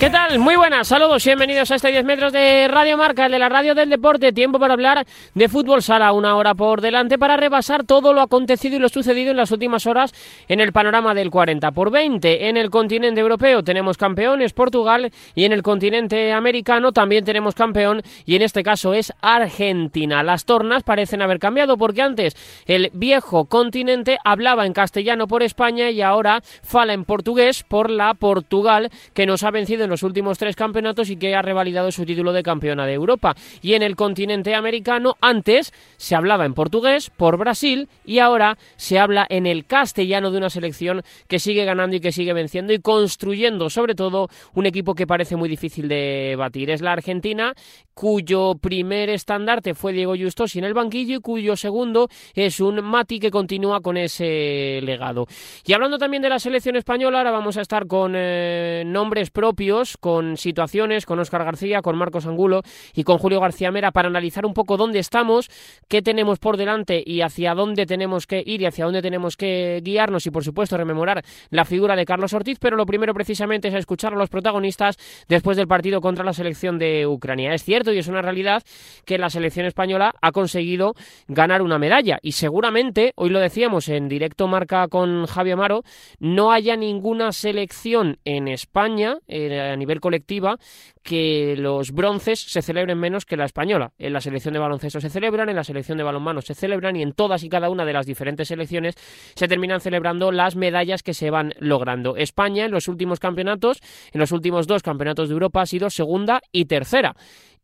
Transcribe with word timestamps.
¿Qué 0.00 0.08
tal? 0.08 0.38
Muy 0.38 0.56
buenas, 0.56 0.88
saludos 0.88 1.26
y 1.26 1.28
bienvenidos 1.28 1.70
a 1.70 1.74
este 1.74 1.90
10 1.90 2.06
metros 2.06 2.32
de 2.32 2.68
Radio 2.68 2.96
Marca, 2.96 3.28
de 3.28 3.38
la 3.38 3.50
radio 3.50 3.74
del 3.74 3.90
deporte. 3.90 4.32
Tiempo 4.32 4.58
para 4.58 4.72
hablar 4.72 5.06
de 5.34 5.48
fútbol 5.50 5.82
sala, 5.82 6.14
una 6.14 6.36
hora 6.36 6.54
por 6.54 6.80
delante 6.80 7.18
para 7.18 7.36
repasar 7.36 7.84
todo 7.84 8.14
lo 8.14 8.22
acontecido 8.22 8.76
y 8.76 8.78
lo 8.78 8.88
sucedido 8.88 9.30
en 9.30 9.36
las 9.36 9.50
últimas 9.50 9.86
horas 9.86 10.14
en 10.48 10.60
el 10.60 10.72
panorama 10.72 11.12
del 11.12 11.30
40 11.30 11.70
por 11.72 11.90
20. 11.90 12.48
En 12.48 12.56
el 12.56 12.70
continente 12.70 13.20
europeo 13.20 13.62
tenemos 13.62 13.98
campeones 13.98 14.54
Portugal 14.54 15.12
y 15.34 15.44
en 15.44 15.52
el 15.52 15.62
continente 15.62 16.32
americano 16.32 16.92
también 16.92 17.26
tenemos 17.26 17.54
campeón 17.54 18.00
y 18.24 18.36
en 18.36 18.40
este 18.40 18.62
caso 18.62 18.94
es 18.94 19.12
Argentina. 19.20 20.22
Las 20.22 20.46
tornas 20.46 20.82
parecen 20.82 21.20
haber 21.20 21.38
cambiado 21.38 21.76
porque 21.76 22.00
antes 22.00 22.38
el 22.64 22.88
viejo 22.94 23.44
continente 23.44 24.16
hablaba 24.24 24.64
en 24.64 24.72
castellano 24.72 25.26
por 25.26 25.42
España 25.42 25.90
y 25.90 26.00
ahora 26.00 26.40
fala 26.62 26.94
en 26.94 27.04
portugués 27.04 27.64
por 27.68 27.90
la 27.90 28.14
Portugal 28.14 28.88
que 29.12 29.26
nos 29.26 29.42
ha 29.42 29.50
vencido 29.50 29.84
en 29.84 29.89
los 29.90 30.02
últimos 30.02 30.38
tres 30.38 30.56
campeonatos 30.56 31.10
y 31.10 31.16
que 31.16 31.34
ha 31.34 31.42
revalidado 31.42 31.92
su 31.92 32.04
título 32.06 32.32
de 32.32 32.42
campeona 32.42 32.86
de 32.86 32.94
Europa. 32.94 33.34
Y 33.62 33.74
en 33.74 33.82
el 33.82 33.96
continente 33.96 34.54
americano, 34.54 35.16
antes 35.20 35.72
se 35.96 36.14
hablaba 36.14 36.46
en 36.46 36.54
portugués 36.54 37.10
por 37.10 37.36
Brasil 37.36 37.88
y 38.04 38.20
ahora 38.20 38.56
se 38.76 38.98
habla 38.98 39.26
en 39.28 39.46
el 39.46 39.66
castellano 39.66 40.30
de 40.30 40.38
una 40.38 40.50
selección 40.50 41.02
que 41.28 41.38
sigue 41.38 41.64
ganando 41.64 41.96
y 41.96 42.00
que 42.00 42.12
sigue 42.12 42.32
venciendo 42.32 42.72
y 42.72 42.78
construyendo, 42.78 43.70
sobre 43.70 43.94
todo, 43.94 44.28
un 44.54 44.66
equipo 44.66 44.94
que 44.94 45.06
parece 45.06 45.36
muy 45.36 45.48
difícil 45.48 45.88
de 45.88 46.34
batir. 46.38 46.70
Es 46.70 46.80
la 46.80 46.92
Argentina, 46.92 47.54
cuyo 47.94 48.54
primer 48.54 49.10
estandarte 49.10 49.74
fue 49.74 49.92
Diego 49.92 50.14
Justosi 50.16 50.58
en 50.58 50.64
el 50.64 50.74
banquillo 50.74 51.16
y 51.16 51.20
cuyo 51.20 51.56
segundo 51.56 52.08
es 52.34 52.60
un 52.60 52.82
Mati 52.82 53.18
que 53.18 53.30
continúa 53.30 53.80
con 53.80 53.96
ese 53.96 54.80
legado. 54.82 55.26
Y 55.66 55.72
hablando 55.72 55.98
también 55.98 56.22
de 56.22 56.28
la 56.28 56.38
selección 56.38 56.76
española, 56.76 57.18
ahora 57.18 57.30
vamos 57.30 57.56
a 57.56 57.60
estar 57.60 57.86
con 57.86 58.14
eh, 58.16 58.84
nombres 58.86 59.30
propios 59.30 59.79
con 59.98 60.36
situaciones, 60.36 61.06
con 61.06 61.18
Óscar 61.18 61.44
García, 61.44 61.80
con 61.80 61.96
Marcos 61.96 62.26
Angulo 62.26 62.62
y 62.94 63.04
con 63.04 63.18
Julio 63.18 63.40
García 63.40 63.70
Mera 63.70 63.90
para 63.90 64.08
analizar 64.08 64.44
un 64.44 64.52
poco 64.52 64.76
dónde 64.76 64.98
estamos, 64.98 65.48
qué 65.88 66.02
tenemos 66.02 66.38
por 66.38 66.56
delante 66.56 67.02
y 67.04 67.22
hacia 67.22 67.54
dónde 67.54 67.86
tenemos 67.86 68.26
que 68.26 68.42
ir 68.44 68.60
y 68.62 68.66
hacia 68.66 68.84
dónde 68.84 69.02
tenemos 69.02 69.36
que 69.36 69.80
guiarnos 69.82 70.26
y 70.26 70.30
por 70.30 70.44
supuesto 70.44 70.76
rememorar 70.76 71.22
la 71.50 71.64
figura 71.64 71.96
de 71.96 72.04
Carlos 72.04 72.34
Ortiz, 72.34 72.58
pero 72.60 72.76
lo 72.76 72.86
primero 72.86 73.14
precisamente 73.14 73.68
es 73.68 73.74
escuchar 73.74 74.12
a 74.12 74.16
los 74.16 74.28
protagonistas 74.28 74.96
después 75.28 75.56
del 75.56 75.66
partido 75.66 76.00
contra 76.00 76.24
la 76.24 76.32
selección 76.32 76.78
de 76.78 77.06
Ucrania. 77.06 77.54
Es 77.54 77.64
cierto 77.64 77.92
y 77.92 77.98
es 77.98 78.08
una 78.08 78.22
realidad 78.22 78.62
que 79.04 79.18
la 79.18 79.30
selección 79.30 79.66
española 79.66 80.12
ha 80.20 80.32
conseguido 80.32 80.94
ganar 81.28 81.62
una 81.62 81.78
medalla 81.78 82.18
y 82.22 82.32
seguramente, 82.32 83.12
hoy 83.16 83.30
lo 83.30 83.40
decíamos 83.40 83.88
en 83.88 84.08
directo 84.08 84.46
marca 84.48 84.88
con 84.88 85.26
Javier 85.26 85.54
Amaro, 85.54 85.82
no 86.18 86.52
haya 86.52 86.76
ninguna 86.76 87.32
selección 87.32 88.18
en 88.24 88.48
España, 88.48 89.18
eh, 89.26 89.69
a 89.70 89.76
nivel 89.76 90.00
colectiva 90.00 90.58
que 91.02 91.54
los 91.56 91.92
bronces 91.92 92.40
se 92.40 92.62
celebren 92.62 92.98
menos 92.98 93.24
que 93.24 93.36
la 93.36 93.44
española. 93.44 93.92
En 93.98 94.12
la 94.12 94.20
selección 94.20 94.54
de 94.54 94.60
baloncesto 94.60 95.00
se 95.00 95.10
celebran, 95.10 95.48
en 95.48 95.56
la 95.56 95.64
selección 95.64 95.98
de 95.98 96.04
balonmano 96.04 96.42
se 96.42 96.54
celebran 96.54 96.96
y 96.96 97.02
en 97.02 97.12
todas 97.12 97.42
y 97.42 97.48
cada 97.48 97.70
una 97.70 97.84
de 97.84 97.92
las 97.92 98.06
diferentes 98.06 98.48
selecciones 98.48 98.94
se 99.34 99.48
terminan 99.48 99.80
celebrando 99.80 100.32
las 100.32 100.56
medallas 100.56 101.02
que 101.02 101.14
se 101.14 101.30
van 101.30 101.54
logrando. 101.58 102.16
España 102.16 102.66
en 102.66 102.70
los 102.70 102.88
últimos 102.88 103.18
campeonatos, 103.18 103.80
en 104.12 104.20
los 104.20 104.32
últimos 104.32 104.66
dos 104.66 104.82
campeonatos 104.82 105.28
de 105.28 105.34
Europa 105.34 105.62
ha 105.62 105.66
sido 105.66 105.90
segunda 105.90 106.40
y 106.52 106.66
tercera 106.66 107.14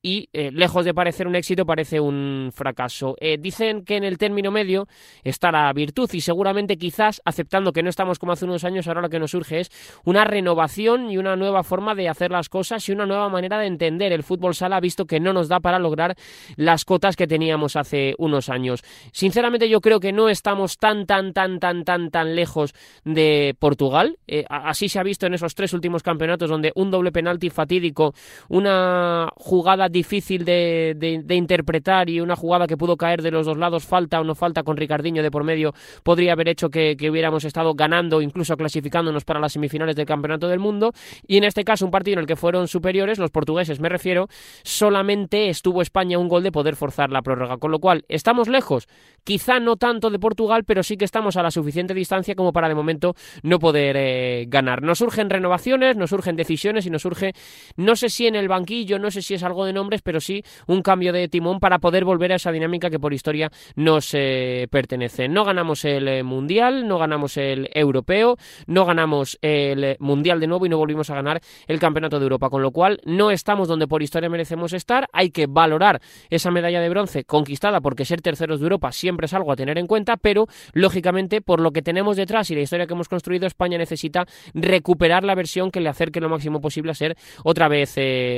y 0.07 0.29
eh, 0.33 0.51
lejos 0.53 0.85
de 0.85 0.95
parecer 0.95 1.27
un 1.27 1.35
éxito 1.35 1.67
parece 1.67 1.99
un 1.99 2.51
fracaso. 2.55 3.17
Eh, 3.21 3.39
dicen 3.41 3.85
que 3.85 3.97
en 3.97 4.05
el 4.05 4.19
término 4.19 4.53
medio 4.53 4.87
está 5.25 5.51
la 5.51 5.73
virtud 5.73 6.09
y 6.13 6.21
seguramente 6.21 6.77
quizás 6.77 7.21
aceptando 7.25 7.73
que 7.73 7.83
no 7.83 7.91
estamos 7.91 8.21
como 8.21 8.31
hace 8.31 8.45
unos 8.45 8.63
años, 8.63 8.87
ahora 8.87 9.01
lo 9.01 9.09
que 9.09 9.19
nos 9.19 9.33
surge 9.33 9.61
es 9.61 10.01
una 10.05 10.25
renovación 10.25 11.11
y 11.11 11.19
una 11.19 11.35
nueva 11.35 11.65
forma 11.65 11.97
de 11.97 12.09
hacer 12.09 12.31
las 12.31 12.49
cosas 12.49 12.89
y 12.89 12.93
una 12.93 13.05
nueva 13.05 13.26
manera 13.29 13.59
de 13.59 13.67
entender 13.67 14.13
el 14.13 14.23
fútbol 14.23 14.55
sala 14.55 14.81
visto 14.81 15.07
que 15.07 15.21
no 15.21 15.33
nos 15.33 15.49
da 15.49 15.61
para 15.61 15.79
lograr 15.79 16.17
las 16.57 16.85
cotas 16.85 17.17
que 17.17 17.27
teníamos 17.27 17.77
hace 17.77 18.15
unos 18.19 18.49
años. 18.49 18.83
Sinceramente 19.13 19.69
yo 19.69 19.81
creo 19.81 20.01
que 20.01 20.13
no 20.13 20.29
estamos 20.29 20.79
tan 20.79 21.07
tan 21.07 21.33
tan 21.33 21.59
tan 21.59 21.85
tan 21.85 22.11
tan 22.11 22.37
lejos 22.37 22.75
de 23.05 23.55
Portugal. 23.59 24.19
Eh, 24.27 24.45
así 24.49 24.89
se 24.89 24.99
ha 24.99 25.03
visto 25.03 25.27
en 25.27 25.35
esos 25.35 25.55
tres 25.55 25.73
últimos 25.73 26.03
campeonatos 26.03 26.51
donde 26.51 26.73
un 26.75 26.91
doble 26.91 27.13
penalti 27.13 27.51
fatídico, 27.51 28.15
una 28.49 29.29
jugada 29.37 29.89
difícil 29.89 30.45
de, 30.45 31.25
interpretar 31.31 32.09
y 32.09 32.21
una 32.21 32.37
jugada 32.37 32.67
que 32.67 32.77
pudo 32.77 32.97
caer 32.97 33.23
de 33.23 33.31
los 33.31 33.47
dos 33.47 33.57
lados, 33.57 33.85
falta 33.85 34.21
o 34.21 34.25
no 34.25 34.35
falta 34.35 34.63
con 34.63 34.77
Ricardiño 34.77 35.23
de 35.23 35.31
por 35.31 35.45
medio, 35.45 35.75
podría 36.03 36.33
haber 36.33 36.49
hecho 36.49 36.69
que, 36.69 36.97
hubiéramos 37.07 37.45
estado 37.45 37.75
ganando, 37.75 38.21
incluso 38.21 38.57
clasificándonos 38.57 39.25
para 39.25 39.39
las 39.39 39.53
semifinales 39.53 39.95
del 39.97 40.07
Campeonato 40.07 40.49
del 40.49 40.59
Mundo. 40.59 40.93
Y 41.27 41.37
en 41.37 41.45
este 41.45 41.65
caso, 41.65 41.85
un 41.85 41.91
partido 41.91 42.15
en 42.15 42.21
el 42.21 42.27
que 42.27 42.37
fueron 42.37 42.69
superiores, 42.69 43.16
los 43.19 43.31
portugueses 43.31 43.81
me 43.81 43.89
refiero, 43.89 44.29
solamente 44.63 45.49
estuvo 45.49 45.83
España 45.83 46.19
un 46.19 46.29
gol 46.29 46.43
de 46.43 46.53
poder 46.53 46.77
forzar 46.77 47.11
la 47.11 47.23
prórroga. 47.23 47.59
Con 47.59 47.71
lo 47.71 47.79
cual, 47.79 48.05
estamos 48.09 48.49
lejos, 48.49 48.89
quizá 49.25 49.61
no 49.61 49.77
tanto 49.77 50.11
de 50.11 50.19
Portugal, 50.19 50.65
pero 50.65 50.83
sí 50.83 50.97
que 50.97 51.05
estamos 51.05 51.37
a 51.37 51.43
la 51.43 51.51
suficiente 51.51 51.95
distancia 51.95 52.35
como 52.35 52.53
para 52.53 52.69
de 52.69 52.75
momento 52.75 53.15
no 53.43 53.59
poder 53.59 53.97
eh, 53.97 54.45
ganar. 54.49 54.83
Nos 54.83 54.99
surgen 54.99 55.31
renovaciones, 55.31 55.97
nos 55.97 56.11
surgen 56.11 56.37
decisiones 56.37 56.87
y 56.87 56.91
nos 56.91 57.03
surge, 57.03 57.33
no 57.77 57.97
sé 57.97 58.09
si 58.09 58.27
en 58.27 58.37
el 58.37 58.49
banquillo, 58.49 58.99
no 58.99 59.11
sé 59.11 59.23
si 59.23 59.35
es 59.35 59.43
algo 59.43 59.65
de 59.65 59.73
nombres, 59.73 60.03
pero 60.03 60.21
sí 60.21 60.43
un 60.67 60.83
cambio 60.83 61.13
de 61.13 61.29
timón 61.29 61.61
para 61.61 61.79
poder 61.79 62.05
volver 62.05 62.33
a 62.33 62.37
esa 62.37 62.53
dinámica 62.53 62.91
que 62.91 62.99
por 62.99 63.13
historia 63.13 63.51
nos 63.75 64.11
eh, 64.15 64.69
pertenece. 64.71 65.29
No 65.29 65.45
ganamos 65.45 65.85
el 65.85 66.09
eh, 66.09 66.23
Mundial, 66.23 66.87
no 66.87 66.99
ganamos 66.99 67.37
el 67.37 67.69
Europeo, 67.75 68.37
no 68.67 68.85
ganamos 68.85 69.39
el 69.43 69.97
Mundial 69.99 70.41
de 70.41 70.47
nuevo 70.47 70.67
y 70.67 70.69
no 70.69 70.79
volvimos 70.79 71.11
a 71.11 71.15
ganar 71.15 71.41
el 71.67 71.79
Campeonato 71.79 72.19
de 72.19 72.25
Europa, 72.25 72.51
con 72.51 72.63
lo 72.63 72.71
cual 72.71 73.01
no 73.07 73.31
estamos 73.31 73.69
donde 73.69 73.89
por 73.89 74.03
historia 74.03 74.29
merecemos 74.29 74.75
estar, 74.75 75.09
hay 75.13 75.31
que 75.31 75.47
valorar 75.47 76.01
esa 76.29 76.51
medalla 76.51 76.81
de 76.81 76.91
bronce 76.91 77.25
conquistada 77.25 77.81
porque 77.81 78.05
ser 78.05 78.21
terceros 78.21 78.61
de 78.61 78.65
Europa 78.65 78.93
siempre 78.93 79.25
es 79.25 79.33
algo 79.33 79.53
a 79.53 79.57
tener 79.57 79.79
en 79.79 79.87
cuenta, 79.87 80.19
pero 80.19 80.47
lógicamente 80.75 81.41
por 81.41 81.61
lo 81.61 81.73
que 81.73 81.81
tenemos 81.81 82.19
detrás 82.19 82.51
y 82.51 82.55
la 82.55 82.61
historia 82.61 82.87
que 82.87 82.93
hemos 82.93 83.09
construido, 83.09 83.47
España 83.47 83.79
necesita 83.79 84.27
recuperar 84.53 85.25
la 85.25 85.35
versión 85.35 85.71
que 85.71 85.81
le 85.81 85.89
acerque 85.89 86.21
lo 86.21 86.29
máximo 86.29 86.61
posible 86.61 86.91
a 86.91 86.95
ser 86.95 87.17
otra 87.45 87.69
vez 87.69 87.95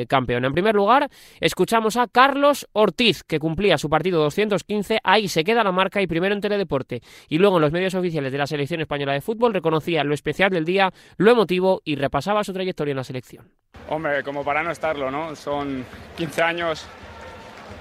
campeón. 0.09 0.45
En 0.45 0.53
primer 0.53 0.77
lugar, 0.77 1.09
Escuchamos 1.41 1.97
a 1.97 2.06
Carlos 2.09 2.69
Ortiz, 2.73 3.23
que 3.25 3.39
cumplía 3.39 3.79
su 3.79 3.89
partido 3.89 4.21
215, 4.23 4.99
ahí 5.03 5.29
se 5.29 5.45
queda 5.45 5.65
la 5.65 5.73
marca 5.73 6.03
y 6.03 6.06
primero 6.06 6.35
en 6.35 6.41
Teledeporte 6.41 7.00
y 7.29 7.39
luego 7.39 7.56
en 7.56 7.62
los 7.62 7.73
medios 7.73 7.95
oficiales 7.95 8.33
de 8.33 8.39
la 8.39 8.47
selección 8.47 8.81
española 8.81 9.12
de 9.12 9.21
fútbol 9.21 9.55
reconocía 9.55 10.05
lo 10.05 10.15
especial 10.15 10.50
del 10.50 10.65
día, 10.65 10.93
lo 11.17 11.31
emotivo 11.31 11.81
y 11.85 11.97
repasaba 11.97 12.45
su 12.45 12.53
trayectoria 12.53 12.93
en 12.93 12.97
la 12.97 13.05
selección. 13.05 13.50
Hombre, 13.91 14.23
como 14.23 14.45
para 14.45 14.62
no 14.62 14.71
estarlo, 14.71 15.11
¿no? 15.11 15.34
Son 15.34 15.84
15 16.17 16.43
años 16.43 16.87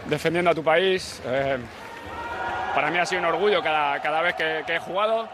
defendiendo 0.06 0.52
a 0.52 0.56
tu 0.56 0.64
país. 0.64 1.22
Eh, 1.26 1.58
para 2.74 2.90
mí 2.90 2.98
ha 2.98 3.06
sido 3.06 3.22
un 3.22 3.28
orgullo 3.28 3.62
cada, 3.62 4.02
cada 4.02 4.22
vez 4.22 4.36
que, 4.36 4.64
que 4.66 4.76
he 4.76 4.80
jugado. 4.80 5.28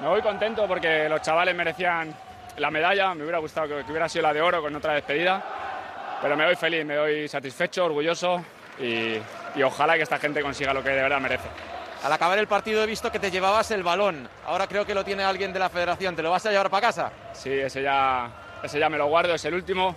Me 0.00 0.08
voy 0.08 0.20
contento 0.20 0.66
porque 0.66 1.08
los 1.08 1.22
chavales 1.22 1.54
merecían 1.54 2.12
la 2.56 2.72
medalla, 2.72 3.14
me 3.14 3.22
hubiera 3.22 3.38
gustado 3.38 3.68
que, 3.68 3.90
hubiera 3.90 4.08
sido 4.08 4.22
la 4.22 4.32
de 4.32 4.40
oro 4.40 4.60
con 4.60 4.74
otra 4.74 4.94
despedida 4.94 5.42
pero 6.20 6.36
me 6.36 6.44
doy 6.44 6.56
feliz, 6.56 6.84
me 6.84 6.96
doy 6.96 7.28
satisfecho, 7.28 7.84
orgulloso 7.84 8.44
y, 8.80 9.20
ojalá 9.62 9.94
que 9.94 10.02
esta 10.02 10.18
gente 10.18 10.42
consiga 10.42 10.74
lo 10.74 10.82
que 10.82 10.90
de 10.90 11.02
verdad 11.02 11.20
merece. 11.20 11.48
Al 12.02 12.12
acabar 12.12 12.38
el 12.38 12.48
partido 12.48 12.82
he 12.82 12.86
visto 12.86 13.12
que 13.12 13.20
te 13.20 13.30
llevabas 13.30 13.70
el 13.70 13.84
balón. 13.84 14.28
Ahora 14.44 14.66
creo 14.66 14.84
que 14.84 14.94
lo 14.94 15.04
tiene 15.04 15.22
alguien 15.22 15.52
de 15.52 15.60
la 15.60 15.68
federación. 15.68 16.16
¿Te 16.16 16.22
lo 16.22 16.32
vas 16.32 16.44
a 16.46 16.50
llevar 16.50 16.70
para 16.70 16.88
casa? 16.88 17.12
Sí, 17.32 17.52
ese 17.52 17.82
ya, 17.82 18.28
ese 18.62 18.78
ya 18.78 18.88
me 18.88 18.98
lo 18.98 19.06
guardo, 19.06 19.34
es 19.34 19.44
el 19.44 19.54
último. 19.54 19.94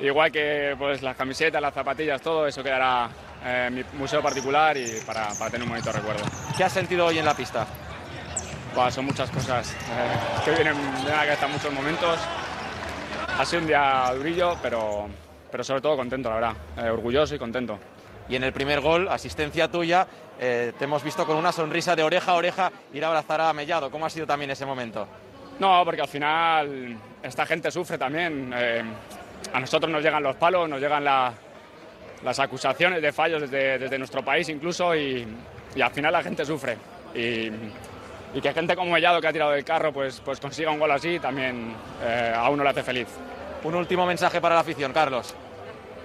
Igual 0.00 0.30
que 0.30 0.76
pues, 0.78 1.02
las 1.02 1.16
camisetas, 1.16 1.60
las 1.60 1.74
zapatillas, 1.74 2.20
todo 2.20 2.46
eso 2.46 2.62
quedará 2.62 3.08
en 3.44 3.74
mi 3.74 3.84
museo 3.94 4.22
particular 4.22 4.76
y 4.76 5.00
para, 5.06 5.28
tener 5.50 5.62
un 5.62 5.70
bonito 5.70 5.92
recuerdo. 5.92 6.24
¿Qué 6.56 6.64
has 6.64 6.72
sentido 6.72 7.06
hoy 7.06 7.18
en 7.18 7.24
la 7.24 7.34
pista? 7.34 7.66
son 8.90 9.06
muchas 9.06 9.28
cosas. 9.30 9.72
Eh, 9.72 10.44
que 10.44 10.52
vienen 10.52 10.76
de 11.04 11.10
la 11.10 11.24
cabeza 11.24 11.48
muchos 11.48 11.72
momentos. 11.72 12.16
Ha 13.36 13.44
sido 13.44 13.62
un 13.62 13.66
día 13.66 14.12
durillo, 14.14 14.56
pero, 14.62 15.08
pero 15.50 15.64
sobre 15.64 15.80
todo 15.80 15.96
contento, 15.96 16.28
la 16.28 16.34
verdad, 16.36 16.52
eh, 16.76 16.88
orgulloso 16.88 17.34
y 17.34 17.38
contento. 17.38 17.76
Y 18.28 18.36
en 18.36 18.44
el 18.44 18.52
primer 18.52 18.80
gol, 18.80 19.08
asistencia 19.08 19.68
tuya, 19.68 20.06
eh, 20.38 20.72
te 20.78 20.84
hemos 20.84 21.02
visto 21.02 21.26
con 21.26 21.36
una 21.36 21.50
sonrisa 21.50 21.96
de 21.96 22.04
oreja 22.04 22.32
a 22.32 22.34
oreja 22.34 22.72
ir 22.92 23.04
a 23.04 23.08
abrazar 23.08 23.40
a 23.40 23.52
Mellado. 23.52 23.90
¿Cómo 23.90 24.06
ha 24.06 24.10
sido 24.10 24.26
también 24.26 24.52
ese 24.52 24.64
momento? 24.64 25.08
No, 25.58 25.84
porque 25.84 26.02
al 26.02 26.08
final 26.08 26.96
esta 27.22 27.46
gente 27.46 27.70
sufre 27.70 27.98
también. 27.98 28.52
Eh, 28.54 28.82
a 29.52 29.60
nosotros 29.60 29.90
nos 29.90 30.02
llegan 30.02 30.22
los 30.22 30.36
palos, 30.36 30.68
nos 30.68 30.80
llegan 30.80 31.04
las 31.04 32.38
acusaciones 32.38 33.02
de 33.02 33.12
fallos 33.12 33.42
desde, 33.42 33.78
desde 33.78 33.98
nuestro 33.98 34.24
país 34.24 34.48
incluso 34.48 34.94
y, 34.94 35.26
y, 35.74 35.80
al 35.80 35.90
final 35.90 36.12
la 36.12 36.22
gente 36.22 36.44
sufre. 36.44 36.76
Y, 37.14 37.50
y, 38.34 38.40
que 38.40 38.52
gente 38.52 38.76
como 38.76 38.92
Mellado 38.92 39.20
que 39.20 39.26
ha 39.26 39.32
tirado 39.32 39.52
del 39.52 39.64
carro 39.64 39.92
pues, 39.92 40.20
pues 40.20 40.38
consiga 40.38 40.70
un 40.70 40.78
gol 40.78 40.90
así 40.90 41.18
también 41.18 41.74
a 42.34 42.48
uno 42.50 42.62
le 42.62 42.70
hace 42.70 42.82
feliz. 42.82 43.08
Un 43.64 43.74
último 43.74 44.06
mensaje 44.06 44.40
para 44.40 44.54
la 44.54 44.60
afición, 44.60 44.92
Carlos. 44.92 45.34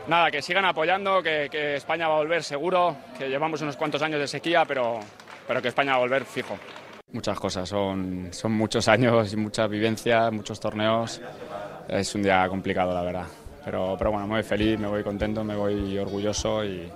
Nada, 0.08 0.32
que 0.32 0.42
sigan 0.42 0.66
apoyando, 0.66 1.24
que, 1.24 1.76
España 1.76 2.08
va 2.08 2.16
a 2.16 2.18
volver 2.18 2.44
seguro, 2.44 2.98
que 3.18 3.30
llevamos 3.30 3.62
unos 3.62 3.78
cuantos 3.78 4.02
años 4.02 4.20
de 4.20 4.28
sequía, 4.28 4.66
pero, 4.66 5.00
pero 5.48 5.62
que 5.62 5.70
España 5.70 5.92
va 5.92 5.98
a 5.98 6.02
volver 6.02 6.26
fijo. 6.26 6.58
Muchas 7.14 7.40
cosas, 7.40 7.70
son, 7.70 8.30
son 8.32 8.52
muchos 8.52 8.88
años 8.88 9.32
y 9.32 9.38
muchas 9.38 9.70
vivencias, 9.70 10.32
muchos 10.32 10.60
torneos 10.60 11.22
es 11.88 12.16
un 12.16 12.24
día 12.24 12.48
complicado, 12.50 12.94
la 12.94 13.02
verdad. 13.02 13.28
Pero, 13.64 13.96
pero 13.98 14.12
bueno, 14.12 14.28
me 14.28 14.36
voy 14.36 14.44
feliz, 14.44 14.80
me 14.80 14.88
voy 14.88 15.04
contento, 15.04 15.44
me 15.44 15.56
voy 15.56 15.98
orgulloso 15.98 16.66
y 16.66 16.92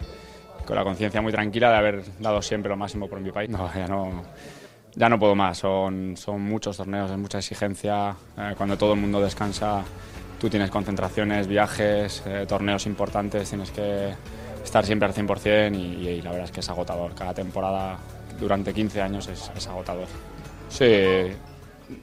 con 0.66 0.76
la 0.76 0.84
conciencia 0.84 1.22
muy 1.22 1.32
tranquila 1.32 1.72
de 1.72 1.78
haber 1.78 2.04
dado 2.20 2.42
siempre 2.42 2.70
lo 2.70 2.76
máximo 2.76 3.08
por 3.08 3.20
mi 3.22 3.32
país. 3.32 3.50
No, 3.50 3.72
ya 3.74 3.88
no, 3.88 4.24
ya 4.96 5.08
no 5.08 5.18
puedo 5.18 5.36
más, 5.36 5.60
son, 5.60 6.18
son 6.18 6.42
muchos 6.42 6.76
torneos, 6.76 7.10
es 7.10 7.18
mucha 7.18 7.38
exigencia. 7.38 8.16
Eh, 8.38 8.54
cuando 8.58 8.78
todo 8.78 8.94
el 8.94 9.00
mundo 9.00 9.22
descansa, 9.22 9.84
tú 10.40 10.50
tienes 10.50 10.70
concentraciones, 10.70 11.48
viajes, 11.48 12.24
eh, 12.26 12.46
torneos 12.48 12.86
importantes, 12.86 13.50
tienes 13.50 13.72
que 13.72 14.14
estar 14.64 14.86
siempre 14.86 15.08
al 15.08 15.14
100% 15.14 15.76
y, 15.76 16.08
y, 16.08 16.22
la 16.22 16.32
verdad 16.32 16.46
es 16.46 16.52
que 16.52 16.60
es 16.60 16.70
agotador. 16.70 17.16
Cada 17.16 17.34
temporada 17.34 17.98
durante 18.40 18.74
15 18.74 19.02
años 19.02 19.28
es, 19.28 19.52
es 19.56 19.68
agotador. 19.68 20.08
Sí, 20.70 20.86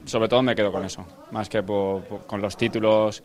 sobre 0.05 0.27
todo 0.27 0.41
me 0.41 0.55
quedo 0.55 0.71
con 0.71 0.83
eso, 0.83 1.05
más 1.31 1.49
que 1.49 1.63
por, 1.63 2.03
por, 2.03 2.25
con 2.25 2.41
los 2.41 2.57
títulos 2.57 3.23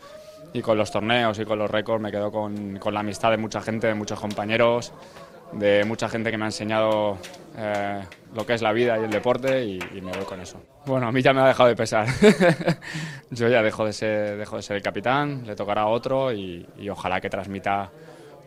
y 0.52 0.60
con 0.60 0.76
los 0.76 0.90
torneos 0.90 1.38
y 1.38 1.44
con 1.44 1.58
los 1.58 1.70
récords, 1.70 2.02
me 2.02 2.10
quedo 2.10 2.30
con, 2.30 2.78
con, 2.78 2.94
la 2.94 3.00
amistad 3.00 3.30
de 3.30 3.36
mucha 3.36 3.60
gente, 3.60 3.86
de 3.86 3.94
muchos 3.94 4.18
compañeros, 4.18 4.92
de 5.52 5.84
mucha 5.84 6.08
gente 6.08 6.30
que 6.30 6.38
me 6.38 6.44
ha 6.44 6.48
enseñado 6.48 7.18
eh, 7.56 8.02
lo 8.34 8.46
que 8.46 8.54
es 8.54 8.62
la 8.62 8.72
vida 8.72 8.98
y 8.98 9.04
el 9.04 9.10
deporte 9.10 9.64
y, 9.64 9.78
y, 9.94 10.00
me 10.00 10.12
voy 10.12 10.24
con 10.24 10.40
eso. 10.40 10.60
Bueno, 10.86 11.08
a 11.08 11.12
mí 11.12 11.22
ya 11.22 11.32
me 11.32 11.40
ha 11.40 11.46
dejado 11.46 11.68
de 11.68 11.76
pesar. 11.76 12.06
Yo 13.30 13.48
ya 13.48 13.62
dejo 13.62 13.84
de, 13.84 13.92
ser, 13.92 14.36
dejo 14.36 14.56
de 14.56 14.62
ser 14.62 14.76
el 14.76 14.82
capitán, 14.82 15.46
le 15.46 15.54
tocará 15.54 15.82
a 15.82 15.86
otro 15.86 16.32
y, 16.32 16.66
y 16.78 16.88
ojalá 16.88 17.20
que 17.20 17.30
transmita 17.30 17.90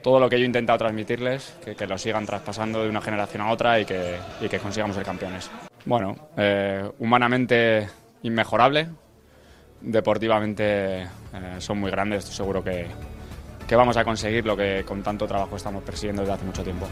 todo 0.04 0.20
lo 0.20 0.30
que 0.30 0.38
yo 0.38 0.44
he 0.44 0.46
intentado 0.46 0.78
transmitirles, 0.78 1.56
que, 1.64 1.76
que, 1.76 1.88
lo 1.88 1.98
sigan 1.98 2.26
traspasando 2.26 2.84
de 2.84 2.90
una 2.90 3.02
generación 3.02 3.42
a 3.42 3.50
otra 3.50 3.80
y 3.80 3.86
que, 3.86 4.18
y 4.42 4.50
que 4.50 4.60
consigamos 4.60 4.96
ser 4.96 5.06
campeones. 5.06 5.50
Bueno, 5.86 6.30
eh, 6.38 6.88
humanamente 7.00 7.90
inmejorable, 8.22 8.90
deportivamente 9.82 11.04
eh, 11.04 11.08
son 11.58 11.80
muy 11.80 11.90
grandes, 11.90 12.20
estoy 12.20 12.36
seguro 12.36 12.64
que, 12.64 12.86
que 13.68 13.76
vamos 13.76 13.98
a 13.98 14.04
conseguir 14.04 14.46
lo 14.46 14.56
que 14.56 14.84
con 14.86 15.02
tanto 15.02 15.26
trabajo 15.26 15.56
estamos 15.56 15.84
persiguiendo 15.84 16.22
desde 16.22 16.34
hace 16.34 16.46
mucho 16.46 16.64
tiempo. 16.64 16.88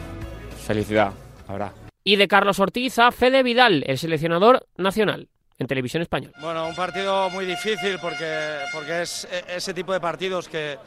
Felicidad, 0.65 1.11
la 1.47 1.53
verdad. 1.53 1.71
Y 2.03 2.15
de 2.15 2.27
Carlos 2.27 2.59
Ortiz 2.59 2.97
a 2.97 3.11
Fede 3.11 3.43
Vidal, 3.43 3.83
el 3.85 3.97
seleccionador 3.97 4.65
nacional 4.77 5.27
en 5.59 5.67
televisión 5.67 6.01
española. 6.01 6.35
Bueno, 6.41 6.67
un 6.67 6.75
partido 6.75 7.29
muy 7.29 7.45
difícil 7.45 7.97
porque, 8.01 8.57
porque 8.73 9.03
es 9.03 9.27
ese 9.47 9.73
tipo 9.75 9.93
de 9.93 9.99
partidos 9.99 10.49
que, 10.49 10.77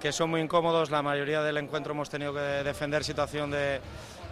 que 0.00 0.12
son 0.12 0.30
muy 0.30 0.40
incómodos. 0.40 0.90
La 0.90 1.02
mayoría 1.02 1.42
del 1.42 1.56
encuentro 1.56 1.92
hemos 1.92 2.10
tenido 2.10 2.32
que 2.32 2.40
defender 2.40 3.04
situación 3.04 3.50
de, 3.50 3.80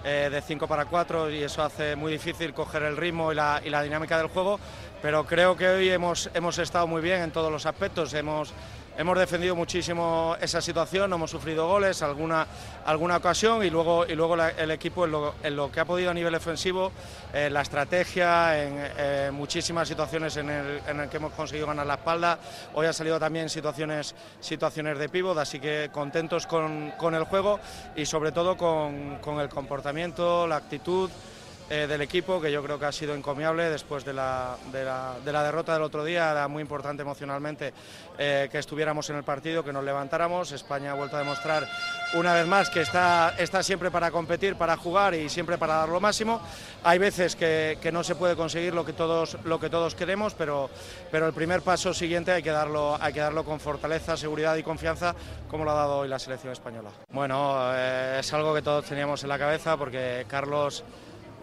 eh, 0.05 0.29
de 0.31 0.43
5 0.43 0.69
para 0.69 0.85
4 0.85 1.31
y 1.31 1.43
eso 1.43 1.63
hace 1.63 1.97
muy 1.97 2.13
difícil 2.13 2.53
coger 2.53 2.83
el 2.83 2.97
ritmo 2.97 3.33
y 3.33 3.35
la, 3.35 3.63
y 3.65 3.71
la, 3.71 3.83
dinámica 3.83 4.19
del 4.19 4.27
juego, 4.27 4.61
pero 5.01 5.25
creo 5.25 5.57
que 5.57 5.67
hoy 5.67 5.89
hemos, 5.89 6.29
hemos 6.35 6.59
estado 6.59 6.87
muy 6.87 7.01
bien 7.01 7.23
en 7.23 7.31
todos 7.31 7.51
los 7.51 7.65
aspectos, 7.65 8.13
hemos, 8.13 8.53
hemos 8.97 9.19
defendido 9.19 9.57
muchísimo 9.57 10.37
esa 10.41 10.61
situación, 10.61 11.11
no 11.11 11.17
hemos 11.17 11.31
sufrido 11.31 11.67
goles, 11.67 12.03
alguna, 12.03 12.47
alguna 12.85 13.17
ocasión 13.17 13.65
y 13.65 13.71
luego, 13.71 14.07
y 14.07 14.15
luego 14.15 14.37
el 14.37 14.71
equipo 14.71 15.05
en 15.05 15.57
lo, 15.57 15.71
que 15.71 15.81
ha 15.81 15.85
podido 15.85 16.11
a 16.11 16.15
nivel 16.15 16.33
defensivo, 16.33 16.93
eh, 17.33 17.51
la 17.51 17.63
estrategia, 17.63 18.63
en 18.63 18.75
eh, 18.97 19.31
muchísimas 19.33 19.89
situaciones 19.89 20.37
en 20.37 20.51
el, 20.51 21.09
que 21.11 21.17
hemos 21.17 21.33
conseguido 21.33 21.67
ganar 21.67 21.87
la 21.87 21.95
espalda, 21.95 22.39
hoy 22.75 22.87
ha 22.87 22.93
salido 22.93 23.19
también 23.19 23.49
situaciones, 23.49 24.15
situaciones 24.41 24.99
de 24.99 25.09
pívot, 25.09 25.37
así 25.39 25.59
que 25.59 25.91
contentos 25.93 26.47
con, 26.47 26.93
con 26.97 27.15
el 27.15 27.25
juego 27.25 27.59
y 27.97 28.07
sobre 28.07 28.33
todo 28.33 28.57
con, 28.57 29.19
con 29.19 29.41
el 29.41 29.49
comportamiento, 29.49 30.47
la 30.47 30.57
actitud 30.57 31.11
eh, 31.71 31.87
del 31.87 32.03
equipo, 32.03 32.41
que 32.41 32.53
yo 32.53 32.63
creo 32.63 32.79
que 32.79 32.87
ha 32.87 32.93
sido 32.93 33.15
encomiable 33.15 33.71
después 33.71 34.05
de 34.05 34.13
la, 34.13 34.57
de 34.71 34.85
la, 34.85 35.15
de 35.25 35.33
la 35.33 35.43
derrota 35.43 35.73
del 35.73 35.83
otro 35.83 36.05
día. 36.05 36.31
Era 36.31 36.47
muy 36.49 36.61
importante 36.61 37.03
emocionalmente 37.03 37.73
eh, 38.19 38.49
que 38.51 38.59
estuviéramos 38.59 39.09
en 39.11 39.17
el 39.17 39.25
partido, 39.25 39.65
que 39.65 39.73
nos 39.73 39.85
levantáramos. 39.85 40.53
España 40.53 40.93
ha 40.93 40.95
vuelto 40.95 41.17
a 41.17 41.21
demostrar 41.21 41.67
una 42.15 42.35
vez 42.35 42.47
más 42.47 42.71
que 42.71 42.83
está, 42.83 43.35
está 43.39 43.63
siempre 43.63 43.91
para 43.91 44.11
competir, 44.11 44.57
para 44.57 44.77
jugar 44.77 45.15
y 45.15 45.29
siempre 45.29 45.59
para 45.59 45.75
dar 45.77 45.89
lo 45.89 46.01
máximo. 46.01 46.41
Hay 46.83 46.99
veces 46.99 47.35
que, 47.35 47.79
que 47.81 47.91
no 47.91 48.05
se 48.05 48.15
puede 48.15 48.37
conseguir 48.37 48.75
lo 48.75 48.85
que 48.85 48.93
todos, 48.93 49.39
lo 49.45 49.59
que 49.59 49.71
todos 49.71 49.95
queremos, 49.95 50.35
pero, 50.35 50.71
pero 51.11 51.27
el 51.27 51.33
primer 51.33 51.63
paso 51.63 51.95
siguiente 51.95 52.33
hay 52.33 52.43
que, 52.43 52.51
darlo, 52.51 52.97
hay 53.01 53.13
que 53.13 53.21
darlo 53.21 53.45
con 53.45 53.59
fortaleza, 53.59 54.17
seguridad 54.17 54.57
y 54.57 54.63
confianza, 54.63 55.15
como 55.49 55.65
lo 55.65 55.71
ha 55.71 55.75
dado 55.75 55.99
hoy 55.99 56.09
la 56.09 56.19
selección 56.19 56.53
española. 56.53 56.91
Bueno, 57.11 57.71
eh, 57.75 58.19
es 58.21 58.33
algo 58.33 58.55
que 58.55 58.63
todos 58.63 58.85
teníamos 58.85 59.23
en 59.23 59.29
la 59.29 59.39
cabeza 59.39 59.77
porque 59.77 60.27
Carlos 60.29 60.85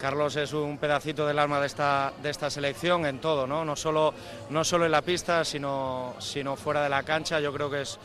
Carlos 0.02 0.34
es 0.34 0.52
un 0.52 0.78
pedacito 0.78 1.28
del 1.28 1.38
alma 1.38 1.60
de 1.60 1.66
esta, 1.68 2.12
de 2.20 2.28
esta 2.28 2.50
selección 2.50 3.06
en 3.06 3.20
todo, 3.20 3.46
¿no? 3.46 3.64
No, 3.64 3.76
solo, 3.76 4.12
no 4.50 4.64
solo 4.64 4.84
en 4.84 4.90
la 4.90 5.02
pista, 5.02 5.44
sino, 5.44 6.16
sino 6.18 6.56
fuera 6.56 6.82
de 6.82 6.88
la 6.88 7.04
cancha. 7.04 7.38
Yo 7.38 7.52
creo 7.52 7.70
que 7.70 7.82
es, 7.82 8.00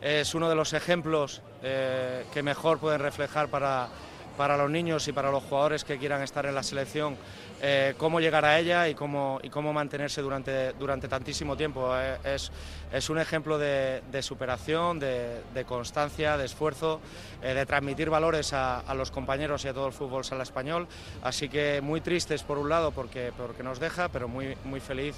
es 0.00 0.32
uno 0.36 0.48
de 0.48 0.54
los 0.54 0.74
ejemplos 0.74 1.42
eh, 1.64 2.24
que 2.32 2.44
mejor 2.44 2.78
pueden 2.78 3.00
reflejar 3.00 3.48
para, 3.48 3.88
para 4.36 4.56
los 4.56 4.70
niños 4.70 5.08
y 5.08 5.12
para 5.12 5.32
los 5.32 5.42
jugadores 5.42 5.82
que 5.82 5.98
quieran 5.98 6.22
estar 6.22 6.46
en 6.46 6.54
la 6.54 6.62
selección 6.62 7.16
eh, 7.62 7.94
cómo 7.98 8.20
llegar 8.20 8.44
a 8.44 8.58
ella 8.58 8.88
y 8.88 8.94
cómo, 8.94 9.38
y 9.42 9.50
cómo 9.50 9.72
mantenerse 9.72 10.22
durante, 10.22 10.72
durante 10.72 11.08
tantísimo 11.08 11.56
tiempo. 11.56 11.94
Eh, 11.96 12.16
es, 12.24 12.50
es, 12.92 13.10
un 13.10 13.18
ejemplo 13.18 13.58
de, 13.58 14.02
superación, 14.22 14.98
de, 14.98 15.64
constancia, 15.66 16.36
de 16.36 16.46
esfuerzo, 16.46 17.00
eh, 17.42 17.52
de 17.52 17.66
transmitir 17.66 18.08
valores 18.08 18.52
a, 18.52 18.80
a, 18.80 18.94
los 18.94 19.10
compañeros 19.10 19.64
y 19.64 19.68
a 19.68 19.74
todo 19.74 19.86
el 19.86 19.92
fútbol 19.92 20.24
sala 20.24 20.42
español. 20.42 20.88
Así 21.22 21.48
que 21.48 21.80
muy 21.82 22.00
tristes 22.00 22.42
por 22.42 22.56
un 22.56 22.68
lado 22.68 22.92
porque, 22.92 23.32
porque 23.36 23.62
nos 23.62 23.78
deja, 23.78 24.08
pero 24.08 24.26
muy, 24.26 24.56
muy 24.64 24.80
feliz 24.80 25.16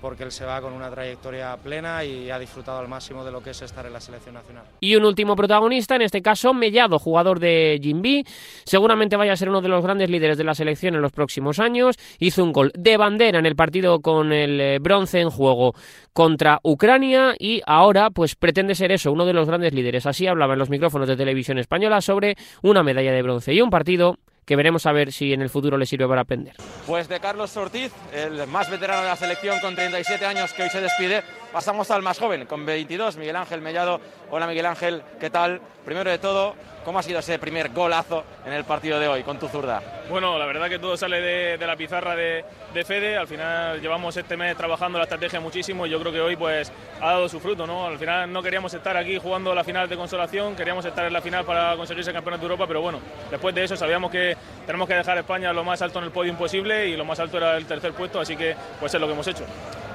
porque 0.00 0.24
él 0.24 0.32
se 0.32 0.44
va 0.44 0.60
con 0.60 0.72
una 0.72 0.90
trayectoria 0.90 1.56
plena 1.56 2.04
y 2.04 2.30
ha 2.30 2.38
disfrutado 2.38 2.78
al 2.78 2.88
máximo 2.88 3.24
de 3.24 3.32
lo 3.32 3.42
que 3.42 3.50
es 3.50 3.62
estar 3.62 3.84
en 3.86 3.92
la 3.92 4.00
selección 4.00 4.34
nacional. 4.34 4.64
Y 4.80 4.96
un 4.96 5.04
último 5.04 5.36
protagonista, 5.36 5.96
en 5.96 6.02
este 6.02 6.22
caso 6.22 6.54
Mellado, 6.54 6.98
jugador 6.98 7.40
de 7.40 7.78
Jimby, 7.82 8.24
seguramente 8.64 9.16
vaya 9.16 9.32
a 9.32 9.36
ser 9.36 9.48
uno 9.48 9.60
de 9.60 9.68
los 9.68 9.82
grandes 9.82 10.10
líderes 10.10 10.38
de 10.38 10.44
la 10.44 10.54
selección 10.54 10.94
en 10.94 11.02
los 11.02 11.12
próximos 11.12 11.58
años, 11.58 11.96
hizo 12.18 12.42
un 12.42 12.52
gol 12.52 12.72
de 12.74 12.96
bandera 12.96 13.38
en 13.38 13.46
el 13.46 13.56
partido 13.56 14.00
con 14.00 14.32
el 14.32 14.78
bronce 14.80 15.20
en 15.20 15.30
juego 15.30 15.74
contra 16.12 16.60
Ucrania 16.62 17.34
y 17.38 17.62
ahora 17.66 18.10
pues 18.10 18.34
pretende 18.34 18.74
ser 18.74 18.92
eso, 18.92 19.12
uno 19.12 19.26
de 19.26 19.32
los 19.32 19.46
grandes 19.46 19.72
líderes. 19.72 20.06
Así 20.06 20.26
hablaba 20.26 20.54
en 20.54 20.58
los 20.58 20.70
micrófonos 20.70 21.08
de 21.08 21.16
televisión 21.16 21.58
española 21.58 22.00
sobre 22.00 22.36
una 22.62 22.82
medalla 22.82 23.12
de 23.12 23.22
bronce 23.22 23.54
y 23.54 23.60
un 23.60 23.70
partido 23.70 24.16
que 24.50 24.56
veremos 24.56 24.84
a 24.84 24.90
ver 24.90 25.12
si 25.12 25.32
en 25.32 25.42
el 25.42 25.48
futuro 25.48 25.78
le 25.78 25.86
sirve 25.86 26.08
para 26.08 26.22
aprender. 26.22 26.56
Pues 26.84 27.06
de 27.06 27.20
Carlos 27.20 27.56
Ortiz, 27.56 27.92
el 28.12 28.48
más 28.48 28.68
veterano 28.68 29.02
de 29.02 29.06
la 29.06 29.14
selección 29.14 29.60
con 29.60 29.76
37 29.76 30.26
años 30.26 30.52
que 30.52 30.64
hoy 30.64 30.70
se 30.70 30.80
despide, 30.80 31.22
pasamos 31.52 31.90
al 31.90 32.02
más 32.02 32.18
joven, 32.18 32.46
con 32.46 32.64
22, 32.64 33.16
Miguel 33.16 33.36
Ángel 33.36 33.60
Mellado. 33.60 34.00
Hola 34.30 34.46
Miguel 34.46 34.66
Ángel, 34.66 35.02
¿qué 35.18 35.30
tal? 35.30 35.60
Primero 35.84 36.10
de 36.10 36.18
todo, 36.18 36.54
¿cómo 36.84 36.98
ha 36.98 37.02
sido 37.02 37.18
ese 37.18 37.38
primer 37.38 37.70
golazo 37.70 38.24
en 38.46 38.52
el 38.52 38.64
partido 38.64 39.00
de 39.00 39.08
hoy 39.08 39.22
con 39.22 39.38
tu 39.38 39.48
zurda? 39.48 39.82
Bueno, 40.08 40.38
la 40.38 40.46
verdad 40.46 40.68
que 40.68 40.78
todo 40.78 40.96
sale 40.96 41.20
de, 41.20 41.66
la 41.66 41.76
pizarra 41.76 42.14
de, 42.14 42.44
de, 42.72 42.84
Fede. 42.84 43.16
Al 43.16 43.26
final 43.26 43.80
llevamos 43.80 44.16
este 44.16 44.36
mes 44.36 44.56
trabajando 44.56 44.98
la 44.98 45.04
estrategia 45.04 45.40
muchísimo 45.40 45.86
y 45.86 45.90
yo 45.90 45.98
creo 46.00 46.12
que 46.12 46.20
hoy 46.20 46.36
pues 46.36 46.70
ha 47.00 47.12
dado 47.12 47.28
su 47.28 47.40
fruto, 47.40 47.66
¿no? 47.66 47.86
Al 47.86 47.98
final 47.98 48.32
no 48.32 48.42
queríamos 48.42 48.72
estar 48.74 48.96
aquí 48.96 49.18
jugando 49.18 49.54
la 49.54 49.64
final 49.64 49.88
de 49.88 49.96
consolación, 49.96 50.54
queríamos 50.54 50.84
estar 50.84 51.04
en 51.06 51.12
la 51.12 51.20
final 51.20 51.44
para 51.44 51.76
conseguirse 51.76 52.12
campeones 52.12 52.40
de 52.40 52.44
Europa, 52.44 52.66
pero 52.66 52.80
bueno, 52.80 53.00
después 53.30 53.54
de 53.54 53.64
eso 53.64 53.76
sabíamos 53.76 54.10
que 54.10 54.36
tenemos 54.66 54.86
que 54.86 54.94
dejar 54.94 55.18
España 55.18 55.52
lo 55.52 55.64
más 55.64 55.82
alto 55.82 55.98
en 55.98 56.06
el 56.06 56.10
podio 56.10 56.30
imposible 56.30 56.88
y 56.88 56.96
lo 56.96 57.04
más 57.04 57.18
alto 57.18 57.38
era 57.38 57.56
el 57.56 57.66
tercer 57.66 57.92
puesto, 57.92 58.20
así 58.20 58.36
que 58.36 58.54
pues 58.78 58.94
es 58.94 59.00
lo 59.00 59.06
que 59.06 59.12
hemos 59.12 59.26
hecho. 59.26 59.44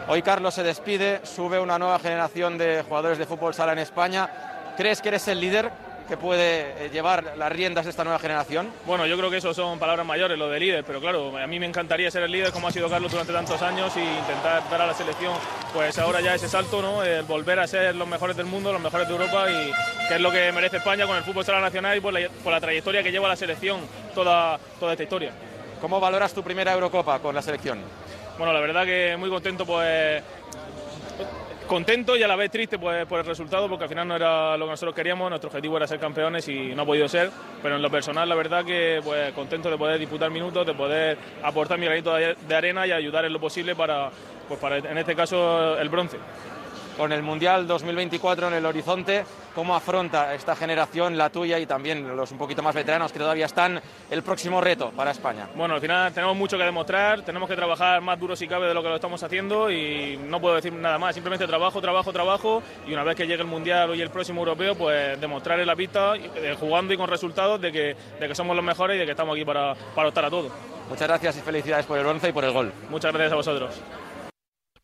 Hoy 0.07 0.21
Carlos 0.21 0.53
se 0.53 0.61
despide, 0.61 1.21
sube 1.25 1.59
una 1.59 1.79
nueva 1.79 1.97
generación 1.97 2.59
de 2.59 2.83
jugadores 2.87 3.17
de 3.17 3.25
fútbol 3.25 3.55
sala 3.55 3.71
en 3.71 3.79
España. 3.79 4.29
¿Crees 4.77 5.01
que 5.01 5.07
eres 5.07 5.27
el 5.27 5.39
líder 5.39 5.71
que 6.07 6.15
puede 6.15 6.91
llevar 6.91 7.33
las 7.35 7.51
riendas 7.51 7.85
de 7.85 7.89
esta 7.89 8.03
nueva 8.03 8.19
generación? 8.19 8.71
Bueno, 8.85 9.07
yo 9.07 9.17
creo 9.17 9.31
que 9.31 9.37
eso 9.37 9.51
son 9.55 9.79
palabras 9.79 10.05
mayores, 10.05 10.37
lo 10.37 10.47
de 10.47 10.59
líder, 10.59 10.83
pero 10.83 11.01
claro, 11.01 11.35
a 11.35 11.47
mí 11.47 11.59
me 11.59 11.65
encantaría 11.65 12.11
ser 12.11 12.21
el 12.21 12.31
líder 12.31 12.51
como 12.51 12.67
ha 12.67 12.71
sido 12.71 12.87
Carlos 12.87 13.11
durante 13.11 13.33
tantos 13.33 13.59
años 13.63 13.97
y 13.97 14.01
intentar 14.01 14.69
dar 14.69 14.81
a 14.83 14.85
la 14.85 14.93
selección, 14.93 15.33
pues 15.73 15.97
ahora 15.97 16.21
ya 16.21 16.35
ese 16.35 16.47
salto, 16.47 16.83
¿no? 16.83 17.01
El 17.01 17.23
volver 17.23 17.59
a 17.59 17.65
ser 17.65 17.95
los 17.95 18.07
mejores 18.07 18.37
del 18.37 18.45
mundo, 18.45 18.71
los 18.71 18.81
mejores 18.81 19.07
de 19.07 19.13
Europa 19.13 19.49
y 19.49 19.71
que 20.07 20.15
es 20.15 20.21
lo 20.21 20.29
que 20.29 20.51
merece 20.51 20.77
España 20.77 21.07
con 21.07 21.17
el 21.17 21.23
fútbol 21.23 21.43
sala 21.43 21.61
nacional 21.61 21.97
y 21.97 22.01
por 22.01 22.13
la, 22.13 22.29
por 22.43 22.53
la 22.53 22.61
trayectoria 22.61 23.01
que 23.01 23.11
lleva 23.11 23.27
la 23.27 23.35
selección 23.35 23.81
toda, 24.13 24.59
toda 24.79 24.91
esta 24.91 25.01
historia. 25.01 25.31
¿Cómo 25.81 25.99
valoras 25.99 26.31
tu 26.31 26.43
primera 26.43 26.73
Eurocopa 26.73 27.17
con 27.17 27.33
la 27.33 27.41
selección? 27.41 27.79
Bueno, 28.37 28.51
la 28.51 28.59
verdad 28.59 28.85
que 28.85 29.15
muy 29.17 29.29
contento, 29.29 29.65
pues 29.65 30.21
contento 31.65 32.15
y 32.15 32.21
a 32.21 32.27
la 32.27 32.35
vez 32.35 32.51
triste 32.51 32.77
pues, 32.77 33.05
por 33.05 33.19
el 33.19 33.25
resultado, 33.25 33.67
porque 33.67 33.85
al 33.85 33.89
final 33.89 34.07
no 34.07 34.15
era 34.15 34.55
lo 34.57 34.65
que 34.65 34.71
nosotros 34.71 34.95
queríamos, 34.95 35.29
nuestro 35.29 35.47
objetivo 35.47 35.77
era 35.77 35.87
ser 35.87 35.99
campeones 35.99 36.47
y 36.47 36.75
no 36.75 36.83
ha 36.83 36.85
podido 36.85 37.07
ser, 37.07 37.31
pero 37.63 37.75
en 37.77 37.81
lo 37.81 37.89
personal 37.89 38.29
la 38.29 38.35
verdad 38.35 38.63
que 38.63 39.01
pues, 39.03 39.33
contento 39.33 39.69
de 39.69 39.77
poder 39.77 39.99
disputar 39.99 40.29
minutos, 40.29 40.65
de 40.65 40.73
poder 40.73 41.17
aportar 41.43 41.79
mi 41.79 41.85
granito 41.85 42.13
de 42.13 42.55
arena 42.55 42.85
y 42.85 42.91
ayudar 42.91 43.25
en 43.25 43.33
lo 43.33 43.39
posible 43.39 43.75
para, 43.75 44.11
pues, 44.47 44.59
para 44.59 44.77
en 44.77 44.97
este 44.97 45.15
caso, 45.15 45.77
el 45.79 45.89
bronce. 45.89 46.17
Con 46.97 47.11
el 47.11 47.21
Mundial 47.23 47.67
2024 47.67 48.47
en 48.47 48.53
el 48.53 48.65
horizonte, 48.65 49.25
¿cómo 49.53 49.75
afronta 49.75 50.33
esta 50.33 50.55
generación, 50.55 51.17
la 51.17 51.29
tuya 51.29 51.59
y 51.59 51.65
también 51.65 52.15
los 52.15 52.31
un 52.31 52.37
poquito 52.37 52.63
más 52.63 52.73
veteranos 52.73 53.11
que 53.11 53.19
todavía 53.19 53.45
están, 53.45 53.81
el 54.09 54.23
próximo 54.23 54.61
reto 54.61 54.91
para 54.91 55.11
España? 55.11 55.47
Bueno, 55.55 55.75
al 55.75 55.81
final 55.81 56.13
tenemos 56.13 56.35
mucho 56.35 56.57
que 56.57 56.63
demostrar, 56.63 57.21
tenemos 57.21 57.49
que 57.49 57.55
trabajar 57.55 58.01
más 58.01 58.19
duro 58.19 58.35
si 58.35 58.47
cabe 58.47 58.67
de 58.67 58.73
lo 58.73 58.81
que 58.81 58.89
lo 58.89 58.95
estamos 58.95 59.21
haciendo 59.23 59.69
y 59.69 60.17
no 60.17 60.39
puedo 60.39 60.55
decir 60.55 60.73
nada 60.73 60.97
más, 60.97 61.13
simplemente 61.13 61.45
trabajo, 61.47 61.81
trabajo, 61.81 62.11
trabajo 62.11 62.63
y 62.87 62.93
una 62.93 63.03
vez 63.03 63.15
que 63.15 63.27
llegue 63.27 63.41
el 63.41 63.47
Mundial 63.47 63.95
y 63.95 64.01
el 64.01 64.09
próximo 64.09 64.41
europeo, 64.41 64.75
pues 64.75 65.19
demostrar 65.19 65.59
en 65.59 65.67
la 65.67 65.75
pista, 65.75 66.15
eh, 66.15 66.55
jugando 66.59 66.93
y 66.93 66.97
con 66.97 67.09
resultados 67.09 67.59
de 67.61 67.71
que, 67.71 67.95
de 68.19 68.27
que 68.27 68.35
somos 68.35 68.55
los 68.55 68.65
mejores 68.65 68.95
y 68.95 68.99
de 68.99 69.05
que 69.05 69.11
estamos 69.11 69.35
aquí 69.35 69.45
para, 69.45 69.75
para 69.93 70.09
optar 70.09 70.25
a 70.25 70.29
todo. 70.29 70.49
Muchas 70.89 71.07
gracias 71.07 71.37
y 71.37 71.41
felicidades 71.41 71.85
por 71.85 71.97
el 71.97 72.03
bronce 72.03 72.29
y 72.29 72.31
por 72.31 72.43
el 72.43 72.51
gol. 72.51 72.71
Muchas 72.89 73.11
gracias 73.11 73.33
a 73.33 73.35
vosotros. 73.35 73.81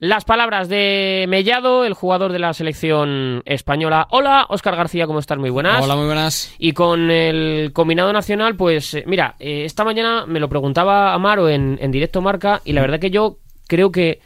Las 0.04 0.26
palabras 0.26 0.68
de 0.68 1.28
Mellado, 1.30 1.86
el 1.86 1.94
jugador 1.94 2.32
de 2.32 2.40
la 2.40 2.56
selección 2.56 3.44
española. 3.46 4.08
Hola, 4.10 4.48
Óscar 4.50 4.76
García, 4.76 5.06
¿cómo 5.06 5.20
estás? 5.20 5.38
Muy 5.38 5.52
buenas. 5.52 5.84
Hola, 5.84 5.96
muy 5.96 6.08
buenas. 6.08 6.56
Y 6.58 6.74
con 6.74 7.12
el 7.12 7.72
combinado 7.72 8.12
nacional, 8.12 8.56
pues 8.56 8.96
eh, 8.96 9.04
mira, 9.06 9.36
eh, 9.38 9.64
esta 9.64 9.84
mañana 9.84 10.26
me 10.26 10.40
lo 10.40 10.50
preguntaba 10.50 11.14
Amaro 11.14 11.50
en, 11.50 11.78
en 11.80 11.92
directo 11.92 12.20
Marca 12.20 12.62
y 12.66 12.74
la 12.74 12.82
verdad 12.82 13.00
que 13.00 13.12
yo 13.12 13.38
creo 13.68 13.92
que 13.92 14.22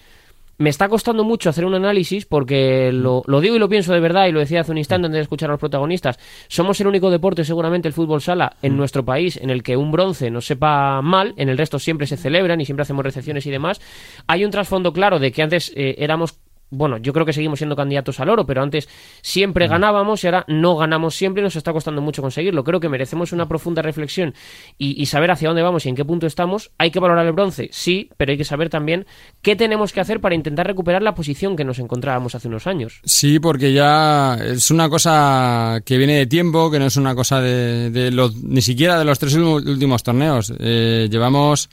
me 0.57 0.69
está 0.69 0.87
costando 0.87 1.23
mucho 1.23 1.49
hacer 1.49 1.65
un 1.65 1.73
análisis 1.73 2.25
porque 2.25 2.91
lo, 2.91 3.23
lo, 3.25 3.41
digo 3.41 3.55
y 3.55 3.59
lo 3.59 3.69
pienso 3.69 3.93
de 3.93 3.99
verdad 3.99 4.27
y 4.27 4.31
lo 4.31 4.39
decía 4.39 4.61
hace 4.61 4.71
un 4.71 4.77
instante 4.77 5.07
antes 5.07 5.17
de 5.17 5.23
escuchar 5.23 5.49
a 5.49 5.53
los 5.53 5.59
protagonistas. 5.59 6.17
Somos 6.47 6.79
el 6.81 6.87
único 6.87 7.09
deporte, 7.09 7.43
seguramente, 7.43 7.87
el 7.87 7.93
fútbol 7.93 8.21
sala 8.21 8.55
en 8.61 8.77
nuestro 8.77 9.03
país 9.03 9.37
en 9.37 9.49
el 9.49 9.63
que 9.63 9.77
un 9.77 9.91
bronce 9.91 10.31
no 10.31 10.41
sepa 10.41 11.01
mal, 11.01 11.33
en 11.37 11.49
el 11.49 11.57
resto 11.57 11.79
siempre 11.79 12.07
se 12.07 12.17
celebran 12.17 12.61
y 12.61 12.65
siempre 12.65 12.83
hacemos 12.83 13.03
recepciones 13.03 13.45
y 13.45 13.51
demás. 13.51 13.81
Hay 14.27 14.45
un 14.45 14.51
trasfondo 14.51 14.93
claro 14.93 15.19
de 15.19 15.31
que 15.31 15.41
antes 15.41 15.71
eh, 15.75 15.95
éramos 15.97 16.39
bueno, 16.69 16.97
yo 16.97 17.13
creo 17.13 17.25
que 17.25 17.33
seguimos 17.33 17.59
siendo 17.59 17.75
candidatos 17.75 18.19
al 18.19 18.29
oro, 18.29 18.45
pero 18.45 18.61
antes 18.61 18.89
siempre 19.21 19.67
ganábamos 19.67 20.23
y 20.23 20.27
ahora 20.27 20.45
no 20.47 20.75
ganamos 20.75 21.15
siempre 21.15 21.41
y 21.41 21.43
nos 21.43 21.55
está 21.55 21.71
costando 21.73 22.01
mucho 22.01 22.21
conseguirlo. 22.21 22.63
Creo 22.63 22.79
que 22.79 22.89
merecemos 22.89 23.31
una 23.31 23.47
profunda 23.47 23.81
reflexión 23.81 24.33
y, 24.77 25.01
y, 25.01 25.05
saber 25.05 25.31
hacia 25.31 25.49
dónde 25.49 25.61
vamos 25.61 25.85
y 25.85 25.89
en 25.89 25.95
qué 25.95 26.05
punto 26.05 26.27
estamos. 26.27 26.71
Hay 26.77 26.91
que 26.91 26.99
valorar 26.99 27.25
el 27.25 27.33
bronce, 27.33 27.69
sí, 27.71 28.09
pero 28.17 28.31
hay 28.31 28.37
que 28.37 28.43
saber 28.43 28.69
también 28.69 29.05
qué 29.41 29.55
tenemos 29.55 29.93
que 29.93 30.01
hacer 30.01 30.19
para 30.19 30.35
intentar 30.35 30.67
recuperar 30.67 31.01
la 31.01 31.15
posición 31.15 31.55
que 31.55 31.63
nos 31.63 31.79
encontrábamos 31.79 32.35
hace 32.35 32.47
unos 32.47 32.67
años. 32.67 33.01
Sí, 33.03 33.39
porque 33.39 33.73
ya 33.73 34.35
es 34.35 34.71
una 34.71 34.89
cosa 34.89 35.81
que 35.85 35.97
viene 35.97 36.17
de 36.17 36.25
tiempo, 36.25 36.71
que 36.71 36.79
no 36.79 36.85
es 36.85 36.97
una 36.97 37.15
cosa 37.15 37.41
de, 37.41 37.89
de 37.91 38.11
los, 38.11 38.35
ni 38.35 38.61
siquiera 38.61 38.97
de 38.97 39.05
los 39.05 39.19
tres 39.19 39.35
últimos 39.35 40.03
torneos. 40.03 40.53
Eh, 40.59 41.07
llevamos 41.09 41.69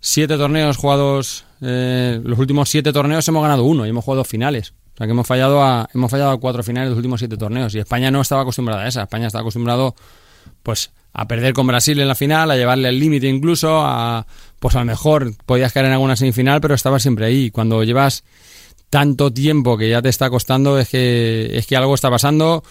siete 0.00 0.36
torneos 0.36 0.76
jugados, 0.76 1.44
eh, 1.60 2.20
los 2.22 2.38
últimos 2.38 2.68
siete 2.68 2.92
torneos 2.92 3.26
hemos 3.28 3.42
ganado 3.42 3.64
uno 3.64 3.86
y 3.86 3.90
hemos 3.90 4.04
jugado 4.04 4.20
dos 4.20 4.28
finales. 4.28 4.72
O 4.94 4.96
sea 4.98 5.06
que 5.06 5.12
hemos 5.12 5.26
fallado 5.26 5.62
a, 5.62 5.88
hemos 5.94 6.10
fallado 6.10 6.30
a 6.30 6.40
cuatro 6.40 6.62
finales 6.62 6.86
de 6.86 6.90
los 6.90 6.98
últimos 6.98 7.20
siete 7.20 7.36
torneos. 7.36 7.74
Y 7.74 7.78
España 7.78 8.10
no 8.10 8.20
estaba 8.20 8.42
acostumbrada 8.42 8.82
a 8.82 8.88
esa. 8.88 9.02
España 9.02 9.26
estaba 9.26 9.42
acostumbrado 9.42 9.94
pues 10.62 10.90
a 11.12 11.26
perder 11.26 11.52
con 11.52 11.66
Brasil 11.66 11.98
en 12.00 12.08
la 12.08 12.14
final, 12.14 12.50
a 12.50 12.56
llevarle 12.56 12.88
el 12.88 12.98
límite 12.98 13.28
incluso, 13.28 13.80
a 13.80 14.26
pues 14.58 14.74
a 14.76 14.80
lo 14.80 14.84
mejor 14.84 15.32
podías 15.46 15.72
caer 15.72 15.86
en 15.86 15.92
alguna 15.92 16.16
semifinal, 16.16 16.60
pero 16.60 16.74
estabas 16.74 17.02
siempre 17.02 17.26
ahí. 17.26 17.50
Cuando 17.50 17.82
llevas 17.84 18.24
tanto 18.90 19.32
tiempo 19.32 19.76
que 19.76 19.88
ya 19.88 20.02
te 20.02 20.08
está 20.08 20.30
costando, 20.30 20.78
es 20.78 20.88
que, 20.88 21.56
es 21.56 21.66
que 21.66 21.76
algo 21.76 21.94
está 21.94 22.10
pasando. 22.10 22.62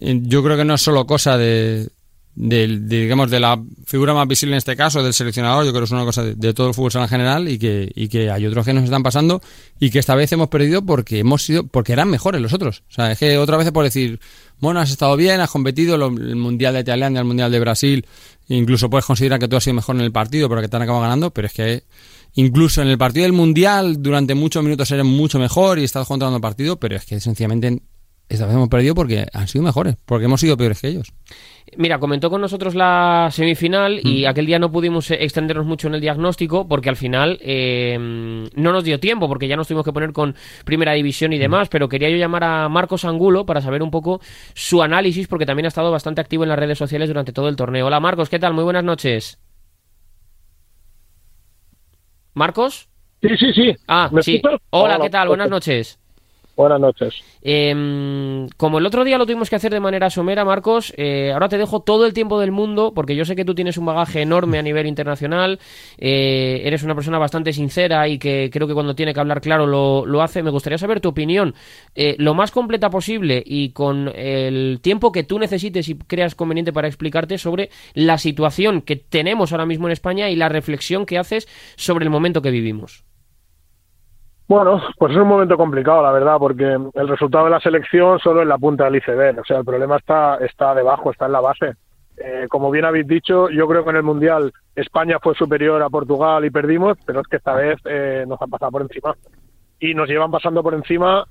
Yo 0.00 0.42
creo 0.42 0.56
que 0.56 0.64
no 0.64 0.74
es 0.74 0.82
solo 0.82 1.06
cosa 1.06 1.38
de, 1.38 1.88
de, 2.36 2.68
de, 2.80 3.00
digamos, 3.00 3.30
de 3.30 3.40
la 3.40 3.60
figura 3.86 4.12
más 4.12 4.28
visible 4.28 4.54
en 4.54 4.58
este 4.58 4.76
caso, 4.76 5.02
del 5.02 5.14
seleccionador, 5.14 5.64
yo 5.64 5.70
creo 5.70 5.80
que 5.80 5.86
es 5.86 5.90
una 5.90 6.04
cosa 6.04 6.22
de, 6.22 6.34
de 6.34 6.52
todo 6.52 6.68
el 6.68 6.74
fútbol 6.74 7.02
en 7.02 7.08
general 7.08 7.48
y 7.48 7.58
que, 7.58 7.90
y 7.94 8.08
que 8.08 8.30
hay 8.30 8.46
otros 8.46 8.66
que 8.66 8.74
nos 8.74 8.84
están 8.84 9.02
pasando 9.02 9.40
y 9.80 9.90
que 9.90 9.98
esta 9.98 10.14
vez 10.14 10.30
hemos 10.32 10.48
perdido 10.48 10.84
porque 10.84 11.18
hemos 11.18 11.42
sido, 11.42 11.66
porque 11.66 11.94
eran 11.94 12.08
mejores 12.08 12.42
los 12.42 12.52
otros. 12.52 12.84
O 12.90 12.92
sea, 12.92 13.10
es 13.10 13.18
que 13.18 13.38
otra 13.38 13.56
vez 13.56 13.70
por 13.72 13.84
decir, 13.84 14.20
bueno, 14.60 14.80
has 14.80 14.90
estado 14.90 15.16
bien, 15.16 15.40
has 15.40 15.50
competido, 15.50 15.96
lo, 15.96 16.08
el 16.08 16.36
Mundial 16.36 16.74
de 16.74 16.84
Tailandia, 16.84 17.20
el 17.20 17.26
Mundial 17.26 17.50
de 17.50 17.58
Brasil, 17.58 18.06
incluso 18.48 18.90
puedes 18.90 19.06
considerar 19.06 19.40
que 19.40 19.48
tú 19.48 19.56
has 19.56 19.64
sido 19.64 19.74
mejor 19.74 19.96
en 19.96 20.02
el 20.02 20.12
partido, 20.12 20.50
pero 20.50 20.60
que 20.60 20.68
te 20.68 20.76
han 20.76 20.82
acabado 20.82 21.02
ganando, 21.02 21.30
pero 21.30 21.46
es 21.46 21.54
que 21.54 21.84
incluso 22.34 22.82
en 22.82 22.88
el 22.88 22.98
partido 22.98 23.22
del 23.22 23.32
Mundial, 23.32 24.02
durante 24.02 24.34
muchos 24.34 24.62
minutos 24.62 24.90
eres 24.90 25.06
mucho 25.06 25.38
mejor 25.38 25.78
y 25.78 25.84
estás 25.84 26.06
controlando 26.06 26.36
el 26.36 26.42
partido, 26.42 26.78
pero 26.78 26.96
es 26.96 27.06
que 27.06 27.18
sencillamente 27.18 27.80
esta 28.28 28.46
vez 28.46 28.56
hemos 28.56 28.68
perdido 28.68 28.94
porque 28.94 29.26
han 29.32 29.46
sido 29.46 29.64
mejores, 29.64 29.96
porque 30.04 30.24
hemos 30.24 30.40
sido 30.40 30.56
peores 30.56 30.80
que 30.80 30.88
ellos. 30.88 31.12
Mira, 31.76 31.98
comentó 31.98 32.28
con 32.28 32.40
nosotros 32.40 32.74
la 32.74 33.28
semifinal 33.30 34.00
y 34.02 34.24
mm. 34.24 34.28
aquel 34.28 34.46
día 34.46 34.58
no 34.58 34.70
pudimos 34.70 35.10
extendernos 35.10 35.66
mucho 35.66 35.88
en 35.88 35.94
el 35.94 36.00
diagnóstico 36.00 36.66
porque 36.66 36.88
al 36.88 36.96
final 36.96 37.38
eh, 37.40 37.96
no 37.98 38.72
nos 38.72 38.84
dio 38.84 38.98
tiempo 38.98 39.28
porque 39.28 39.46
ya 39.46 39.56
nos 39.56 39.68
tuvimos 39.68 39.84
que 39.84 39.92
poner 39.92 40.12
con 40.12 40.34
primera 40.64 40.92
división 40.92 41.32
y 41.32 41.38
demás, 41.38 41.68
mm. 41.68 41.70
pero 41.70 41.88
quería 41.88 42.10
yo 42.10 42.16
llamar 42.16 42.44
a 42.44 42.68
Marcos 42.68 43.04
Angulo 43.04 43.46
para 43.46 43.60
saber 43.60 43.82
un 43.82 43.90
poco 43.90 44.20
su 44.54 44.82
análisis 44.82 45.28
porque 45.28 45.46
también 45.46 45.66
ha 45.66 45.68
estado 45.68 45.92
bastante 45.92 46.20
activo 46.20 46.42
en 46.42 46.48
las 46.48 46.58
redes 46.58 46.78
sociales 46.78 47.08
durante 47.08 47.32
todo 47.32 47.48
el 47.48 47.56
torneo. 47.56 47.86
Hola 47.86 48.00
Marcos, 48.00 48.28
¿qué 48.28 48.38
tal? 48.38 48.54
Muy 48.54 48.64
buenas 48.64 48.84
noches. 48.84 49.38
¿Marcos? 52.34 52.88
Sí, 53.22 53.28
sí, 53.38 53.52
sí. 53.54 53.76
Ah, 53.88 54.10
sí. 54.20 54.42
Hola, 54.70 54.98
¿qué 55.00 55.10
tal? 55.10 55.28
Buenas 55.28 55.48
noches. 55.48 55.98
Buenas 56.56 56.80
noches. 56.80 57.22
Eh, 57.42 58.46
como 58.56 58.78
el 58.78 58.86
otro 58.86 59.04
día 59.04 59.18
lo 59.18 59.26
tuvimos 59.26 59.50
que 59.50 59.56
hacer 59.56 59.72
de 59.72 59.78
manera 59.78 60.08
somera, 60.08 60.42
Marcos, 60.42 60.94
eh, 60.96 61.30
ahora 61.32 61.50
te 61.50 61.58
dejo 61.58 61.80
todo 61.80 62.06
el 62.06 62.14
tiempo 62.14 62.40
del 62.40 62.50
mundo, 62.50 62.92
porque 62.94 63.14
yo 63.14 63.26
sé 63.26 63.36
que 63.36 63.44
tú 63.44 63.54
tienes 63.54 63.76
un 63.76 63.84
bagaje 63.84 64.22
enorme 64.22 64.58
a 64.58 64.62
nivel 64.62 64.86
internacional, 64.86 65.60
eh, 65.98 66.62
eres 66.64 66.82
una 66.82 66.94
persona 66.94 67.18
bastante 67.18 67.52
sincera 67.52 68.08
y 68.08 68.18
que 68.18 68.48
creo 68.50 68.66
que 68.66 68.72
cuando 68.72 68.94
tiene 68.94 69.12
que 69.12 69.20
hablar 69.20 69.42
claro 69.42 69.66
lo, 69.66 70.06
lo 70.06 70.22
hace. 70.22 70.42
Me 70.42 70.50
gustaría 70.50 70.78
saber 70.78 71.00
tu 71.02 71.10
opinión, 71.10 71.54
eh, 71.94 72.16
lo 72.18 72.32
más 72.32 72.50
completa 72.50 72.88
posible 72.88 73.42
y 73.44 73.70
con 73.70 74.08
el 74.14 74.80
tiempo 74.80 75.12
que 75.12 75.24
tú 75.24 75.38
necesites 75.38 75.90
y 75.90 75.96
creas 75.98 76.34
conveniente 76.34 76.72
para 76.72 76.88
explicarte 76.88 77.36
sobre 77.36 77.68
la 77.92 78.16
situación 78.16 78.80
que 78.80 78.96
tenemos 78.96 79.52
ahora 79.52 79.66
mismo 79.66 79.88
en 79.88 79.92
España 79.92 80.30
y 80.30 80.36
la 80.36 80.48
reflexión 80.48 81.04
que 81.04 81.18
haces 81.18 81.48
sobre 81.76 82.04
el 82.04 82.10
momento 82.10 82.40
que 82.40 82.50
vivimos. 82.50 83.04
Bueno, 84.48 84.80
pues 84.96 85.12
es 85.12 85.18
un 85.18 85.26
momento 85.26 85.56
complicado, 85.56 86.02
la 86.02 86.12
verdad, 86.12 86.36
porque 86.38 86.64
el 86.64 87.08
resultado 87.08 87.46
de 87.46 87.50
la 87.50 87.60
selección 87.60 88.20
solo 88.20 88.42
es 88.42 88.46
la 88.46 88.58
punta 88.58 88.84
del 88.84 88.96
iceberg. 88.96 89.40
O 89.40 89.44
sea, 89.44 89.58
el 89.58 89.64
problema 89.64 89.96
está, 89.96 90.36
está 90.36 90.72
debajo, 90.72 91.10
está 91.10 91.26
en 91.26 91.32
la 91.32 91.40
base. 91.40 91.74
Eh, 92.16 92.46
como 92.48 92.70
bien 92.70 92.84
habéis 92.84 93.08
dicho, 93.08 93.50
yo 93.50 93.66
creo 93.66 93.82
que 93.82 93.90
en 93.90 93.96
el 93.96 94.02
Mundial 94.04 94.52
España 94.74 95.18
fue 95.20 95.34
superior 95.34 95.82
a 95.82 95.90
Portugal 95.90 96.44
y 96.44 96.50
perdimos, 96.50 96.96
pero 97.04 97.20
es 97.20 97.26
que 97.26 97.36
esta 97.36 97.54
vez 97.54 97.78
eh, 97.84 98.24
nos 98.26 98.40
han 98.40 98.48
pasado 98.48 98.70
por 98.70 98.82
encima. 98.82 99.16
Y 99.80 99.94
nos 99.94 100.08
llevan 100.08 100.30
pasando 100.30 100.62
por 100.62 100.74
encima 100.74 101.26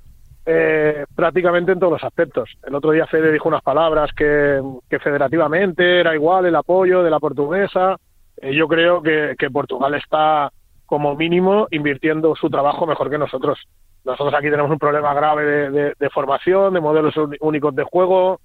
eh, 0.45 1.05
prácticamente 1.15 1.71
en 1.71 1.79
todos 1.79 1.93
los 1.93 2.03
aspectos. 2.03 2.49
El 2.63 2.75
otro 2.75 2.91
día 2.91 3.07
Fede 3.07 3.31
dijo 3.31 3.47
unas 3.47 3.63
palabras 3.63 4.11
que, 4.13 4.61
federativamente 5.01 6.01
era 6.01 6.13
igual 6.13 6.47
el 6.47 6.55
apoyo 6.55 7.01
de 7.01 7.09
la 7.09 7.21
portuguesa. 7.21 7.95
Eh, 8.41 8.53
yo 8.53 8.67
creo 8.67 9.01
que 9.01 9.49
Portugal 9.51 9.95
está 9.95 10.51
como 10.85 11.15
mínimo 11.15 11.67
invirtiendo 11.71 12.35
su 12.35 12.49
trabajo 12.49 12.85
mejor 12.85 13.09
que 13.09 13.17
nosotros. 13.17 13.59
Nosotros 14.03 14.33
aquí 14.35 14.49
tenemos 14.49 14.69
un 14.71 14.79
problema 14.79 15.13
grave 15.13 15.45
de, 15.45 15.69
de, 15.71 15.93
de 15.97 16.09
formación, 16.09 16.73
de 16.73 16.81
modelos 16.81 17.15
únicos 17.39 17.75
de 17.75 17.83
juego. 17.83 18.39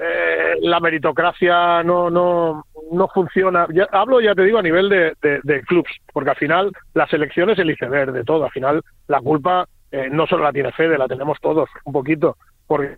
Eh, 0.00 0.54
la 0.62 0.80
meritocracia 0.80 1.82
no, 1.82 2.08
no, 2.08 2.64
no 2.92 3.08
funciona. 3.08 3.66
Hablo, 3.92 4.20
ya 4.20 4.34
te 4.34 4.44
digo, 4.44 4.58
a 4.58 4.62
nivel 4.62 4.88
de, 4.88 5.14
de, 5.20 5.40
de 5.42 5.62
clubs, 5.62 5.90
porque 6.12 6.30
al 6.30 6.36
final 6.36 6.72
la 6.94 7.06
selección 7.08 7.50
es 7.50 7.58
el 7.58 7.70
iceberg 7.70 8.12
de 8.12 8.24
todo. 8.24 8.44
Al 8.44 8.50
final 8.50 8.82
la 9.08 9.20
culpa 9.20 9.66
eh, 9.90 10.08
no 10.10 10.26
solo 10.26 10.44
la 10.44 10.52
tiene 10.52 10.72
Fede, 10.72 10.98
la 10.98 11.08
tenemos 11.08 11.38
todos 11.40 11.68
un 11.84 11.92
poquito, 11.92 12.36
porque 12.66 12.96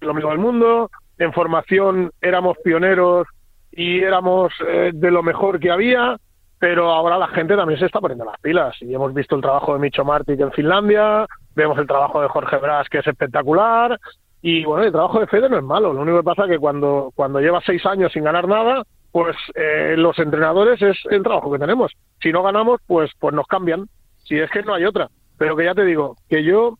lo 0.00 0.14
mismo 0.14 0.30
del 0.30 0.38
mundo, 0.38 0.90
en 1.18 1.32
formación 1.32 2.10
éramos 2.20 2.56
pioneros 2.64 3.26
y 3.72 4.00
éramos 4.00 4.52
eh, 4.66 4.92
de 4.94 5.10
lo 5.10 5.22
mejor 5.22 5.60
que 5.60 5.70
había, 5.70 6.16
pero 6.60 6.92
ahora 6.92 7.18
la 7.18 7.28
gente 7.28 7.56
también 7.56 7.80
se 7.80 7.86
está 7.86 8.00
poniendo 8.00 8.24
las 8.24 8.38
pilas 8.38 8.76
y 8.82 8.94
hemos 8.94 9.12
visto 9.12 9.34
el 9.34 9.42
trabajo 9.42 9.72
de 9.72 9.80
Micho 9.80 10.04
Martic 10.04 10.38
en 10.38 10.52
Finlandia, 10.52 11.26
vemos 11.56 11.76
el 11.78 11.86
trabajo 11.86 12.20
de 12.20 12.28
Jorge 12.28 12.58
Brás 12.58 12.88
que 12.88 12.98
es 12.98 13.06
espectacular 13.06 13.98
y 14.42 14.64
bueno, 14.64 14.84
el 14.84 14.92
trabajo 14.92 15.18
de 15.18 15.26
Fede 15.26 15.48
no 15.48 15.56
es 15.56 15.64
malo, 15.64 15.92
lo 15.92 16.02
único 16.02 16.18
que 16.18 16.24
pasa 16.24 16.44
es 16.44 16.50
que 16.50 16.58
cuando, 16.58 17.10
cuando 17.16 17.40
lleva 17.40 17.62
seis 17.64 17.84
años 17.86 18.12
sin 18.12 18.24
ganar 18.24 18.46
nada, 18.46 18.84
pues 19.10 19.36
eh, 19.54 19.94
los 19.96 20.18
entrenadores 20.18 20.80
es 20.80 20.96
el 21.10 21.22
trabajo 21.22 21.50
que 21.50 21.58
tenemos. 21.58 21.92
Si 22.22 22.30
no 22.32 22.42
ganamos, 22.42 22.80
pues, 22.86 23.10
pues 23.18 23.34
nos 23.34 23.46
cambian, 23.46 23.88
si 24.24 24.38
es 24.38 24.50
que 24.50 24.62
no 24.62 24.74
hay 24.74 24.84
otra. 24.84 25.08
Pero 25.36 25.56
que 25.56 25.64
ya 25.64 25.74
te 25.74 25.84
digo, 25.84 26.16
que 26.28 26.44
yo... 26.44 26.78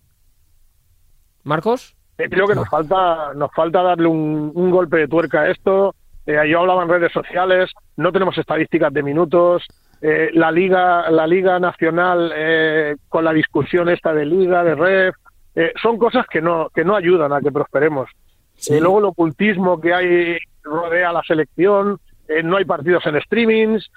Marcos. 1.42 1.96
Creo 2.16 2.46
que 2.46 2.54
nos 2.54 2.68
falta, 2.68 3.32
nos 3.34 3.50
falta 3.52 3.82
darle 3.82 4.06
un, 4.06 4.52
un 4.54 4.70
golpe 4.70 4.98
de 4.98 5.08
tuerca 5.08 5.40
a 5.40 5.50
esto, 5.50 5.94
eh, 6.26 6.48
yo 6.48 6.60
hablaba 6.60 6.82
en 6.82 6.88
redes 6.88 7.12
sociales, 7.12 7.70
no 7.96 8.12
tenemos 8.12 8.36
estadísticas 8.38 8.92
de 8.92 9.02
minutos, 9.02 9.66
eh, 10.02 10.30
la 10.32 10.50
liga, 10.50 11.10
la 11.10 11.26
liga 11.26 11.58
nacional 11.58 12.32
eh, 12.34 12.96
con 13.08 13.22
la 13.22 13.34
discusión 13.34 13.90
esta 13.90 14.14
de 14.14 14.24
liga, 14.24 14.64
de 14.64 14.74
ref, 14.74 15.14
eh, 15.54 15.72
son 15.82 15.98
cosas 15.98 16.26
que 16.26 16.40
no 16.40 16.70
que 16.74 16.84
no 16.84 16.96
ayudan 16.96 17.32
a 17.32 17.40
que 17.40 17.52
prosperemos. 17.52 18.08
Sí. 18.54 18.78
luego 18.78 18.98
el 18.98 19.04
ocultismo 19.06 19.80
que 19.80 19.94
hay 19.94 20.38
rodea 20.62 21.12
la 21.12 21.22
selección, 21.22 21.98
no 22.44 22.56
hay 22.58 22.64
partidos 22.64 23.04
en 23.06 23.20
streamings, 23.22 23.90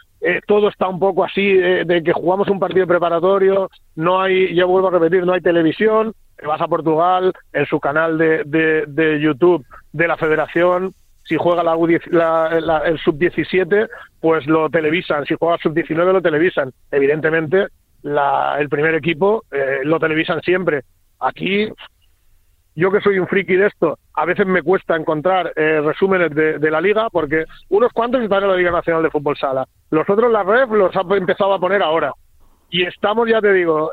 todo 0.48 0.70
está 0.70 0.88
un 0.88 1.00
poco 1.00 1.26
así 1.26 1.54
de 1.54 2.02
que 2.04 2.14
jugamos 2.14 2.48
un 2.48 2.60
partido 2.60 2.88
preparatorio, 2.88 3.70
no 3.96 4.22
hay, 4.22 4.56
ya 4.56 4.64
vuelvo 4.66 4.88
a 4.88 4.92
repetir, 4.92 5.26
no 5.26 5.34
hay 5.34 5.42
televisión, 5.42 6.14
te 6.38 6.48
vas 6.48 6.62
a 6.62 6.68
Portugal, 6.70 7.34
en 7.52 7.66
su 7.66 7.80
canal 7.82 8.18
de, 8.18 8.44
de, 8.88 9.20
YouTube 9.20 9.66
de 9.92 10.08
la 10.08 10.16
federación, 10.16 10.94
si 11.24 11.38
juega 11.38 11.64
la, 11.64 11.78
la, 12.12 12.78
el 12.86 13.00
sub-17, 13.00 13.90
pues 14.20 14.46
lo 14.48 14.70
televisan, 14.70 15.26
si 15.26 15.36
juega 15.40 15.58
sub-19 15.58 16.14
lo 16.14 16.22
televisan. 16.22 16.72
Evidentemente, 16.92 17.68
la, 18.04 18.58
el 18.60 18.70
primer 18.70 18.96
equipo 18.96 19.44
eh, 19.52 19.80
lo 19.84 20.00
televisan 20.00 20.42
siempre. 20.42 20.84
Aquí, 21.20 21.70
yo 22.76 22.92
que 22.92 23.02
soy 23.02 23.20
un 23.20 23.28
friki 23.28 23.56
de 23.56 23.68
esto, 23.68 23.98
a 24.16 24.26
veces 24.26 24.46
me 24.46 24.62
cuesta 24.62 24.96
encontrar 24.96 25.54
eh, 25.56 25.82
resúmenes 25.82 26.34
de, 26.36 26.72
la 26.72 26.82
liga, 26.82 27.10
porque 27.10 27.46
unos 27.70 27.92
cuantos 27.94 28.22
están 28.22 28.44
en 28.44 28.50
la 28.50 28.58
Liga 28.58 28.72
Nacional 28.72 29.04
de 29.04 29.12
Fútbol 29.12 29.38
Sala. 29.38 29.66
Los 29.90 30.10
otros, 30.10 30.32
la 30.32 30.44
REF, 30.44 30.70
los 30.72 30.96
ha 30.96 31.02
empezado 31.16 31.54
a 31.54 31.60
poner 31.60 31.82
ahora. 31.82 32.12
Y 32.70 32.84
estamos, 32.84 33.30
ya 33.30 33.40
te 33.40 33.54
digo, 33.54 33.92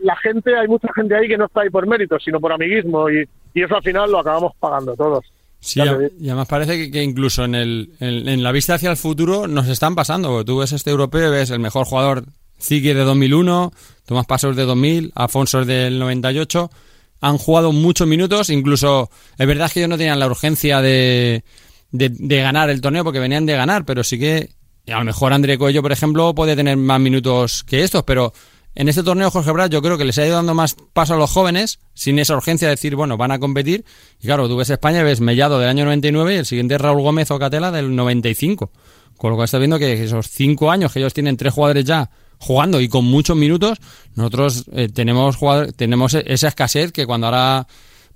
la 0.00 0.16
gente, 0.16 0.56
hay 0.56 0.68
mucha 0.68 0.88
gente 0.94 1.16
ahí 1.16 1.28
que 1.28 1.38
no 1.38 1.46
está 1.46 1.62
ahí 1.62 1.70
por 1.70 1.86
mérito, 1.86 2.18
sino 2.20 2.40
por 2.40 2.52
amiguismo 2.52 3.10
y, 3.10 3.28
eso 3.54 3.74
al 3.74 3.82
final 3.82 4.12
lo 4.12 4.20
acabamos 4.20 4.52
pagando 4.60 4.94
todos. 4.94 5.24
Sí, 5.60 5.80
y 6.20 6.28
además 6.28 6.46
parece 6.46 6.90
que, 6.90 7.02
incluso 7.02 7.44
en, 7.44 7.54
el, 7.54 7.92
en, 8.00 8.42
la 8.42 8.52
vista 8.52 8.74
hacia 8.74 8.90
el 8.90 8.96
futuro 8.96 9.48
nos 9.48 9.66
están 9.68 9.94
pasando. 9.94 10.28
Porque 10.28 10.44
tú 10.44 10.58
ves 10.58 10.72
este 10.72 10.90
europeo, 10.90 11.30
ves 11.30 11.50
el 11.50 11.58
mejor 11.58 11.84
jugador 11.84 12.24
Ziggy 12.60 12.92
de 12.92 13.02
2001, 13.02 13.72
Tomás 14.06 14.26
Pasos 14.26 14.54
de 14.54 14.64
2000, 14.64 15.12
Afonso 15.14 15.64
del 15.64 15.98
98. 15.98 16.70
Han 17.20 17.38
jugado 17.38 17.72
muchos 17.72 18.06
minutos, 18.06 18.50
incluso 18.50 19.10
es 19.36 19.46
verdad 19.46 19.70
que 19.70 19.80
ellos 19.80 19.90
no 19.90 19.98
tenían 19.98 20.20
la 20.20 20.26
urgencia 20.26 20.80
de, 20.80 21.42
de, 21.90 22.08
de 22.10 22.40
ganar 22.40 22.70
el 22.70 22.80
torneo 22.80 23.02
porque 23.02 23.18
venían 23.18 23.44
de 23.44 23.54
ganar, 23.54 23.84
pero 23.84 24.04
sí 24.04 24.18
que 24.18 24.50
a 24.86 24.98
lo 24.98 25.04
mejor 25.04 25.32
André 25.32 25.58
Coello, 25.58 25.82
por 25.82 25.92
ejemplo, 25.92 26.34
puede 26.34 26.56
tener 26.56 26.76
más 26.76 27.00
minutos 27.00 27.64
que 27.64 27.82
estos, 27.82 28.04
pero 28.04 28.32
en 28.78 28.88
este 28.88 29.02
torneo 29.02 29.28
Jorge 29.28 29.50
Brad 29.50 29.70
yo 29.70 29.82
creo 29.82 29.98
que 29.98 30.04
les 30.04 30.16
ha 30.18 30.24
ido 30.24 30.36
dando 30.36 30.54
más 30.54 30.76
paso 30.92 31.14
a 31.14 31.16
los 31.16 31.32
jóvenes, 31.32 31.80
sin 31.94 32.20
esa 32.20 32.36
urgencia 32.36 32.68
de 32.68 32.76
decir, 32.76 32.94
bueno, 32.94 33.16
van 33.16 33.32
a 33.32 33.40
competir. 33.40 33.84
Y 34.20 34.26
claro, 34.26 34.48
tú 34.48 34.56
ves 34.56 34.70
España, 34.70 35.02
ves 35.02 35.20
Mellado 35.20 35.58
del 35.58 35.68
año 35.68 35.84
99 35.84 36.32
y 36.32 36.36
el 36.36 36.46
siguiente 36.46 36.76
es 36.76 36.80
Raúl 36.80 37.02
Gómez 37.02 37.28
o 37.32 37.40
Catela 37.40 37.72
del 37.72 37.96
95. 37.96 38.70
Con 39.16 39.30
lo 39.30 39.36
cual 39.36 39.46
estás 39.46 39.58
viendo 39.58 39.80
que 39.80 40.04
esos 40.04 40.28
cinco 40.30 40.70
años 40.70 40.92
que 40.92 41.00
ellos 41.00 41.12
tienen 41.12 41.36
tres 41.36 41.54
jugadores 41.54 41.84
ya 41.84 42.08
jugando 42.38 42.80
y 42.80 42.88
con 42.88 43.04
muchos 43.04 43.36
minutos, 43.36 43.78
nosotros 44.14 44.66
eh, 44.70 44.88
tenemos, 44.88 45.34
jugadores, 45.34 45.74
tenemos 45.74 46.14
esa 46.14 46.46
escasez 46.46 46.92
que 46.92 47.04
cuando 47.04 47.26
ahora 47.26 47.66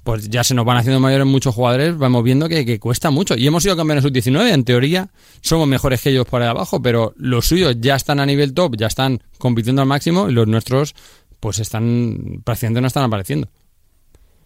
pues 0.05 0.29
ya 0.29 0.43
se 0.43 0.55
nos 0.55 0.65
van 0.65 0.79
haciendo 0.79 1.01
mayores 1.01 1.27
muchos 1.27 1.55
jugadores, 1.55 1.97
vamos 1.97 2.25
viendo 2.25 2.49
que, 2.49 2.79
cuesta 2.81 3.11
mucho. 3.11 3.35
Y 3.37 3.47
hemos 3.47 3.63
sido 3.63 3.77
campeones 3.77 4.05
sub-19, 4.05 4.53
en 4.53 4.65
teoría 4.65 5.09
somos 5.41 5.69
mejores 5.69 6.03
que 6.03 6.11
ellos 6.11 6.27
por 6.27 6.43
ahí 6.43 6.49
abajo, 6.49 6.83
pero 6.83 7.13
los 7.17 7.47
suyos 7.47 7.81
ya 7.81 7.95
están 7.95 8.21
a 8.21 8.27
nivel 8.27 8.55
top, 8.55 8.77
ya 8.77 8.87
están 8.87 9.21
compitiendo 9.39 9.83
al 9.83 9.89
máximo 9.89 10.29
y 10.29 10.33
los 10.33 10.47
nuestros 10.49 10.95
pues 11.41 11.59
están, 11.59 12.41
prácticamente 12.45 12.81
no 12.81 12.87
están 12.87 13.05
apareciendo. 13.05 13.49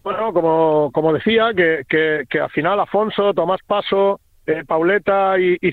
Bueno, 0.03 0.31
como, 0.31 0.91
como 0.93 1.13
decía, 1.13 1.51
que, 1.55 1.83
que, 1.87 2.39
al 2.39 2.49
final 2.51 2.79
Afonso, 2.79 3.33
Tomás 3.33 3.59
Paso, 3.67 4.19
eh, 4.45 4.63
Pauleta 4.65 5.37
y, 5.37 5.57
y 5.61 5.71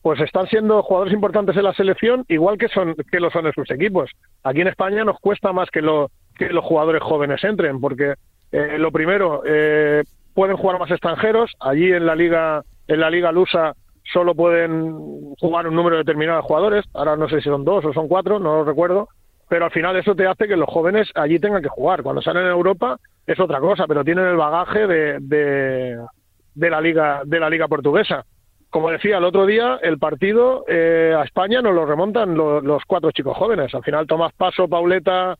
pues 0.00 0.20
están 0.20 0.46
siendo 0.48 0.82
jugadores 0.82 1.14
importantes 1.14 1.56
en 1.56 1.64
la 1.64 1.74
selección, 1.74 2.24
igual 2.28 2.58
que 2.58 2.68
son 2.68 2.94
que 3.10 3.20
lo 3.20 3.30
son 3.30 3.46
en 3.46 3.52
sus 3.52 3.70
equipos. 3.70 4.10
Aquí 4.42 4.60
en 4.62 4.68
España 4.68 5.04
nos 5.04 5.20
cuesta 5.20 5.52
más 5.52 5.70
que, 5.70 5.80
lo, 5.80 6.10
que 6.36 6.46
los 6.46 6.64
jugadores 6.64 7.02
jóvenes 7.02 7.44
entren, 7.44 7.80
porque 7.80 8.14
eh, 8.52 8.76
lo 8.78 8.92
primero, 8.92 9.42
eh, 9.46 10.04
pueden 10.34 10.56
jugar 10.56 10.78
más 10.78 10.90
extranjeros. 10.90 11.52
Allí 11.58 11.90
en 11.90 12.06
la 12.06 12.14
liga, 12.14 12.62
en 12.86 13.00
la 13.00 13.10
liga 13.10 13.32
lusa 13.32 13.74
solo 14.12 14.34
pueden 14.34 15.34
jugar 15.38 15.66
un 15.66 15.74
número 15.74 15.96
determinado 15.96 16.38
de 16.38 16.46
jugadores. 16.46 16.84
Ahora 16.94 17.16
no 17.16 17.28
sé 17.28 17.40
si 17.40 17.48
son 17.48 17.64
dos 17.64 17.84
o 17.84 17.92
son 17.92 18.08
cuatro, 18.08 18.38
no 18.38 18.56
lo 18.56 18.64
recuerdo. 18.64 19.08
Pero 19.48 19.66
al 19.66 19.70
final 19.70 19.96
eso 19.96 20.14
te 20.14 20.26
hace 20.26 20.48
que 20.48 20.56
los 20.56 20.68
jóvenes 20.68 21.10
allí 21.14 21.38
tengan 21.38 21.62
que 21.62 21.68
jugar. 21.68 22.02
Cuando 22.02 22.22
salen 22.22 22.44
en 22.44 22.52
Europa 22.52 22.98
es 23.26 23.38
otra 23.40 23.60
cosa, 23.60 23.86
pero 23.86 24.04
tienen 24.04 24.26
el 24.26 24.36
bagaje 24.36 24.86
de, 24.86 25.18
de, 25.20 26.70
la 26.70 26.80
liga 26.80 27.22
de 27.24 27.40
la 27.40 27.50
liga 27.50 27.68
portuguesa. 27.68 28.24
Como 28.70 28.90
decía 28.90 29.18
el 29.18 29.24
otro 29.24 29.44
día, 29.44 29.78
el 29.82 29.98
partido 29.98 30.64
eh, 30.66 31.14
a 31.16 31.22
España 31.24 31.60
nos 31.60 31.74
lo 31.74 31.84
remontan 31.84 32.34
los, 32.34 32.64
los 32.64 32.82
cuatro 32.86 33.10
chicos 33.12 33.36
jóvenes. 33.36 33.74
Al 33.74 33.82
final 33.82 34.06
Tomás 34.06 34.32
Paso, 34.32 34.68
Pauleta, 34.68 35.36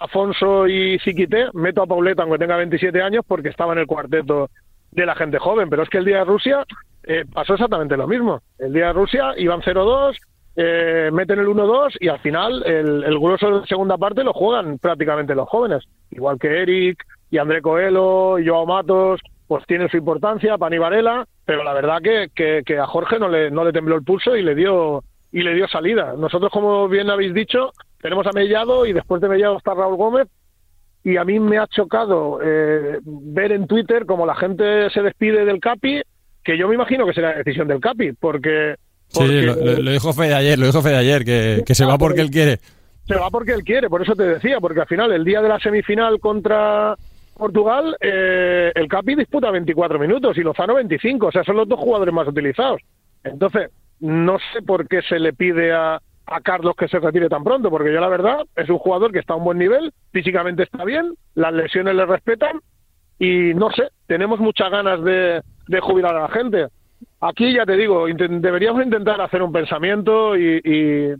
Afonso 0.00 0.66
y 0.66 0.98
Ziquité, 0.98 1.48
meto 1.52 1.82
a 1.82 1.86
Pauleta 1.86 2.22
aunque 2.22 2.38
tenga 2.38 2.56
27 2.56 3.02
años 3.02 3.24
porque 3.26 3.48
estaba 3.48 3.72
en 3.72 3.80
el 3.80 3.86
cuarteto 3.86 4.50
de 4.90 5.06
la 5.06 5.14
gente 5.14 5.38
joven, 5.38 5.68
pero 5.68 5.82
es 5.82 5.88
que 5.88 5.98
el 5.98 6.04
día 6.04 6.18
de 6.18 6.24
Rusia 6.24 6.64
eh, 7.04 7.24
pasó 7.32 7.54
exactamente 7.54 7.96
lo 7.96 8.06
mismo. 8.06 8.40
El 8.58 8.72
día 8.72 8.86
de 8.86 8.92
Rusia 8.92 9.34
iban 9.36 9.60
0-2, 9.60 10.16
eh, 10.56 11.10
meten 11.12 11.40
el 11.40 11.48
1-2 11.48 11.96
y 12.00 12.08
al 12.08 12.20
final 12.20 12.62
el, 12.64 13.04
el, 13.04 13.18
grueso 13.18 13.60
de 13.60 13.66
segunda 13.66 13.98
parte 13.98 14.22
lo 14.22 14.32
juegan 14.32 14.78
prácticamente 14.78 15.34
los 15.34 15.48
jóvenes, 15.48 15.84
igual 16.10 16.38
que 16.38 16.62
Eric 16.62 17.04
y 17.30 17.38
André 17.38 17.60
Coelho 17.60 18.38
y 18.38 18.46
Joao 18.46 18.66
Matos, 18.66 19.20
pues 19.48 19.66
tienen 19.66 19.88
su 19.88 19.96
importancia, 19.96 20.56
Pani 20.56 20.78
Varela, 20.78 21.26
pero 21.44 21.64
la 21.64 21.74
verdad 21.74 22.00
que, 22.00 22.28
que, 22.34 22.62
que, 22.64 22.78
a 22.78 22.86
Jorge 22.86 23.18
no 23.18 23.28
le, 23.28 23.50
no 23.50 23.64
le 23.64 23.72
tembló 23.72 23.96
el 23.96 24.04
pulso 24.04 24.36
y 24.36 24.42
le 24.42 24.54
dio 24.54 25.02
y 25.32 25.42
le 25.42 25.54
dio 25.54 25.66
salida. 25.66 26.14
Nosotros, 26.16 26.50
como 26.52 26.88
bien 26.88 27.10
habéis 27.10 27.34
dicho, 27.34 27.72
tenemos 28.04 28.26
a 28.26 28.32
Mellado 28.32 28.84
y 28.84 28.92
después 28.92 29.22
de 29.22 29.30
Mellado 29.30 29.56
está 29.56 29.72
Raúl 29.72 29.96
Gómez. 29.96 30.28
Y 31.04 31.16
a 31.16 31.24
mí 31.24 31.40
me 31.40 31.56
ha 31.56 31.66
chocado 31.66 32.38
eh, 32.44 32.98
ver 33.02 33.52
en 33.52 33.66
Twitter 33.66 34.04
como 34.04 34.26
la 34.26 34.34
gente 34.34 34.90
se 34.90 35.00
despide 35.00 35.46
del 35.46 35.58
Capi, 35.58 36.02
que 36.44 36.58
yo 36.58 36.68
me 36.68 36.74
imagino 36.74 37.06
que 37.06 37.14
será 37.14 37.30
la 37.30 37.38
decisión 37.38 37.66
del 37.66 37.80
Capi, 37.80 38.12
porque... 38.12 38.74
sí, 39.08 39.40
lo, 39.40 39.90
dijo 39.90 40.12
Fede 40.12 40.34
ayer, 40.34 40.58
lo 40.58 40.66
dijo 40.66 40.82
Fede 40.82 40.96
ayer, 40.96 41.24
que, 41.24 41.62
que 41.64 41.74
se 41.74 41.86
va 41.86 41.96
porque 41.96 42.20
él 42.20 42.30
quiere. 42.30 42.58
Se 43.06 43.14
va 43.14 43.30
porque 43.30 43.52
él 43.52 43.64
quiere, 43.64 43.88
por 43.88 44.02
eso 44.02 44.14
te 44.14 44.24
decía, 44.24 44.60
porque 44.60 44.82
al 44.82 44.86
final, 44.86 45.10
el 45.10 45.24
día 45.24 45.40
de 45.40 45.48
la 45.48 45.58
semifinal 45.58 46.20
contra 46.20 46.96
Portugal, 47.34 47.96
eh, 48.02 48.70
el 48.74 48.86
Capi 48.86 49.14
disputa 49.14 49.50
24 49.50 49.98
minutos 49.98 50.36
y 50.36 50.42
Lozano 50.42 50.74
25, 50.74 51.28
o 51.28 51.32
sea, 51.32 51.42
son 51.42 51.56
los 51.56 51.66
dos 51.66 51.80
jugadores 51.80 52.12
más 52.12 52.28
utilizados. 52.28 52.82
Entonces, 53.22 53.70
no 54.00 54.36
sé 54.52 54.60
por 54.60 54.86
qué 54.88 55.00
se 55.00 55.18
le 55.18 55.32
pide 55.32 55.72
a, 55.72 56.02
a 56.26 56.40
Carlos 56.40 56.74
que 56.76 56.88
se 56.88 56.98
retire 56.98 57.28
tan 57.28 57.44
pronto, 57.44 57.70
porque 57.70 57.92
yo 57.92 58.00
la 58.00 58.08
verdad 58.08 58.38
es 58.56 58.68
un 58.68 58.78
jugador 58.78 59.12
que 59.12 59.18
está 59.18 59.34
a 59.34 59.36
un 59.36 59.44
buen 59.44 59.58
nivel, 59.58 59.92
físicamente 60.12 60.62
está 60.62 60.84
bien, 60.84 61.14
las 61.34 61.52
lesiones 61.52 61.94
le 61.94 62.06
respetan 62.06 62.60
y 63.18 63.54
no 63.54 63.70
sé, 63.70 63.88
tenemos 64.06 64.40
muchas 64.40 64.70
ganas 64.70 65.02
de, 65.04 65.42
de 65.68 65.80
jubilar 65.80 66.16
a 66.16 66.22
la 66.22 66.28
gente. 66.28 66.66
Aquí 67.20 67.54
ya 67.54 67.64
te 67.64 67.76
digo, 67.76 68.06
deberíamos 68.06 68.84
intentar 68.84 69.20
hacer 69.20 69.42
un 69.42 69.52
pensamiento 69.52 70.36
y, 70.36 70.60
en 70.64 71.18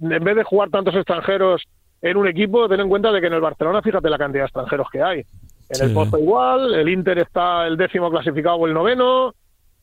vez 0.00 0.36
de 0.36 0.44
jugar 0.44 0.70
tantos 0.70 0.94
extranjeros 0.94 1.62
en 2.02 2.16
un 2.16 2.28
equipo, 2.28 2.68
ten 2.68 2.80
en 2.80 2.88
cuenta 2.88 3.10
de 3.10 3.20
que 3.20 3.28
en 3.28 3.32
el 3.32 3.40
Barcelona, 3.40 3.82
fíjate 3.82 4.10
la 4.10 4.18
cantidad 4.18 4.42
de 4.42 4.46
extranjeros 4.46 4.88
que 4.90 5.02
hay. 5.02 5.24
En 5.70 5.88
el 5.88 5.94
Pozo 5.94 6.18
igual, 6.18 6.74
el 6.74 6.88
Inter 6.88 7.18
está 7.18 7.66
el 7.66 7.76
décimo 7.76 8.10
clasificado 8.10 8.56
o 8.56 8.66
el 8.66 8.74
noveno, 8.74 9.34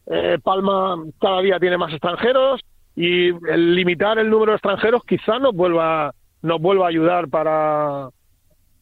eh, 0.06 0.38
Palma 0.44 0.96
cada 1.20 1.42
día 1.42 1.60
tiene 1.60 1.78
más 1.78 1.92
extranjeros 1.92 2.62
y 2.96 3.30
el 3.50 3.76
limitar 3.76 4.20
el 4.20 4.30
número 4.30 4.52
de 4.52 4.58
extranjeros 4.58 5.04
quizá 5.06 5.40
nos 5.40 5.56
vuelva 5.56 6.14
nos 6.42 6.60
vuelva 6.60 6.86
a 6.86 6.90
ayudar 6.90 7.30
para 7.30 8.10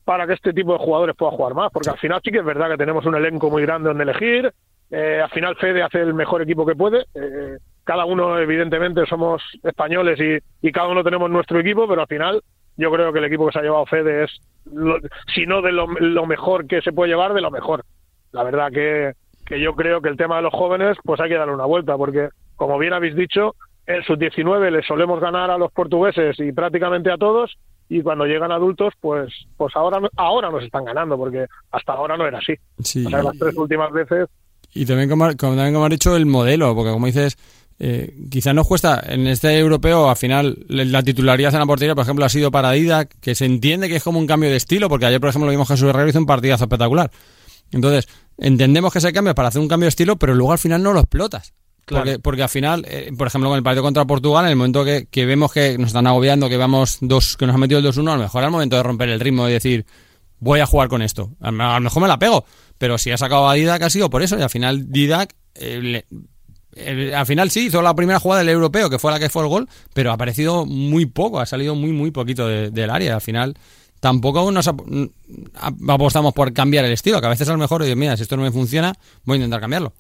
para 0.06 0.26
que 0.26 0.34
este 0.34 0.54
tipo 0.54 0.74
de 0.74 0.80
jugadores 0.80 1.16
pueda 1.16 1.32
jugar 1.34 1.54
más, 1.54 1.72
porque 1.72 1.92
al 1.92 2.00
final 2.00 2.20
sí 2.24 2.32
que 2.32 2.40
es 2.40 2.46
verdad 2.46 2.70
que 2.70 2.78
tenemos 2.78 3.06
un 3.06 3.14
elenco 3.14 3.52
muy 3.52 3.62
grande 3.62 3.90
donde 3.90 4.04
elegir, 4.04 4.52
eh, 4.90 5.22
al 5.22 5.30
final 5.30 5.56
Fede 5.58 5.84
hace 5.84 6.02
el 6.02 6.16
mejor 6.16 6.42
equipo 6.42 6.66
que 6.66 6.76
puede, 6.76 7.06
eh, 7.14 7.60
cada 7.84 8.06
uno 8.06 8.40
evidentemente 8.40 9.06
somos 9.06 9.44
españoles 9.64 10.20
y, 10.20 10.68
y, 10.68 10.72
cada 10.72 10.88
uno 10.88 11.04
tenemos 11.04 11.30
nuestro 11.30 11.60
equipo, 11.60 11.88
pero 11.88 12.02
al 12.02 12.08
final 12.08 12.42
yo 12.76 12.92
creo 12.92 13.14
que 13.14 13.20
el 13.20 13.26
equipo 13.26 13.46
que 13.46 13.52
se 13.52 13.60
ha 13.60 13.62
llevado 13.62 13.86
Fede 13.86 14.24
es, 14.24 14.32
si 15.36 15.46
no 15.46 15.62
de 15.62 15.72
lo, 15.72 15.86
lo, 15.86 16.26
mejor 16.26 16.66
que 16.66 16.82
se 16.82 16.92
puede 16.92 17.12
llevar, 17.12 17.34
de 17.34 17.42
lo 17.42 17.52
mejor. 17.52 17.84
La 18.32 18.44
verdad 18.44 18.72
que, 18.72 19.14
que 19.46 19.60
yo 19.60 19.76
creo 19.76 20.02
que 20.02 20.10
el 20.10 20.18
tema 20.18 20.38
de 20.38 20.44
los 20.44 20.54
jóvenes 20.54 20.98
pues 21.04 21.20
hay 21.20 21.30
que 21.30 21.36
darle 21.36 21.54
una 21.54 21.66
vuelta, 21.66 21.98
porque 21.98 22.30
como 22.56 22.80
bien 22.80 22.94
habéis 22.94 23.16
dicho, 23.16 23.54
en 23.90 24.04
sus 24.04 24.20
19 24.20 24.70
le 24.70 24.84
solemos 24.84 25.20
ganar 25.20 25.50
a 25.50 25.58
los 25.58 25.72
portugueses 25.72 26.40
y 26.40 26.52
prácticamente 26.52 27.12
a 27.12 27.18
todos 27.18 27.58
y 27.90 28.04
cuando 28.04 28.26
llegan 28.26 28.52
adultos 28.52 28.94
pues 29.02 29.34
pues 29.58 29.76
ahora 29.76 30.00
ahora 30.16 30.52
nos 30.52 30.64
están 30.64 30.86
ganando 30.86 31.18
porque 31.18 31.48
hasta 31.72 31.94
ahora 31.94 32.16
no 32.16 32.28
era 32.28 32.38
así. 32.38 32.54
O 32.78 32.84
sea, 32.84 33.24
las 33.24 33.38
tres 33.40 33.58
últimas 33.58 33.92
veces 33.92 34.28
y 34.76 34.86
también 34.86 35.10
como, 35.10 35.36
también 35.36 35.74
como 35.74 35.86
has 35.86 35.92
dicho 35.92 36.16
el 36.16 36.28
modelo 36.28 36.76
porque 36.76 36.92
como 36.92 37.08
dices 37.08 37.36
eh, 37.80 38.14
quizás 38.30 38.54
nos 38.54 38.68
cuesta 38.68 39.02
en 39.04 39.26
este 39.26 39.58
europeo 39.58 40.08
al 40.08 40.18
final 40.18 40.60
la 40.68 41.02
titularidad 41.02 41.52
en 41.56 41.60
la 41.60 41.66
portería 41.66 41.96
por 41.96 42.04
ejemplo 42.04 42.26
ha 42.26 42.30
sido 42.30 42.52
para 42.52 42.72
Didac 42.72 43.20
que 43.20 43.34
se 43.34 43.46
entiende 43.46 43.90
que 43.90 43.96
es 43.96 44.04
como 44.04 44.20
un 44.20 44.28
cambio 44.28 44.52
de 44.52 44.58
estilo 44.58 44.88
porque 44.88 45.08
ayer 45.08 45.20
por 45.20 45.30
ejemplo 45.30 45.48
lo 45.48 45.52
vimos 45.52 45.68
Jesús 45.68 45.90
Herrero 45.90 46.10
hizo 46.10 46.20
un 46.20 46.28
partidazo 46.28 46.66
espectacular. 46.66 47.10
Entonces 47.72 48.08
entendemos 48.38 48.94
que 48.94 49.00
ese 49.00 49.12
cambio 49.14 49.32
es 49.32 49.36
para 49.36 49.48
hacer 49.48 49.62
un 49.62 49.68
cambio 49.68 49.86
de 49.86 49.90
estilo 49.90 50.16
pero 50.16 50.36
luego 50.36 50.52
al 50.52 50.60
final 50.60 50.84
no 50.84 50.94
lo 50.94 51.00
explotas 51.00 51.56
porque, 51.90 52.20
porque 52.20 52.44
al 52.44 52.50
final, 52.50 52.86
eh, 52.88 53.12
por 53.18 53.28
ejemplo, 53.28 53.50
con 53.50 53.58
el 53.58 53.64
partido 53.64 53.84
contra 53.84 54.06
Portugal, 54.06 54.46
en 54.46 54.52
el 54.52 54.56
momento 54.56 54.84
que, 54.84 55.26
vemos 55.26 55.52
que 55.52 55.78
nos 55.78 55.88
están 55.88 56.08
agobiando, 56.08 56.50
que 56.50 56.58
vamos 56.58 56.98
dos, 57.02 57.38
que 57.38 57.46
nos 57.46 57.54
han 57.54 57.62
metido 57.62 57.80
el 57.80 57.86
2-1, 57.86 58.12
a 58.12 58.16
lo 58.16 58.24
mejor 58.24 58.44
el 58.44 58.52
momento 58.52 58.76
de 58.76 58.84
romper 58.84 59.10
el 59.10 59.20
ritmo 59.20 59.48
y 59.48 59.54
decir, 59.54 59.86
voy 60.40 60.60
a 60.60 60.66
jugar 60.66 60.90
con 60.90 61.02
esto. 61.02 61.32
A 61.40 61.52
lo 61.52 61.82
mejor 61.82 62.02
me 62.02 62.08
la 62.08 62.20
pego, 62.20 62.46
pero 62.78 62.98
si 62.98 63.12
ha 63.12 63.18
sacado 63.18 63.50
a 63.50 63.54
Didac 63.54 63.82
ha 63.82 63.90
sido 63.90 64.10
por 64.10 64.24
eso, 64.24 64.38
y 64.38 64.42
al 64.42 64.50
final 64.50 64.92
Didac, 64.92 65.36
eh, 65.56 66.04
al 67.16 67.26
final 67.26 67.50
sí, 67.52 67.68
hizo 67.68 67.82
la 67.82 67.96
primera 67.96 68.20
jugada 68.20 68.40
del 68.40 68.50
europeo, 68.50 68.90
que 68.90 69.00
fue 69.00 69.12
la 69.12 69.20
que 69.20 69.30
fue 69.30 69.44
el 69.44 69.50
gol, 69.50 69.68
pero 69.94 70.12
ha 70.12 70.14
aparecido 70.14 70.66
muy 70.66 71.06
poco, 71.06 71.40
ha 71.40 71.46
salido 71.46 71.76
muy, 71.76 71.92
muy 71.92 72.12
poquito 72.12 72.48
del 72.48 72.90
área. 72.90 73.16
Al 73.16 73.22
final 73.22 73.58
tampoco 74.00 74.52
nos 74.52 74.70
apostamos 75.88 76.34
por 76.34 76.54
cambiar 76.54 76.86
el 76.86 76.92
estilo, 76.92 77.20
que 77.20 77.28
a 77.28 77.32
veces 77.32 77.50
a 77.50 77.54
lo 77.54 77.58
mejor, 77.58 77.84
digo, 77.84 77.96
mira, 77.96 78.16
si 78.16 78.24
esto 78.24 78.38
no 78.38 78.44
me 78.44 78.52
funciona, 78.52 78.94
voy 79.26 79.36
a 79.36 79.38
intentar 79.38 79.62
cambiarlo. 79.62 79.94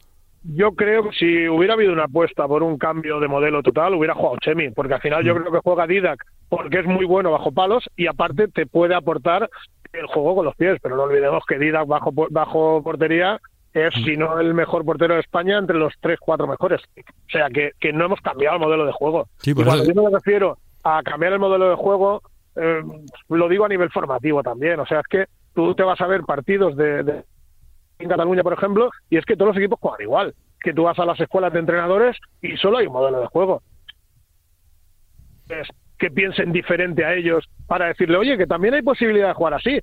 Yo 0.43 0.71
creo 0.71 1.03
que 1.03 1.15
si 1.17 1.49
hubiera 1.49 1.73
habido 1.73 1.91
una 1.91 2.05
apuesta 2.05 2.47
por 2.47 2.63
un 2.63 2.77
cambio 2.77 3.19
de 3.19 3.27
modelo 3.27 3.61
total, 3.61 3.93
hubiera 3.93 4.15
jugado 4.15 4.37
Chemi, 4.41 4.69
porque 4.71 4.93
al 4.93 5.01
final 5.01 5.23
yo 5.23 5.35
mm. 5.35 5.37
creo 5.37 5.51
que 5.51 5.59
juega 5.63 5.87
Didac 5.87 6.25
porque 6.47 6.79
es 6.79 6.85
muy 6.85 7.05
bueno 7.05 7.31
bajo 7.31 7.51
palos 7.51 7.89
y 7.95 8.07
aparte 8.07 8.47
te 8.47 8.65
puede 8.65 8.95
aportar 8.95 9.49
el 9.91 10.05
juego 10.07 10.35
con 10.35 10.45
los 10.45 10.55
pies, 10.55 10.79
pero 10.81 10.95
no 10.95 11.03
olvidemos 11.03 11.43
que 11.45 11.59
Didac 11.59 11.87
bajo, 11.87 12.11
bajo 12.29 12.81
portería 12.83 13.39
es, 13.73 13.93
si 14.03 14.17
no 14.17 14.39
el 14.39 14.53
mejor 14.53 14.83
portero 14.83 15.13
de 15.13 15.19
España, 15.19 15.57
entre 15.57 15.77
los 15.77 15.93
tres, 15.99 16.17
cuatro 16.19 16.47
mejores. 16.47 16.81
O 16.97 17.29
sea, 17.29 17.49
que, 17.49 17.71
que 17.79 17.93
no 17.93 18.05
hemos 18.05 18.19
cambiado 18.21 18.55
el 18.55 18.61
modelo 18.61 18.85
de 18.85 18.91
juego. 18.91 19.27
y 19.43 19.53
cuando 19.53 19.85
yo 19.85 20.03
me 20.03 20.09
refiero 20.09 20.57
a 20.83 21.03
cambiar 21.03 21.33
el 21.33 21.39
modelo 21.39 21.69
de 21.69 21.75
juego, 21.75 22.21
eh, 22.55 22.81
lo 23.29 23.47
digo 23.47 23.65
a 23.65 23.69
nivel 23.69 23.91
formativo 23.91 24.41
también. 24.41 24.79
O 24.79 24.85
sea, 24.85 25.01
es 25.01 25.07
que 25.07 25.25
tú 25.53 25.75
te 25.75 25.83
vas 25.83 26.01
a 26.01 26.07
ver 26.07 26.21
partidos 26.21 26.75
de 26.75 27.23
en 27.99 28.09
Cataluña, 28.09 28.43
por 28.43 28.53
ejemplo, 28.53 28.89
y 29.09 29.17
es 29.17 29.25
que 29.25 29.35
todos 29.35 29.49
los 29.49 29.57
equipos 29.57 29.79
juegan 29.79 30.01
igual. 30.01 30.33
Que 30.61 30.73
tú 30.73 30.83
vas 30.83 30.97
a 30.99 31.05
las 31.05 31.19
escuelas 31.19 31.53
de 31.53 31.59
entrenadores 31.59 32.17
y 32.41 32.57
solo 32.57 32.77
hay 32.77 32.87
un 32.87 32.93
modelo 32.93 33.19
de 33.19 33.27
juego. 33.27 33.61
Es 35.49 35.67
que 35.97 36.09
piensen 36.09 36.51
diferente 36.51 37.05
a 37.05 37.13
ellos 37.13 37.45
para 37.67 37.87
decirle, 37.87 38.17
oye, 38.17 38.37
que 38.37 38.47
también 38.47 38.73
hay 38.73 38.81
posibilidad 38.81 39.27
de 39.27 39.33
jugar 39.33 39.53
así. 39.55 39.79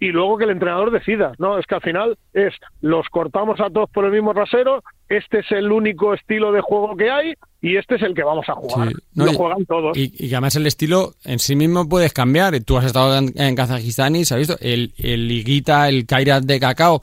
Y 0.00 0.08
luego 0.08 0.36
que 0.36 0.44
el 0.44 0.50
entrenador 0.50 0.90
decida, 0.90 1.32
¿no? 1.38 1.58
Es 1.58 1.66
que 1.66 1.76
al 1.76 1.80
final 1.80 2.18
es, 2.32 2.52
los 2.80 3.06
cortamos 3.08 3.60
a 3.60 3.70
todos 3.70 3.88
por 3.90 4.04
el 4.04 4.10
mismo 4.10 4.32
rasero, 4.32 4.82
este 5.08 5.40
es 5.40 5.52
el 5.52 5.70
único 5.70 6.14
estilo 6.14 6.50
de 6.50 6.60
juego 6.60 6.96
que 6.96 7.10
hay 7.10 7.34
y 7.62 7.76
este 7.76 7.94
es 7.94 8.02
el 8.02 8.14
que 8.14 8.24
vamos 8.24 8.48
a 8.48 8.54
jugar. 8.54 8.92
lo 9.14 9.32
juegan 9.32 9.64
todos. 9.66 9.96
Y, 9.96 10.12
y, 10.18 10.32
además 10.32 10.56
el 10.56 10.66
estilo 10.66 11.14
en 11.24 11.38
sí 11.38 11.56
mismo 11.56 11.88
puedes 11.88 12.12
cambiar. 12.12 12.58
Tú 12.64 12.76
has 12.76 12.86
estado 12.86 13.16
en, 13.16 13.54
Kazajistán 13.54 14.16
y 14.16 14.24
se 14.24 14.34
ha 14.34 14.38
visto 14.38 14.56
el, 14.60 14.92
el 14.98 15.28
Liguita, 15.28 15.88
el 15.88 16.06
Kairat 16.06 16.44
de 16.44 16.60
Cacao, 16.60 17.00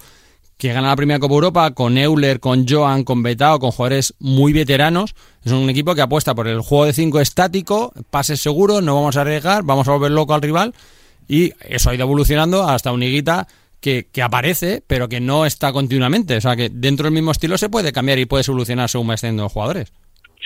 que 0.61 0.73
gana 0.73 0.89
la 0.89 0.95
primera 0.95 1.19
Copa 1.19 1.33
Europa 1.33 1.73
con 1.73 1.97
Euler, 1.97 2.39
con 2.39 2.67
Joan, 2.67 3.03
con 3.03 3.23
Betao, 3.23 3.57
con 3.57 3.71
jugadores 3.71 4.13
muy 4.19 4.53
veteranos. 4.53 5.15
Es 5.43 5.51
un 5.51 5.67
equipo 5.71 5.95
que 5.95 6.01
apuesta 6.01 6.35
por 6.35 6.47
el 6.47 6.59
juego 6.59 6.85
de 6.85 6.93
5 6.93 7.19
estático, 7.19 7.91
pases 8.11 8.41
seguros, 8.41 8.83
no 8.83 8.93
vamos 8.93 9.17
a 9.17 9.21
arriesgar, 9.21 9.63
vamos 9.63 9.87
a 9.87 9.93
volver 9.93 10.11
loco 10.11 10.35
al 10.35 10.41
rival. 10.43 10.75
Y 11.27 11.53
eso 11.67 11.89
ha 11.89 11.95
ido 11.95 12.03
evolucionando 12.03 12.69
hasta 12.69 12.91
un 12.91 13.01
higuita 13.01 13.47
que, 13.81 14.05
que, 14.13 14.21
aparece, 14.21 14.83
pero 14.85 15.09
que 15.09 15.19
no 15.19 15.47
está 15.47 15.73
continuamente. 15.73 16.37
O 16.37 16.41
sea, 16.41 16.55
que 16.55 16.69
dentro 16.69 17.05
del 17.05 17.13
mismo 17.13 17.31
estilo 17.31 17.57
se 17.57 17.69
puede 17.69 17.91
cambiar 17.91 18.19
y 18.19 18.27
puede 18.27 18.43
solucionar 18.43 18.87
según 18.87 19.09
va 19.09 19.15
los 19.31 19.51
jugadores. 19.51 19.91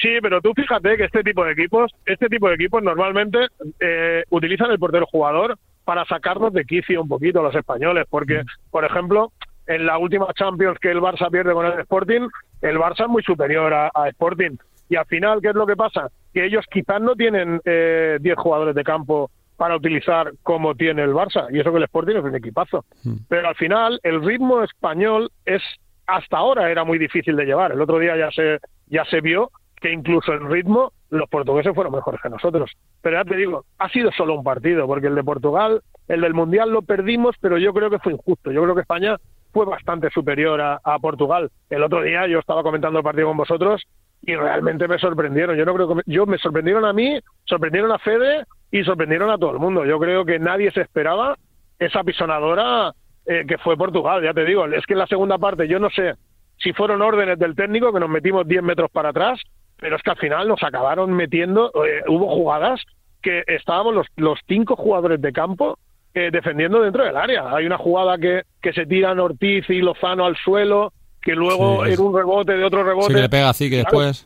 Sí, 0.02 0.12
pero 0.22 0.40
tú 0.40 0.54
fíjate 0.56 0.96
que 0.96 1.04
este 1.04 1.24
tipo 1.24 1.44
de 1.44 1.52
equipos, 1.52 1.92
este 2.06 2.28
tipo 2.28 2.48
de 2.48 2.56
equipos 2.56 2.82
normalmente 2.82 3.48
eh, 3.82 4.24
utilizan 4.30 4.72
el 4.72 4.80
portero 4.80 5.08
jugador 5.12 5.58
para 5.84 6.06
sacarnos 6.06 6.54
de 6.54 6.64
quicio 6.64 7.02
un 7.02 7.10
poquito 7.10 7.44
los 7.44 7.54
españoles, 7.54 8.06
porque, 8.10 8.44
por 8.72 8.86
ejemplo, 8.86 9.34
en 9.68 9.86
la 9.86 9.98
última 9.98 10.28
Champions 10.34 10.78
que 10.80 10.92
el 10.92 11.00
Barça 11.00 11.30
pierde 11.32 11.54
con 11.54 11.66
el 11.66 11.80
Sporting, 11.80 12.28
el 12.62 12.78
Barça 12.78 13.06
es 13.06 13.10
muy 13.10 13.24
superior 13.24 13.74
a, 13.74 13.92
Sporting. 14.10 14.58
Y 14.90 14.96
al 14.96 15.06
final, 15.06 15.42
¿qué 15.42 15.50
es 15.50 15.56
lo 15.56 15.66
que 15.66 15.76
pasa? 15.76 16.10
Que 16.34 16.46
ellos 16.46 16.66
quizás 16.70 17.02
no 17.02 17.16
tienen 17.16 17.60
10 17.64 17.64
eh, 17.66 18.34
jugadores 18.38 18.76
de 18.76 18.84
campo 18.84 19.32
para 19.58 19.76
utilizar 19.76 20.34
como 20.44 20.76
tiene 20.76 21.04
el 21.04 21.14
Barça. 21.14 21.48
Y 21.52 21.60
eso 21.60 21.72
que 21.72 21.78
el 21.78 21.84
Sporting 21.84 22.18
es 22.18 22.24
un 22.24 22.36
equipazo. 22.36 22.86
Hmm. 23.04 23.16
Pero 23.28 23.48
al 23.48 23.56
final, 23.56 24.00
el 24.04 24.24
ritmo 24.24 24.64
español 24.64 25.32
es 25.46 25.62
hasta 26.08 26.38
ahora 26.38 26.70
era 26.70 26.84
muy 26.84 27.00
difícil 27.00 27.36
de 27.36 27.46
llevar. 27.46 27.72
El 27.72 27.82
otro 27.82 28.00
día 28.00 28.16
ya 28.16 28.30
se, 28.32 28.60
ya 28.88 29.06
se 29.06 29.22
vio 29.22 29.50
que 29.82 29.92
incluso 29.92 30.34
en 30.34 30.50
ritmo 30.50 30.94
los 31.10 31.30
portugueses 31.30 31.74
fueron 31.74 31.94
mejores 31.94 32.22
que 32.22 32.30
nosotros. 32.30 32.72
Pero 33.02 33.18
ya 33.18 33.30
te 33.30 33.36
digo, 33.36 33.66
ha 33.78 33.90
sido 33.90 34.12
solo 34.12 34.36
un 34.36 34.44
partido, 34.44 34.88
porque 34.88 35.08
el 35.08 35.16
de 35.16 35.24
Portugal, 35.24 35.82
el 36.08 36.22
del 36.22 36.34
Mundial 36.34 36.72
lo 36.72 36.82
perdimos, 36.82 37.36
pero 37.40 37.58
yo 37.58 37.74
creo 37.74 37.90
que 37.90 38.00
fue 38.00 38.14
injusto. 38.14 38.52
Yo 38.52 38.64
creo 38.64 38.76
que 38.76 38.82
España 38.82 39.18
fue 39.56 39.66
bastante 39.66 40.10
superior 40.10 40.60
a, 40.60 41.00
Portugal. 41.00 41.50
El 41.70 41.82
otro 41.82 42.02
día 42.02 42.28
yo 42.28 42.40
estaba 42.40 42.62
comentando 42.62 43.00
el 43.00 43.06
partido 43.06 43.30
con 43.30 43.38
vosotros 43.38 43.82
y 44.22 44.36
realmente 44.36 44.86
me 44.86 45.00
sorprendieron. 45.00 45.56
Yo 45.56 45.64
no 45.64 45.74
creo 45.74 45.96
que 45.96 46.02
yo 46.08 46.26
me 46.26 46.38
sorprendieron 46.40 46.84
a 46.84 46.92
mí, 46.92 47.18
sorprendieron 47.46 47.90
a 47.94 47.98
Fede 48.00 48.44
y 48.70 48.84
sorprendieron 48.84 49.30
a 49.30 49.38
todo 49.38 49.52
el 49.52 49.60
mundo. 49.60 49.86
Yo 49.86 49.98
creo 49.98 50.26
que 50.26 50.40
nadie 50.40 50.72
se 50.72 50.82
esperaba 50.82 51.38
esa 51.80 52.04
pisonadora 52.04 52.92
eh, 53.26 53.46
que 53.48 53.58
fue 53.60 53.78
Portugal. 53.78 54.22
Ya 54.22 54.34
te 54.34 54.44
digo, 54.44 54.66
es 54.66 54.86
que 54.86 54.92
en 54.92 55.00
la 55.00 55.08
segunda 55.08 55.38
parte 55.38 55.70
yo 55.70 55.80
no 55.80 55.90
sé 55.90 56.16
si 56.58 56.74
fueron 56.74 57.02
órdenes 57.02 57.40
del 57.40 57.56
técnico 57.56 57.94
que 57.94 58.02
nos 58.02 58.10
metimos 58.10 58.46
10 58.46 58.62
metros 58.62 58.92
para 58.92 59.10
atrás, 59.12 59.40
pero 59.78 59.96
es 59.96 60.02
que 60.02 60.12
al 60.12 60.18
final 60.18 60.50
nos 60.50 60.62
acabaron 60.64 61.14
metiendo. 61.14 61.72
Eh, 61.86 62.04
hubo 62.10 62.28
jugadas 62.28 62.82
que 63.22 63.46
estábamos 63.48 63.96
los, 63.96 64.08
los 64.18 64.38
cinco 64.50 64.76
jugadores 64.76 65.22
de 65.22 65.32
campo 65.32 65.80
eh, 66.16 66.30
defendiendo 66.32 66.82
dentro 66.82 67.04
del 67.04 67.18
área. 67.18 67.54
Hay 67.54 67.66
una 67.66 67.78
jugada 67.78 68.18
que, 68.18 68.44
que 68.62 68.72
se 68.72 68.86
tiran 68.86 69.20
Ortiz 69.20 69.70
y 69.70 69.82
Lozano 69.82 70.26
al 70.26 70.38
suelo, 70.38 70.94
que 71.22 71.34
luego 71.34 71.86
en 71.86 72.00
un 72.00 72.16
rebote 72.16 72.54
de 72.54 72.64
otro 72.64 72.86
rebote. 72.86 73.14
Sí, 73.14 73.20
le 73.20 73.28
pega 73.28 73.50
así 73.50 73.70
que 73.70 73.78
después. 73.78 74.26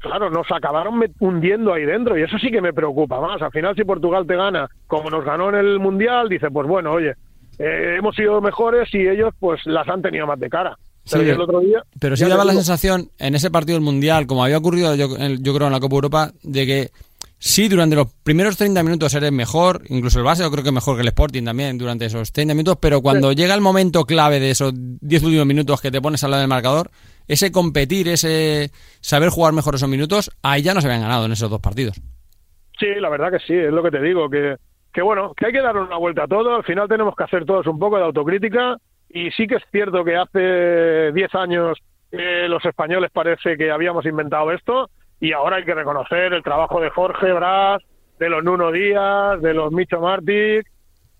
Claro, 0.00 0.28
nos 0.28 0.50
acabaron 0.50 1.00
hundiendo 1.20 1.72
ahí 1.72 1.84
dentro 1.84 2.18
y 2.18 2.22
eso 2.22 2.36
sí 2.38 2.50
que 2.50 2.60
me 2.60 2.72
preocupa 2.72 3.20
más. 3.20 3.40
Al 3.40 3.52
final, 3.52 3.76
si 3.76 3.84
Portugal 3.84 4.26
te 4.26 4.34
gana 4.34 4.68
como 4.88 5.08
nos 5.08 5.24
ganó 5.24 5.50
en 5.50 5.54
el 5.54 5.78
Mundial, 5.78 6.28
dice, 6.28 6.50
pues 6.50 6.66
bueno, 6.66 6.94
oye, 6.94 7.14
eh, 7.60 7.94
hemos 7.98 8.16
sido 8.16 8.40
mejores 8.40 8.92
y 8.92 9.06
ellos 9.06 9.32
pues 9.38 9.60
las 9.66 9.88
han 9.88 10.02
tenido 10.02 10.26
más 10.26 10.40
de 10.40 10.50
cara. 10.50 10.76
Pero, 11.10 11.22
el 11.22 11.40
otro 11.40 11.60
día, 11.60 11.82
pero 12.00 12.16
sí 12.16 12.26
daba 12.26 12.44
la 12.44 12.52
sensación 12.52 13.08
en 13.18 13.36
ese 13.36 13.50
partido 13.50 13.76
del 13.76 13.84
Mundial, 13.84 14.26
como 14.26 14.44
había 14.44 14.58
ocurrido 14.58 14.94
yo, 14.96 15.08
yo 15.16 15.54
creo 15.54 15.68
en 15.68 15.72
la 15.72 15.80
Copa 15.80 15.94
Europa, 15.94 16.32
de 16.42 16.66
que 16.66 16.90
Sí, 17.40 17.68
durante 17.68 17.94
los 17.94 18.12
primeros 18.24 18.56
30 18.56 18.82
minutos 18.82 19.14
eres 19.14 19.30
mejor, 19.30 19.82
incluso 19.88 20.18
el 20.18 20.24
base 20.24 20.42
yo 20.42 20.50
creo 20.50 20.64
que 20.64 20.72
mejor 20.72 20.96
que 20.96 21.02
el 21.02 21.08
Sporting 21.08 21.44
también 21.44 21.78
durante 21.78 22.06
esos 22.06 22.32
30 22.32 22.52
minutos, 22.54 22.78
pero 22.80 23.00
cuando 23.00 23.32
llega 23.32 23.54
el 23.54 23.60
momento 23.60 24.04
clave 24.04 24.40
de 24.40 24.50
esos 24.50 24.72
10 24.74 25.22
últimos 25.22 25.46
minutos 25.46 25.80
que 25.80 25.92
te 25.92 26.00
pones 26.00 26.24
al 26.24 26.32
lado 26.32 26.40
del 26.40 26.48
marcador, 26.48 26.90
ese 27.28 27.52
competir, 27.52 28.08
ese 28.08 28.70
saber 29.00 29.28
jugar 29.28 29.52
mejor 29.52 29.76
esos 29.76 29.88
minutos, 29.88 30.32
ahí 30.42 30.62
ya 30.62 30.74
no 30.74 30.80
se 30.80 30.88
habían 30.88 31.02
ganado 31.02 31.26
en 31.26 31.32
esos 31.32 31.48
dos 31.48 31.60
partidos. 31.60 32.00
Sí, 32.76 32.86
la 32.98 33.08
verdad 33.08 33.30
que 33.30 33.38
sí, 33.40 33.54
es 33.54 33.72
lo 33.72 33.84
que 33.84 33.92
te 33.92 34.02
digo, 34.02 34.28
que, 34.28 34.56
que 34.92 35.02
bueno, 35.02 35.32
que 35.36 35.46
hay 35.46 35.52
que 35.52 35.62
dar 35.62 35.76
una 35.76 35.96
vuelta 35.96 36.24
a 36.24 36.28
todo, 36.28 36.56
al 36.56 36.64
final 36.64 36.88
tenemos 36.88 37.14
que 37.14 37.24
hacer 37.24 37.44
todos 37.44 37.68
un 37.68 37.78
poco 37.78 37.98
de 37.98 38.04
autocrítica 38.04 38.78
y 39.08 39.30
sí 39.30 39.46
que 39.46 39.56
es 39.56 39.64
cierto 39.70 40.04
que 40.04 40.16
hace 40.16 41.12
10 41.12 41.34
años 41.36 41.78
eh, 42.10 42.46
los 42.48 42.64
españoles 42.64 43.10
parece 43.12 43.56
que 43.56 43.70
habíamos 43.70 44.06
inventado 44.06 44.50
esto, 44.52 44.90
y 45.20 45.32
ahora 45.32 45.56
hay 45.56 45.64
que 45.64 45.74
reconocer 45.74 46.32
el 46.32 46.42
trabajo 46.42 46.80
de 46.80 46.90
Jorge 46.90 47.32
Brás, 47.32 47.82
de 48.18 48.28
los 48.28 48.42
Nuno 48.44 48.72
Díaz, 48.72 49.40
de 49.40 49.54
los 49.54 49.72
Micho 49.72 50.00
Martí, 50.00 50.60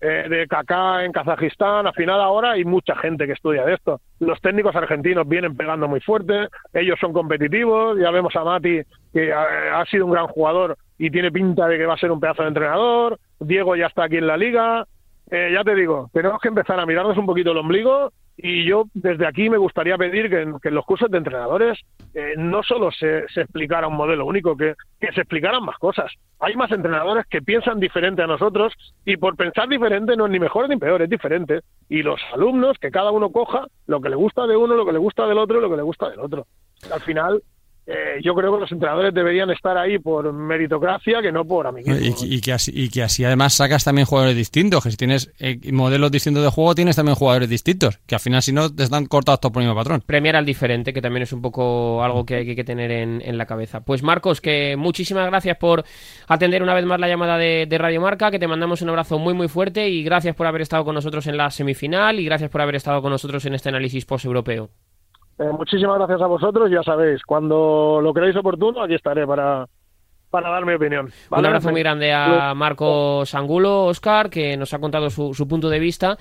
eh, 0.01 0.29
de 0.29 0.47
Kaká 0.47 1.03
en 1.03 1.11
Kazajistán. 1.11 1.85
Al 1.87 1.93
final 1.93 2.21
ahora 2.21 2.51
hay 2.51 2.63
mucha 2.63 2.95
gente 2.95 3.25
que 3.25 3.33
estudia 3.33 3.65
de 3.65 3.73
esto. 3.73 3.99
Los 4.19 4.39
técnicos 4.39 4.75
argentinos 4.75 5.27
vienen 5.27 5.57
pegando 5.57 5.87
muy 5.87 5.99
fuerte, 5.99 6.47
ellos 6.73 6.97
son 7.01 7.11
competitivos, 7.11 7.97
ya 7.99 8.09
vemos 8.11 8.33
a 8.35 8.43
Mati 8.45 8.81
que 9.13 9.33
ha, 9.33 9.83
sido 9.85 10.05
un 10.05 10.11
gran 10.11 10.27
jugador 10.27 10.77
y 10.97 11.09
tiene 11.09 11.31
pinta 11.31 11.67
de 11.67 11.77
que 11.77 11.85
va 11.85 11.95
a 11.95 11.97
ser 11.97 12.11
un 12.11 12.19
pedazo 12.19 12.43
de 12.43 12.49
entrenador, 12.49 13.19
Diego 13.39 13.75
ya 13.75 13.87
está 13.87 14.05
aquí 14.05 14.17
en 14.17 14.27
la 14.27 14.37
liga. 14.37 14.85
Eh, 15.31 15.51
ya 15.53 15.63
te 15.63 15.75
digo, 15.75 16.09
tenemos 16.11 16.41
que 16.41 16.47
empezar 16.47 16.79
a 16.79 16.85
mirarnos 16.85 17.17
un 17.17 17.27
poquito 17.27 17.51
el 17.51 17.57
ombligo 17.57 18.11
y 18.35 18.65
yo 18.65 18.85
desde 18.93 19.27
aquí 19.27 19.49
me 19.49 19.57
gustaría 19.57 19.97
pedir 19.97 20.29
que 20.29 20.41
en, 20.41 20.75
los 20.75 20.85
cursos 20.85 21.11
de 21.11 21.17
entrenadores 21.17 21.77
eh, 22.15 22.33
no 22.37 22.63
solo 22.63 22.89
se, 22.89 23.25
explicara 23.35 23.87
un 23.87 23.95
modelo 23.95 24.25
único, 24.25 24.55
que, 24.55 24.75
se 24.99 25.21
explicaran 25.21 25.63
más 25.63 25.77
cosas. 25.77 26.11
Hay 26.39 26.55
más 26.55 26.71
entrenadores 26.71 27.25
que 27.27 27.41
piensan 27.41 27.79
diferente 27.79 28.23
a 28.23 28.27
nosotros 28.27 28.73
y 29.05 29.17
por 29.17 29.35
pensar 29.35 29.67
diferente 29.67 30.15
no 30.15 30.25
es 30.25 30.31
ni 30.31 30.39
mejor 30.39 30.69
ni 30.69 30.77
peor, 30.77 31.01
es 31.01 31.09
diferente. 31.09 31.59
Y 31.89 32.01
los 32.01 32.19
alumnos, 32.33 32.77
que 32.79 32.91
cada 32.91 33.11
uno 33.11 33.29
coja 33.29 33.67
lo 33.87 33.99
que 33.99 34.09
le 34.09 34.15
gusta 34.15 34.47
de 34.47 34.55
uno, 34.55 34.75
lo 34.75 34.85
que 34.85 34.93
le 34.93 34.99
gusta 34.99 35.27
del 35.27 35.37
otro 35.37 35.59
lo 35.59 35.69
que 35.69 35.77
le 35.77 35.83
gusta 35.83 36.09
del 36.09 36.21
otro. 36.21 36.47
Al 36.91 37.01
final, 37.01 37.43
eh, 37.91 38.21
yo 38.21 38.35
creo 38.35 38.53
que 38.53 38.59
los 38.59 38.71
entrenadores 38.71 39.11
deberían 39.15 39.49
estar 39.49 39.75
ahí 39.75 39.97
por 39.97 40.31
meritocracia 40.31 41.23
que 41.23 41.31
no 41.31 41.43
por 41.43 41.65
amiguismo. 41.65 41.97
Y, 42.23 42.39
que 42.39 42.53
así, 42.53 42.71
y 42.71 42.89
que 42.89 43.01
así 43.01 43.25
además 43.25 43.55
sacas 43.55 43.83
también 43.83 44.05
jugadores 44.05 44.35
distintos, 44.35 44.83
que 44.83 44.91
si 44.91 44.97
tienes 44.97 45.33
eh, 45.39 45.59
modelos 45.71 46.11
distintos 46.11 46.43
de 46.43 46.49
juego 46.51 46.75
tienes 46.75 46.95
también 46.95 47.15
jugadores 47.15 47.49
distintos, 47.49 47.97
que 48.05 48.13
al 48.13 48.21
final 48.21 48.43
si 48.43 48.53
no 48.53 48.71
te 48.71 48.83
están 48.83 49.07
cortados 49.07 49.39
todos 49.39 49.51
por 49.53 49.63
el 49.63 49.69
mismo 49.69 49.79
patrón. 49.79 50.03
Premiar 50.05 50.35
al 50.35 50.45
diferente, 50.45 50.93
que 50.93 51.01
también 51.01 51.23
es 51.23 51.33
un 51.33 51.41
poco 51.41 52.03
algo 52.03 52.27
que 52.27 52.35
hay 52.35 52.55
que 52.55 52.63
tener 52.63 52.91
en, 52.91 53.37
la 53.39 53.47
cabeza. 53.47 53.81
Pues 53.81 54.03
Marcos, 54.03 54.39
que 54.39 54.75
muchísimas 54.77 55.25
gracias 55.25 55.57
por 55.57 55.83
atender 56.27 56.61
una 56.61 56.75
vez 56.75 56.85
más 56.85 56.99
la 56.99 57.07
llamada 57.07 57.39
de, 57.39 57.67
Radio 57.79 58.01
Marca, 58.01 58.29
que 58.29 58.37
te 58.37 58.47
mandamos 58.47 58.83
un 58.83 58.89
abrazo 58.89 59.17
muy 59.17 59.33
muy 59.33 59.47
fuerte 59.47 59.89
y 59.89 60.03
gracias 60.03 60.35
por 60.35 60.45
haber 60.45 60.61
estado 60.61 60.85
con 60.85 60.93
nosotros 60.93 61.25
en 61.25 61.37
la 61.37 61.49
semifinal 61.49 62.19
y 62.19 62.25
gracias 62.25 62.51
por 62.51 62.61
haber 62.61 62.75
estado 62.75 63.01
con 63.01 63.09
nosotros 63.09 63.45
en 63.45 63.55
este 63.55 63.69
análisis 63.69 64.05
post-europeo. 64.05 64.69
Eh, 65.39 65.51
muchísimas 65.57 65.97
gracias 65.97 66.21
a 66.21 66.27
vosotros, 66.27 66.69
ya 66.69 66.83
sabéis, 66.83 67.23
cuando 67.23 68.01
lo 68.01 68.13
creáis 68.13 68.35
oportuno, 68.35 68.83
aquí 68.83 68.95
estaré 68.95 69.25
para, 69.25 69.65
para 70.29 70.49
dar 70.49 70.65
mi 70.65 70.73
opinión. 70.73 71.09
Un 71.31 71.45
abrazo 71.45 71.71
muy 71.71 71.81
grande 71.81 72.11
a 72.11 72.53
Marcos 72.53 73.33
Angulo, 73.33 73.85
Oscar, 73.85 74.29
que 74.29 74.57
nos 74.57 74.73
ha 74.73 74.79
contado 74.79 75.09
su, 75.09 75.33
su 75.33 75.47
punto 75.47 75.69
de 75.69 75.79
vista. 75.79 76.17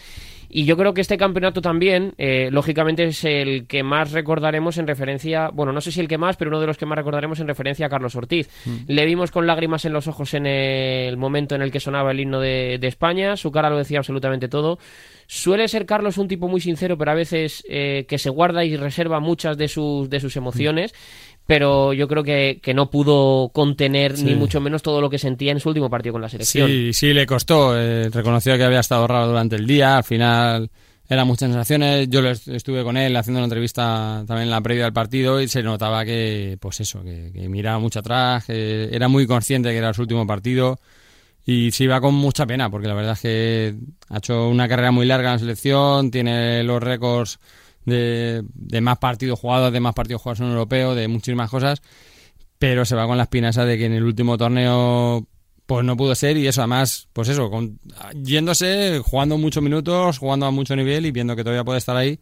Y 0.50 0.64
yo 0.64 0.78
creo 0.78 0.94
que 0.94 1.02
este 1.02 1.18
campeonato 1.18 1.60
también, 1.60 2.14
eh, 2.16 2.48
lógicamente, 2.50 3.04
es 3.04 3.22
el 3.24 3.66
que 3.66 3.82
más 3.82 4.12
recordaremos 4.12 4.78
en 4.78 4.86
referencia, 4.86 5.50
bueno, 5.52 5.72
no 5.72 5.80
sé 5.80 5.92
si 5.92 6.00
el 6.00 6.08
que 6.08 6.16
más, 6.16 6.36
pero 6.36 6.50
uno 6.50 6.60
de 6.60 6.66
los 6.66 6.78
que 6.78 6.86
más 6.86 6.96
recordaremos 6.96 7.38
en 7.40 7.48
referencia 7.48 7.86
a 7.86 7.88
Carlos 7.90 8.16
Ortiz. 8.16 8.48
Mm. 8.64 8.76
Le 8.86 9.04
vimos 9.04 9.30
con 9.30 9.46
lágrimas 9.46 9.84
en 9.84 9.92
los 9.92 10.06
ojos 10.06 10.32
en 10.32 10.46
el 10.46 11.16
momento 11.18 11.54
en 11.54 11.60
el 11.60 11.70
que 11.70 11.80
sonaba 11.80 12.12
el 12.12 12.20
himno 12.20 12.40
de, 12.40 12.78
de 12.80 12.86
España, 12.86 13.36
su 13.36 13.50
cara 13.50 13.68
lo 13.68 13.76
decía 13.76 13.98
absolutamente 13.98 14.48
todo. 14.48 14.78
Suele 15.30 15.68
ser 15.68 15.84
Carlos 15.84 16.16
un 16.16 16.26
tipo 16.26 16.48
muy 16.48 16.60
sincero, 16.62 16.96
pero 16.96 17.10
a 17.10 17.14
veces 17.14 17.62
eh, 17.68 18.06
que 18.08 18.16
se 18.16 18.30
guarda 18.30 18.64
y 18.64 18.76
reserva 18.78 19.20
muchas 19.20 19.58
de 19.58 19.68
sus, 19.68 20.08
de 20.08 20.20
sus 20.20 20.34
emociones. 20.36 20.94
Pero 21.46 21.92
yo 21.92 22.08
creo 22.08 22.24
que, 22.24 22.60
que 22.62 22.72
no 22.74 22.90
pudo 22.90 23.50
contener 23.50 24.16
Sí. 24.16 24.24
ni 24.24 24.34
mucho 24.34 24.60
menos 24.60 24.82
todo 24.82 25.00
lo 25.02 25.08
que 25.10 25.18
sentía 25.18 25.52
en 25.52 25.60
su 25.60 25.68
último 25.68 25.88
partido 25.90 26.14
con 26.14 26.22
la 26.22 26.28
selección. 26.30 26.66
Sí, 26.68 26.92
sí, 26.94 27.12
le 27.14 27.26
costó. 27.26 27.78
eh, 27.78 28.08
reconoció 28.10 28.56
que 28.56 28.64
había 28.64 28.80
estado 28.80 29.06
raro 29.06 29.28
durante 29.28 29.56
el 29.56 29.66
día. 29.66 29.98
Al 29.98 30.04
final 30.04 30.70
eran 31.08 31.26
muchas 31.26 31.48
sensaciones. 31.50 32.08
Yo 32.10 32.20
estuve 32.26 32.82
con 32.82 32.96
él 32.96 33.14
haciendo 33.16 33.38
una 33.40 33.44
entrevista 33.46 34.24
también 34.26 34.44
en 34.44 34.50
la 34.50 34.60
previa 34.62 34.84
del 34.84 34.92
partido 34.94 35.40
y 35.42 35.48
se 35.48 35.62
notaba 35.62 36.04
que, 36.06 36.56
pues 36.60 36.80
eso, 36.80 37.02
que, 37.02 37.30
que 37.34 37.48
miraba 37.50 37.78
mucho 37.78 37.98
atrás, 38.00 38.44
que 38.46 38.88
era 38.92 39.08
muy 39.08 39.26
consciente 39.26 39.70
que 39.70 39.76
era 39.78 39.92
su 39.94 40.02
último 40.02 40.26
partido. 40.26 40.78
Y 41.50 41.70
se 41.70 41.84
iba 41.84 41.98
con 42.02 42.14
mucha 42.14 42.44
pena, 42.44 42.68
porque 42.68 42.88
la 42.88 42.92
verdad 42.92 43.14
es 43.14 43.20
que 43.20 43.74
ha 44.10 44.18
hecho 44.18 44.50
una 44.50 44.68
carrera 44.68 44.90
muy 44.90 45.06
larga 45.06 45.30
en 45.30 45.32
la 45.36 45.38
selección, 45.38 46.10
tiene 46.10 46.62
los 46.62 46.82
récords 46.82 47.38
de, 47.86 48.42
de 48.52 48.80
más 48.82 48.98
partidos 48.98 49.40
jugados, 49.40 49.72
de 49.72 49.80
más 49.80 49.94
partidos 49.94 50.20
jugados 50.20 50.40
en 50.40 50.48
europeo, 50.48 50.94
de 50.94 51.08
muchísimas 51.08 51.48
cosas, 51.48 51.80
pero 52.58 52.84
se 52.84 52.94
va 52.94 53.06
con 53.06 53.16
la 53.16 53.22
espina 53.22 53.48
esa 53.48 53.64
de 53.64 53.78
que 53.78 53.86
en 53.86 53.94
el 53.94 54.04
último 54.04 54.36
torneo 54.36 55.26
pues 55.64 55.86
no 55.86 55.96
pudo 55.96 56.14
ser 56.14 56.36
y 56.36 56.46
eso 56.46 56.60
además, 56.60 57.08
pues 57.14 57.30
eso, 57.30 57.50
con- 57.50 57.80
yéndose, 58.22 59.00
jugando 59.02 59.38
muchos 59.38 59.62
minutos, 59.62 60.18
jugando 60.18 60.44
a 60.44 60.50
mucho 60.50 60.76
nivel 60.76 61.06
y 61.06 61.12
viendo 61.12 61.34
que 61.34 61.44
todavía 61.44 61.64
puede 61.64 61.78
estar 61.78 61.96
ahí, 61.96 62.20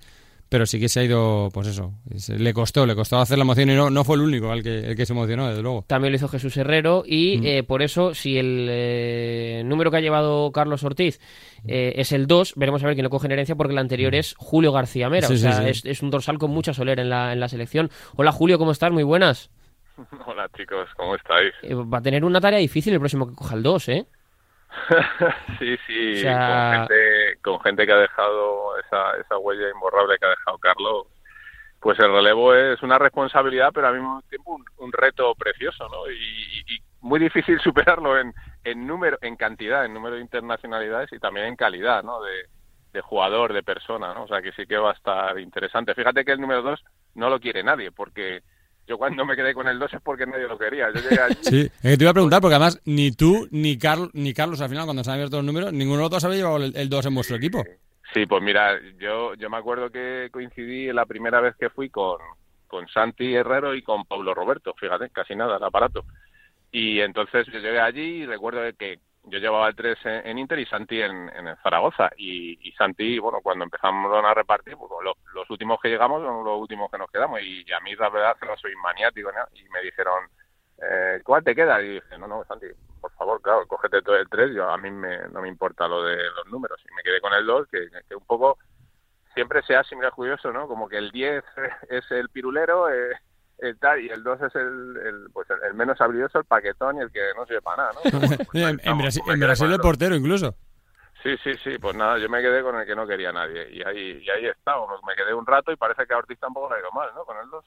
pero 0.48 0.64
sí 0.66 0.78
que 0.80 0.88
se 0.88 1.00
ha 1.00 1.04
ido, 1.04 1.48
pues 1.52 1.66
eso, 1.68 1.92
se- 2.16 2.38
le 2.38 2.52
costó, 2.54 2.86
le 2.86 2.94
costó 2.94 3.18
hacer 3.18 3.36
la 3.38 3.42
emoción 3.44 3.70
y 3.70 3.74
no, 3.74 3.90
no 3.90 4.04
fue 4.04 4.16
el 4.16 4.22
único 4.22 4.52
el 4.52 4.62
que, 4.62 4.78
el 4.90 4.96
que 4.96 5.06
se 5.06 5.12
emocionó, 5.12 5.48
desde 5.48 5.62
luego. 5.62 5.84
También 5.86 6.12
lo 6.12 6.16
hizo 6.16 6.28
Jesús 6.28 6.56
Herrero 6.56 7.02
y 7.06 7.38
Mm. 7.38 7.46
eh, 7.46 7.62
por 7.64 7.82
eso, 7.82 8.14
si 8.14 8.38
el 8.38 8.66
eh, 8.70 9.62
número 9.64 9.90
que 9.90 9.96
ha 9.98 10.00
llevado 10.00 10.50
Carlos 10.52 10.84
Ortiz 10.84 11.20
eh, 11.66 11.94
es 11.96 12.12
el 12.12 12.26
2, 12.26 12.54
veremos 12.56 12.82
a 12.82 12.86
ver 12.86 12.94
quién 12.94 13.04
lo 13.04 13.10
coge 13.10 13.26
en 13.26 13.32
herencia 13.32 13.54
porque 13.56 13.72
el 13.72 13.78
anterior 13.78 14.14
es 14.14 14.34
Julio 14.38 14.72
García 14.72 15.08
Mera. 15.10 15.26
Mm. 15.28 15.30
Sí, 15.30 15.34
o 15.34 15.36
sí, 15.36 15.42
sea, 15.42 15.62
sí. 15.62 15.68
Es, 15.68 15.84
es 15.84 16.02
un 16.02 16.10
dorsal 16.10 16.38
con 16.38 16.50
mucha 16.50 16.72
solera 16.72 17.02
en 17.02 17.10
la, 17.10 17.32
en 17.32 17.40
la 17.40 17.48
selección. 17.48 17.90
Hola 18.16 18.32
Julio, 18.32 18.58
¿cómo 18.58 18.70
estás? 18.72 18.92
Muy 18.92 19.02
buenas. 19.02 19.50
Hola 20.26 20.48
chicos, 20.56 20.88
¿cómo 20.96 21.14
estáis? 21.16 21.52
Eh, 21.62 21.74
va 21.74 21.98
a 21.98 22.02
tener 22.02 22.24
una 22.24 22.40
tarea 22.40 22.58
difícil 22.58 22.92
el 22.92 22.98
próximo 23.00 23.26
que 23.28 23.34
coja 23.34 23.54
el 23.56 23.62
2, 23.62 23.88
¿eh? 23.88 24.06
sí, 25.58 25.76
sí, 25.86 26.12
O 26.18 26.20
sea- 26.20 26.70
con, 26.70 26.78
gente, 26.78 27.38
con 27.42 27.60
gente 27.60 27.86
que 27.86 27.92
ha 27.92 27.96
dejado 27.96 28.78
esa, 28.78 29.16
esa 29.16 29.38
huella 29.38 29.68
imborrable 29.70 30.18
que 30.18 30.26
ha 30.26 30.30
dejado 30.30 30.58
Carlos, 30.58 31.06
pues 31.80 31.98
el 31.98 32.12
relevo 32.12 32.54
es 32.54 32.82
una 32.82 32.98
responsabilidad, 32.98 33.70
pero 33.72 33.88
al 33.88 33.94
mismo 33.94 34.22
tiempo 34.28 34.54
un, 34.54 34.64
un 34.78 34.92
reto 34.92 35.34
precioso, 35.34 35.88
¿no? 35.88 36.10
Y, 36.10 36.80
muy 37.02 37.20
difícil 37.20 37.60
superarlo 37.62 38.18
en, 38.18 38.34
en 38.64 38.86
número, 38.86 39.18
en 39.20 39.36
cantidad, 39.36 39.84
en 39.84 39.94
número 39.94 40.16
de 40.16 40.22
internacionalidades 40.22 41.12
y 41.12 41.18
también 41.20 41.46
en 41.46 41.56
calidad, 41.56 42.02
¿no? 42.02 42.20
De, 42.22 42.46
de 42.92 43.00
jugador, 43.00 43.52
de 43.52 43.62
persona, 43.62 44.14
¿no? 44.14 44.24
O 44.24 44.28
sea 44.28 44.42
que 44.42 44.52
sí 44.52 44.66
que 44.66 44.76
va 44.76 44.90
a 44.90 44.94
estar 44.94 45.38
interesante. 45.38 45.94
Fíjate 45.94 46.24
que 46.24 46.32
el 46.32 46.40
número 46.40 46.62
2 46.62 46.82
no 47.14 47.30
lo 47.30 47.38
quiere 47.38 47.62
nadie, 47.62 47.92
porque 47.92 48.42
yo 48.86 48.98
cuando 48.98 49.24
me 49.24 49.36
quedé 49.36 49.52
con 49.54 49.66
el 49.68 49.78
2 49.78 49.94
es 49.94 50.00
porque 50.00 50.26
nadie 50.26 50.46
lo 50.46 50.58
quería. 50.58 50.88
Yo 50.94 51.00
llegué 51.00 51.20
allí 51.20 51.36
Sí, 51.40 51.60
es 51.60 51.90
que 51.90 51.96
te 51.96 52.04
iba 52.04 52.10
a 52.10 52.14
preguntar, 52.14 52.40
porque 52.40 52.54
además 52.54 52.80
ni 52.84 53.12
tú 53.12 53.48
ni, 53.50 53.78
Carl, 53.78 54.10
ni 54.12 54.32
Carlos 54.32 54.60
al 54.60 54.68
final, 54.68 54.84
cuando 54.84 55.02
se 55.02 55.10
han 55.10 55.14
abierto 55.14 55.36
los 55.36 55.44
números, 55.44 55.72
ninguno 55.72 55.98
de 55.98 56.02
los 56.04 56.10
dos 56.10 56.24
había 56.24 56.38
llevado 56.38 56.64
el 56.64 56.88
2 56.88 57.06
en 57.06 57.14
vuestro 57.14 57.36
equipo. 57.36 57.64
Sí, 58.14 58.26
pues 58.26 58.42
mira, 58.42 58.78
yo, 58.98 59.34
yo 59.34 59.50
me 59.50 59.56
acuerdo 59.56 59.90
que 59.90 60.28
coincidí 60.32 60.92
la 60.92 61.06
primera 61.06 61.40
vez 61.40 61.56
que 61.56 61.70
fui 61.70 61.90
con, 61.90 62.18
con 62.66 62.86
Santi 62.88 63.34
Herrero 63.34 63.74
y 63.74 63.82
con 63.82 64.04
Pablo 64.04 64.34
Roberto, 64.34 64.74
fíjate, 64.78 65.10
casi 65.10 65.34
nada, 65.34 65.56
el 65.56 65.64
aparato. 65.64 66.04
Y 66.70 67.00
entonces 67.00 67.46
yo 67.52 67.58
llegué 67.58 67.80
allí 67.80 68.22
y 68.22 68.26
recuerdo 68.26 68.60
que 68.78 69.00
yo 69.26 69.38
llevaba 69.38 69.68
el 69.68 69.76
3 69.76 69.98
en, 70.04 70.26
en 70.26 70.38
Inter 70.38 70.58
y 70.58 70.66
Santi 70.66 71.00
en, 71.00 71.30
Zaragoza. 71.62 72.10
Y, 72.16 72.72
Santi, 72.72 73.18
bueno, 73.18 73.40
cuando 73.42 73.64
empezamos 73.64 74.12
a 74.24 74.34
repartir, 74.34 74.76
pues, 74.76 74.90
lo- 75.04 75.16
los 75.34 75.50
últimos 75.50 75.78
que 75.80 75.88
llegamos 75.88 76.22
son 76.22 76.44
los 76.44 76.58
últimos 76.60 76.90
que 76.90 76.98
nos 76.98 77.10
quedamos. 77.10 77.40
Y, 77.42 77.64
a 77.72 77.80
mí 77.80 77.94
la 77.96 78.08
verdad 78.10 78.36
que 78.40 78.46
no 78.46 78.56
soy 78.56 78.74
maniático. 78.76 79.30
Y 79.54 79.68
me 79.70 79.82
dijeron, 79.82 80.24
eh, 80.82 81.20
¿cuál 81.24 81.44
te 81.44 81.54
queda? 81.54 81.80
Y 81.82 81.94
dije, 81.94 82.18
no, 82.18 82.26
no, 82.26 82.44
Santi, 82.44 82.66
por 83.00 83.12
favor, 83.12 83.40
claro, 83.42 83.66
cógete 83.66 84.02
todo 84.02 84.16
el 84.16 84.28
3, 84.28 84.54
yo, 84.54 84.68
a 84.68 84.78
mí 84.78 84.90
me, 84.90 85.28
no 85.28 85.40
me 85.42 85.48
importa 85.48 85.88
lo 85.88 86.02
de 86.04 86.16
los 86.16 86.46
números. 86.46 86.80
Y 86.90 86.94
me 86.94 87.02
quedé 87.02 87.20
con 87.20 87.32
el 87.34 87.46
2, 87.46 87.68
que, 87.68 87.88
que 88.08 88.14
un 88.16 88.24
poco 88.26 88.58
siempre 89.34 89.62
se 89.62 89.76
hace 89.76 89.94
muy 89.96 90.08
curioso, 90.10 90.52
¿no? 90.52 90.66
Como 90.68 90.88
que 90.88 90.98
el 90.98 91.10
10 91.10 91.44
es 91.90 92.10
el 92.10 92.28
pirulero, 92.30 92.88
eh, 92.90 93.18
el 93.58 93.78
tal, 93.78 94.00
y 94.00 94.08
el 94.08 94.22
2 94.22 94.42
es 94.42 94.54
el, 94.56 94.96
el, 95.04 95.30
pues 95.32 95.48
el, 95.50 95.56
el 95.68 95.74
menos 95.74 96.00
habilidoso, 96.00 96.38
el 96.38 96.44
paquetón 96.44 96.96
y 96.98 97.00
el 97.00 97.10
que 97.10 97.20
no 97.36 97.46
sirve 97.46 97.62
para 97.62 97.76
nada, 97.84 97.92
¿no? 98.12 98.20
Pues 98.52 98.64
en, 98.64 98.70
en 98.70 98.78
vamos, 98.84 99.02
Brasil, 99.02 99.22
pues 99.24 99.34
en 99.34 99.40
Brasil 99.40 99.72
el 99.72 99.78
portero 99.80 100.14
incluso. 100.14 100.54
Sí, 101.22 101.34
sí, 101.42 101.50
sí, 101.64 101.70
pues 101.80 101.96
nada, 101.96 102.18
yo 102.18 102.28
me 102.28 102.40
quedé 102.40 102.62
con 102.62 102.78
el 102.78 102.86
que 102.86 102.94
no 102.94 103.04
quería 103.04 103.32
nadie. 103.32 103.68
Y 103.72 103.82
ahí, 103.82 104.22
y 104.22 104.30
ahí 104.30 104.46
estábamos. 104.46 105.00
Me 105.04 105.14
quedé 105.16 105.34
un 105.34 105.44
rato 105.44 105.72
y 105.72 105.76
parece 105.76 106.06
que 106.06 106.14
a 106.14 106.18
Ortiz 106.18 106.38
tampoco 106.38 106.68
le 106.70 106.76
ha 106.76 106.80
ido 106.80 106.92
mal, 106.92 107.08
¿no? 107.16 107.24
Con 107.24 107.36
el 107.42 107.50
2. 107.50 107.64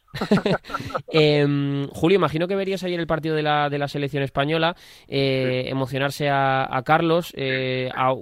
Eh, 1.11 1.87
Julio, 1.91 2.15
imagino 2.15 2.47
que 2.47 2.55
verías 2.55 2.83
ayer 2.85 2.99
el 2.99 3.07
partido 3.07 3.35
de 3.35 3.41
la, 3.43 3.69
de 3.69 3.77
la 3.79 3.87
selección 3.89 4.23
española, 4.23 4.75
eh, 5.09 5.63
emocionarse 5.67 6.29
a, 6.29 6.73
a 6.73 6.83
Carlos. 6.83 7.33
eh, 7.35 7.89
a- 7.95 8.13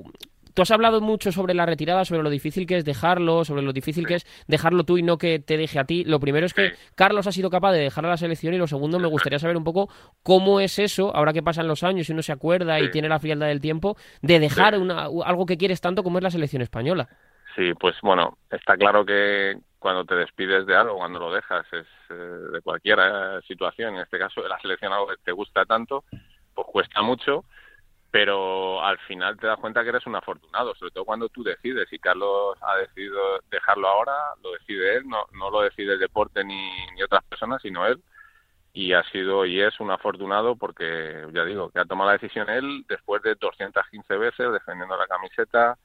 Tú 0.58 0.64
has 0.64 0.72
hablado 0.72 1.02
mucho 1.02 1.32
sobre 1.32 1.54
la 1.54 1.68
retirada, 1.68 2.04
sobre 2.04 2.24
lo 2.24 2.32
difícil 2.32 2.66
que 2.66 2.78
es 2.78 2.84
dejarlo, 2.84 3.46
sobre 3.46 3.62
lo 3.62 3.72
difícil 3.74 4.08
que 4.08 4.16
es 4.16 4.26
dejarlo 4.48 4.86
tú 4.86 4.98
y 4.98 5.04
no 5.04 5.20
que 5.20 5.38
te 5.38 5.56
deje 5.56 5.78
a 5.78 5.84
ti. 5.84 6.04
Lo 6.04 6.20
primero 6.20 6.48
es 6.48 6.56
que 6.56 6.72
Carlos 6.96 7.28
ha 7.28 7.32
sido 7.32 7.52
capaz 7.52 7.74
de 7.74 7.78
dejar 7.82 8.08
a 8.08 8.10
la 8.10 8.18
selección 8.18 8.56
y 8.56 8.58
lo 8.58 8.66
segundo 8.66 8.98
me 9.00 9.06
gustaría 9.08 9.38
saber 9.38 9.56
un 9.56 9.64
poco 9.64 9.88
cómo 10.24 10.60
es 10.60 10.80
eso, 10.80 11.16
ahora 11.16 11.32
que 11.32 11.44
pasan 11.44 11.68
los 11.68 11.84
años 11.84 12.10
y 12.10 12.12
uno 12.12 12.24
se 12.24 12.32
acuerda 12.32 12.80
y 12.80 12.90
tiene 12.90 13.08
la 13.08 13.20
frialdad 13.20 13.46
del 13.46 13.62
tiempo, 13.62 13.98
de 14.24 14.40
dejar 14.40 14.80
una- 14.80 15.04
algo 15.26 15.46
que 15.46 15.60
quieres 15.60 15.80
tanto 15.80 16.02
como 16.02 16.18
es 16.18 16.24
la 16.24 16.32
selección 16.32 16.64
española. 16.64 17.08
Sí, 17.56 17.76
pues 17.80 17.96
bueno, 18.02 18.40
está 18.50 18.76
claro 18.78 19.06
que 19.06 19.60
cuando 19.78 20.06
te 20.06 20.16
despides 20.16 20.66
de 20.66 20.76
algo, 20.76 20.98
cuando 20.98 21.20
lo 21.20 21.32
dejas, 21.32 21.68
es 21.72 21.86
eh, 22.10 22.14
de 22.16 22.62
cualquier 22.64 22.98
eh, 23.00 23.42
situación, 23.48 23.94
en 23.94 24.02
este 24.02 24.18
caso 24.18 24.42
de 24.42 24.50
la 24.50 24.60
selección 24.60 24.92
algo 24.92 25.06
que 25.06 25.18
te 25.24 25.32
gusta 25.34 25.66
tanto, 25.66 26.04
pues 26.56 26.66
cuesta 26.72 27.04
mucho, 27.04 27.46
pero 28.12 28.84
al 28.84 28.98
final 29.00 29.38
te 29.38 29.48
das 29.48 29.60
cuenta 29.60 29.84
que 29.84 29.90
eres 29.90 30.06
un 30.08 30.16
afortunado, 30.16 30.74
sobre 30.76 30.92
todo 30.92 31.06
cuando 31.06 31.30
tú 31.30 31.44
decides, 31.44 31.92
y 31.92 32.00
Carlos 32.00 32.58
ha 32.62 32.78
decidido 32.78 33.20
dejarlo 33.52 33.88
ahora, 33.88 34.14
lo 34.42 34.54
decide 34.54 34.98
él, 34.98 35.08
no, 35.08 35.26
no 35.34 35.52
lo 35.52 35.62
decide 35.62 35.94
el 35.94 36.00
deporte 36.00 36.44
ni, 36.44 36.72
ni 36.96 37.04
otras 37.04 37.24
personas, 37.26 37.62
sino 37.62 37.86
él, 37.86 38.02
y 38.74 38.94
ha 38.94 39.04
sido 39.06 39.46
y 39.46 39.60
es 39.62 39.80
un 39.80 39.92
afortunado 39.92 40.56
porque, 40.56 41.28
ya 41.34 41.44
digo, 41.44 41.70
que 41.70 41.80
ha 41.80 41.86
tomado 41.86 42.12
la 42.12 42.18
decisión 42.18 42.50
él 42.50 42.86
después 42.88 43.22
de 43.24 43.36
215 43.36 44.18
veces 44.18 44.54
defendiendo 44.54 44.96
la 44.96 45.08
camiseta, 45.08 45.78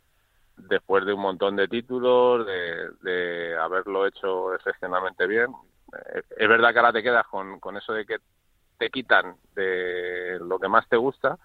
después 0.56 1.04
de 1.06 1.14
un 1.14 1.22
montón 1.22 1.56
de 1.56 1.68
títulos, 1.68 2.46
de, 2.46 2.90
de 3.00 3.56
haberlo 3.56 4.06
hecho 4.06 4.54
excepcionalmente 4.54 5.26
bien. 5.26 5.48
Es 6.36 6.48
verdad 6.48 6.72
que 6.72 6.78
ahora 6.78 6.92
te 6.92 7.02
quedas 7.02 7.26
con, 7.26 7.58
con 7.60 7.76
eso 7.76 7.92
de 7.92 8.04
que 8.04 8.18
te 8.78 8.90
quitan 8.90 9.36
de 9.54 10.38
lo 10.40 10.58
que 10.58 10.68
más 10.68 10.88
te 10.88 10.96
gusta, 10.96 11.38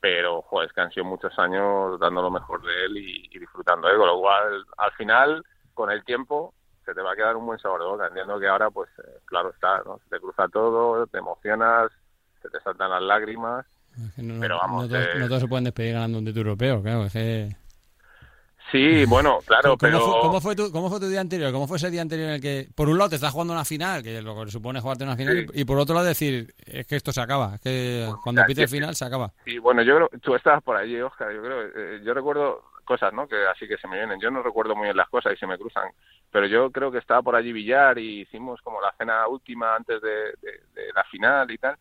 pero 0.00 0.42
joder, 0.42 0.68
es 0.68 0.72
que 0.74 0.80
han 0.80 0.90
sido 0.90 1.04
muchos 1.04 1.36
años 1.38 1.98
dando 1.98 2.22
lo 2.22 2.30
mejor 2.30 2.62
de 2.62 2.84
él 2.84 2.96
y, 2.96 3.28
y 3.32 3.38
disfrutando 3.38 3.88
de 3.88 3.94
él, 3.94 3.98
con 3.98 4.08
lo 4.08 4.20
cual 4.20 4.64
al 4.76 4.92
final, 4.92 5.42
con 5.74 5.90
el 5.90 6.04
tiempo, 6.04 6.54
se 6.88 6.94
te 6.94 7.02
va 7.02 7.12
a 7.12 7.16
quedar 7.16 7.36
un 7.36 7.44
buen 7.44 7.58
sabor 7.58 7.80
de 7.80 7.86
boca. 7.86 8.06
Entiendo 8.06 8.40
que 8.40 8.48
ahora, 8.48 8.70
pues 8.70 8.88
eh, 8.98 9.20
claro 9.26 9.50
está, 9.50 9.82
¿no? 9.84 9.98
Se 10.04 10.08
te 10.08 10.20
cruza 10.20 10.48
todo, 10.48 11.06
te 11.06 11.18
emocionas, 11.18 11.90
se 12.40 12.48
te 12.48 12.58
saltan 12.60 12.90
las 12.90 13.02
lágrimas. 13.02 13.66
No, 14.16 14.40
Pero 14.40 14.56
vamos, 14.56 14.84
no 14.84 14.88
todos, 14.88 15.04
eh, 15.04 15.18
no 15.18 15.28
todos 15.28 15.42
se 15.42 15.48
pueden 15.48 15.64
despedir 15.64 15.94
ganando 15.94 16.18
un 16.18 16.24
título 16.24 16.50
europeo, 16.50 16.82
claro. 16.82 17.04
Es 17.04 17.12
que... 17.12 17.50
Sí, 18.70 19.04
bueno, 19.06 19.38
claro, 19.46 19.70
¿Cómo, 19.70 19.78
pero... 19.78 20.00
fue, 20.00 20.20
cómo 20.20 20.40
fue 20.40 20.56
tu, 20.56 20.70
¿Cómo 20.72 20.90
fue 20.90 21.00
tu 21.00 21.08
día 21.08 21.20
anterior? 21.20 21.52
¿Cómo 21.52 21.66
fue 21.66 21.78
ese 21.78 21.90
día 21.90 22.02
anterior 22.02 22.28
en 22.28 22.34
el 22.34 22.40
que, 22.40 22.68
por 22.74 22.88
un 22.88 22.98
lado, 22.98 23.10
te 23.10 23.16
estás 23.16 23.32
jugando 23.32 23.54
una 23.54 23.64
final, 23.64 24.02
que 24.02 24.18
es 24.18 24.24
lo 24.24 24.44
que 24.44 24.50
supone 24.50 24.80
jugarte 24.80 25.04
una 25.04 25.16
final, 25.16 25.38
Sí. 25.38 25.46
y, 25.54 25.60
y 25.62 25.64
por 25.64 25.78
otro 25.78 25.94
lado 25.94 26.06
decir, 26.06 26.52
es 26.66 26.86
que 26.86 26.96
esto 26.96 27.10
se 27.12 27.20
acaba, 27.22 27.54
es 27.54 27.60
que 27.62 28.04
Pues 28.08 28.20
cuando 28.22 28.42
pite 28.46 28.62
el 28.62 28.68
final 28.68 28.94
se 28.94 29.04
acaba. 29.06 29.32
Sí, 29.44 29.58
bueno, 29.58 29.82
yo 29.82 29.96
creo, 29.96 30.10
tú 30.20 30.34
estabas 30.34 30.62
por 30.62 30.76
allí, 30.76 31.00
Oscar, 31.00 31.32
yo 31.32 31.42
creo, 31.42 31.62
eh, 31.62 32.00
yo 32.04 32.12
recuerdo 32.12 32.62
cosas, 32.84 33.12
¿no? 33.12 33.26
Que 33.28 33.36
así 33.46 33.66
que 33.68 33.76
se 33.78 33.86
me 33.88 33.96
vienen. 33.96 34.18
Yo 34.20 34.30
no 34.30 34.42
recuerdo 34.42 34.74
muy 34.74 34.84
bien 34.84 34.96
las 34.96 35.08
cosas 35.10 35.32
y 35.34 35.36
se 35.36 35.46
me 35.46 35.58
cruzan, 35.58 35.90
pero 36.30 36.46
yo 36.46 36.70
creo 36.70 36.90
que 36.90 36.98
estaba 36.98 37.20
por 37.22 37.36
allí 37.36 37.52
Villar 37.52 37.98
y 37.98 38.20
hicimos 38.22 38.60
como 38.62 38.80
la 38.80 38.92
cena 38.98 39.26
última 39.28 39.76
antes 39.76 40.00
de, 40.00 40.10
de- 40.40 40.60
de 40.74 40.92
la 40.94 41.04
final 41.04 41.50
y 41.50 41.58
tal, 41.58 41.76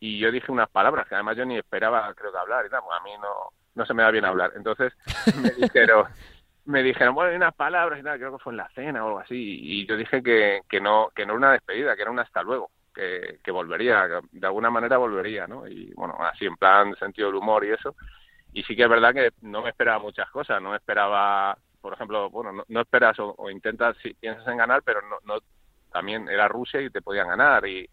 y 0.00 0.18
yo 0.18 0.30
dije 0.30 0.50
unas 0.52 0.68
palabras 0.70 1.06
que 1.08 1.14
además 1.14 1.36
yo 1.36 1.44
ni 1.46 1.56
esperaba, 1.58 2.12
creo 2.14 2.32
que 2.32 2.38
hablar 2.38 2.64
y 2.66 2.70
tal, 2.70 2.80
porque 2.82 2.96
a 2.98 3.02
mí 3.04 3.10
no, 3.20 3.52
no 3.76 3.86
se 3.86 3.94
me 3.94 4.02
da 4.02 4.10
bien 4.10 4.24
hablar. 4.24 4.52
Entonces 4.56 4.92
me 5.40 5.50
dijeron, 5.60 6.06
me 6.64 6.82
dijeron, 6.82 7.14
bueno, 7.14 7.30
hay 7.30 7.36
unas 7.36 7.54
palabras 7.54 8.00
y 8.00 8.02
tal, 8.02 8.18
creo 8.18 8.36
que 8.36 8.42
fue 8.42 8.52
en 8.52 8.56
la 8.56 8.68
cena 8.70 9.04
o 9.04 9.08
algo 9.08 9.20
así, 9.20 9.36
y 9.36 9.86
yo 9.86 9.96
dije 9.96 10.22
que, 10.22 10.62
que 10.68 10.80
no, 10.80 11.10
que 11.14 11.24
no 11.24 11.34
era 11.34 11.38
una 11.38 11.52
despedida, 11.52 11.94
que 11.94 12.02
era 12.02 12.10
un 12.10 12.18
hasta 12.18 12.42
luego 12.42 12.70
que, 12.92 13.38
que 13.44 13.50
volvería, 13.52 14.08
de 14.32 14.46
alguna 14.46 14.70
manera 14.70 14.96
volvería, 14.96 15.46
¿no? 15.46 15.68
Y 15.68 15.92
bueno, 15.94 16.16
así 16.20 16.46
en 16.46 16.56
plan 16.56 16.96
sentido 16.96 17.28
del 17.28 17.36
humor 17.36 17.64
y 17.64 17.70
eso. 17.70 17.94
Y 18.52 18.62
sí 18.62 18.74
que 18.74 18.84
es 18.84 18.88
verdad 18.88 19.12
que 19.12 19.30
no 19.42 19.62
me 19.62 19.68
esperaba 19.68 19.98
muchas 19.98 20.30
cosas, 20.30 20.60
no 20.62 20.70
me 20.70 20.76
esperaba, 20.76 21.56
por 21.80 21.92
ejemplo, 21.92 22.30
bueno, 22.30 22.64
no, 22.66 22.80
esperas 22.80 23.16
o, 23.20 23.50
intentas, 23.50 23.96
si 24.02 24.14
piensas 24.14 24.48
en 24.48 24.56
ganar, 24.56 24.82
pero 24.82 25.02
no, 25.02 25.16
no, 25.24 25.40
también 25.92 26.28
era 26.28 26.48
Rusia 26.48 26.80
y 26.80 26.90
te 26.90 27.02
podían 27.02 27.28
ganar 27.28 27.66
y, 27.66 27.88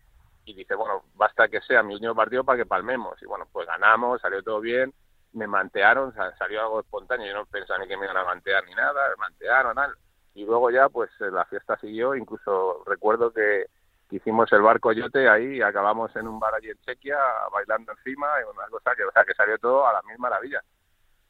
y 0.45 0.53
dice, 0.53 0.73
bueno, 0.75 1.03
basta 1.15 1.49
que 1.49 1.61
sea 1.61 1.83
mi 1.83 1.93
último 1.95 2.15
partido 2.15 2.45
para 2.45 2.57
que 2.57 2.65
palmemos. 2.65 3.21
Y 3.21 3.25
bueno, 3.25 3.45
pues 3.51 3.67
ganamos, 3.67 4.21
salió 4.21 4.41
todo 4.41 4.61
bien, 4.61 4.93
me 5.33 5.47
mantearon, 5.47 6.13
salió 6.37 6.61
algo 6.61 6.79
espontáneo, 6.79 7.27
yo 7.27 7.33
no 7.33 7.45
pensaba 7.45 7.79
ni 7.79 7.87
que 7.87 7.97
me 7.97 8.05
iban 8.05 8.17
a 8.17 8.25
mantear 8.25 8.63
ni 8.65 8.73
nada, 8.73 9.09
me 9.09 9.15
mantearon, 9.17 9.75
tal. 9.75 9.93
Y 10.35 10.45
luego 10.45 10.71
ya, 10.71 10.89
pues 10.89 11.11
la 11.19 11.45
fiesta 11.45 11.77
siguió, 11.77 12.15
incluso 12.15 12.83
recuerdo 12.85 13.31
que 13.31 13.67
hicimos 14.15 14.51
el 14.53 14.61
barco 14.61 14.91
yote 14.91 15.27
ahí 15.27 15.57
y 15.57 15.61
acabamos 15.61 16.15
en 16.15 16.27
un 16.27 16.39
bar 16.39 16.53
allí 16.55 16.69
en 16.69 16.79
Chequia 16.81 17.17
bailando 17.51 17.91
encima 17.91 18.27
y 18.39 18.55
una 18.55 18.67
cosa 18.67 18.95
que, 18.95 19.03
o 19.03 19.11
sea, 19.11 19.23
que 19.23 19.33
salió 19.33 19.57
todo 19.57 19.87
a 19.87 19.93
la 19.93 20.01
misma 20.03 20.29
maravilla. 20.29 20.61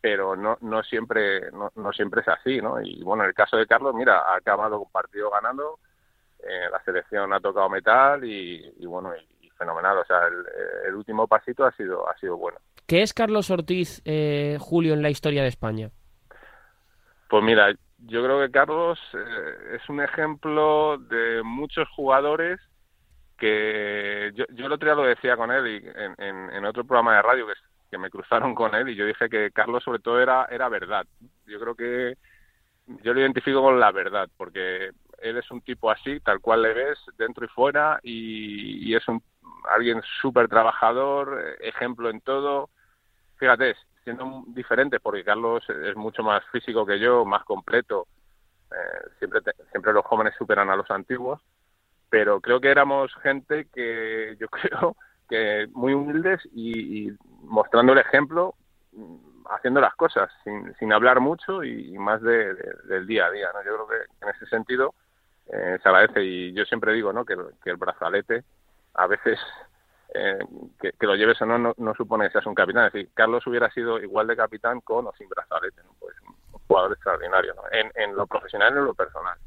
Pero 0.02 0.36
no, 0.36 0.58
no 0.62 0.84
siempre, 0.84 1.50
no, 1.52 1.72
no 1.76 1.94
siempre 1.94 2.22
es 2.22 2.28
así, 2.28 2.62
¿no? 2.62 2.82
Y 2.82 3.02
bueno, 3.04 3.24
en 3.24 3.30
el 3.30 3.36
caso 3.36 3.56
de 3.56 3.68
Carlos, 3.68 3.96
mira, 3.96 4.20
ha 4.20 4.36
acabado 4.36 4.80
un 4.80 4.92
partido 4.92 5.30
ganando, 5.30 5.80
eh, 6.40 6.68
la 6.70 6.84
selección 6.84 7.32
ha 7.32 7.40
tocado 7.40 7.70
metal 7.70 8.24
y, 8.26 8.86
bueno, 8.86 9.14
y, 9.16 9.50
fenomenal. 9.52 10.00
O 10.00 10.06
sea, 10.06 10.28
el, 10.28 10.94
último 10.94 11.26
pasito 11.26 11.64
ha 11.64 11.72
sido, 11.72 12.10
ha 12.10 12.18
sido 12.18 12.36
bueno. 12.36 12.58
¿Qué 12.94 13.02
es 13.02 13.12
Carlos 13.12 13.50
Ortiz, 13.50 14.04
eh, 14.06 14.58
Julio, 14.60 14.94
en 14.94 15.02
la 15.02 15.10
historia 15.10 15.42
de 15.42 15.48
España? 15.48 15.90
Pues 17.28 17.44
mira, 17.44 17.74
yo 17.98 18.24
creo 18.24 18.40
que 18.40 18.52
Carlos 18.52 19.00
eh, 19.16 19.78
es 19.78 19.90
un 19.90 20.00
ejemplo 20.00 21.00
de 21.00 21.42
muchos 21.42 21.90
jugadores 21.90 22.60
que 23.40 24.32
yo, 24.36 24.46
yo 24.54 24.68
el 24.68 24.72
otro 24.72 24.86
día 24.86 24.94
lo 24.94 25.10
decía 25.10 25.36
con 25.36 25.50
él 25.50 25.68
y 25.68 26.24
en, 26.24 26.66
otro 26.66 26.84
programa 26.84 27.16
de 27.16 27.24
radio 27.24 27.48
que, 27.90 27.98
me 27.98 28.12
cruzaron 28.12 28.54
con 28.54 28.76
él 28.76 28.88
y 28.90 28.96
yo 28.96 29.08
dije 29.08 29.28
que 29.28 29.50
Carlos 29.50 29.84
sobre 29.84 29.98
todo 29.98 30.22
era, 30.22 30.46
era 30.52 30.70
verdad. 30.70 31.08
Yo 31.48 31.60
creo 31.60 31.74
que 31.74 32.16
yo 33.02 33.12
lo 33.16 33.22
identifico 33.22 33.64
con 33.64 33.80
la 33.80 33.92
verdad 33.92 34.30
porque 34.38 34.92
él 35.18 35.38
es 35.38 35.50
un 35.50 35.62
tipo 35.62 35.90
así, 35.90 36.20
tal 36.20 36.42
cual 36.42 36.62
le 36.62 36.76
ves, 36.76 37.00
dentro 37.18 37.44
y 37.44 37.50
fuera, 37.50 38.00
y, 38.04 38.94
es 38.94 39.08
un, 39.08 39.24
alguien 39.74 40.00
súper 40.22 40.48
trabajador, 40.48 41.58
ejemplo 41.60 42.12
en 42.12 42.22
todo. 42.22 42.70
Fíjate, 43.38 43.76
siendo 44.04 44.44
diferente, 44.48 45.00
porque 45.00 45.24
Carlos 45.24 45.64
es 45.70 45.96
mucho 45.96 46.24
más 46.24 46.44
físico 46.52 46.86
que 46.86 47.00
yo, 47.00 47.26
más 47.26 47.44
completo. 47.44 48.08
Eh, 48.72 49.10
siempre, 49.20 49.42
siempre 49.72 49.94
los 49.94 50.06
jóvenes 50.06 50.34
superan 50.38 50.70
a 50.70 50.76
los 50.76 50.90
antiguos, 50.92 51.42
pero 52.10 52.42
creo 52.42 52.60
que 52.60 52.70
éramos 52.70 53.14
gente 53.22 53.68
que 53.74 54.36
yo 54.40 54.48
creo 54.48 54.96
que 55.30 55.68
muy 55.72 55.94
humildes 55.94 56.42
y, 56.54 57.12
mostrando 57.42 57.94
el 57.94 58.00
ejemplo, 58.00 58.56
mm, 58.92 59.46
haciendo 59.50 59.82
las 59.82 59.96
cosas 59.96 60.32
sin, 60.44 60.74
sin 60.76 60.94
hablar 60.94 61.20
mucho 61.20 61.64
y, 61.64 61.98
más 61.98 62.22
de, 62.22 62.54
del 62.86 63.08
día 63.08 63.26
a 63.26 63.32
día. 63.32 63.50
¿no? 63.54 63.64
Yo 63.64 63.76
creo 63.76 63.88
que 63.88 64.26
en 64.26 64.30
ese 64.30 64.46
sentido 64.48 64.94
eh, 65.48 65.78
se 65.82 65.90
agradece 65.90 66.24
y 66.24 66.54
yo 66.54 66.66
siempre 66.66 66.94
digo 66.94 67.12
¿no? 67.12 67.26
que, 67.26 67.36
el 67.66 67.78
brazalete 67.78 68.44
a 68.94 69.08
veces 69.08 69.40
eh, 70.14 70.40
que, 70.80 71.06
lo 71.06 71.16
lleves 71.16 71.42
o 71.42 71.46
no, 71.46 71.74
no, 71.76 71.96
supone 71.96 72.26
que 72.26 72.34
seas 72.34 72.46
un 72.46 72.56
capitán. 72.56 72.88
Es 72.88 72.94
decir, 72.94 73.10
Carlos 73.14 73.46
hubiera 73.48 73.72
sido 73.72 74.00
igual 74.00 74.28
de 74.28 74.36
capitán 74.36 74.82
con 74.82 75.08
o 75.08 75.14
sin 75.18 75.28
brazalete. 75.30 75.82
Pues 76.00 76.16
un 76.26 76.60
jugador 76.68 76.94
extraordinario 76.94 77.56
en, 77.72 77.92
en 77.96 78.16
lo 78.16 78.28
profesional 78.28 78.74
y 78.74 78.78
en 78.78 78.86
lo 78.86 78.94
personal. 78.94 79.38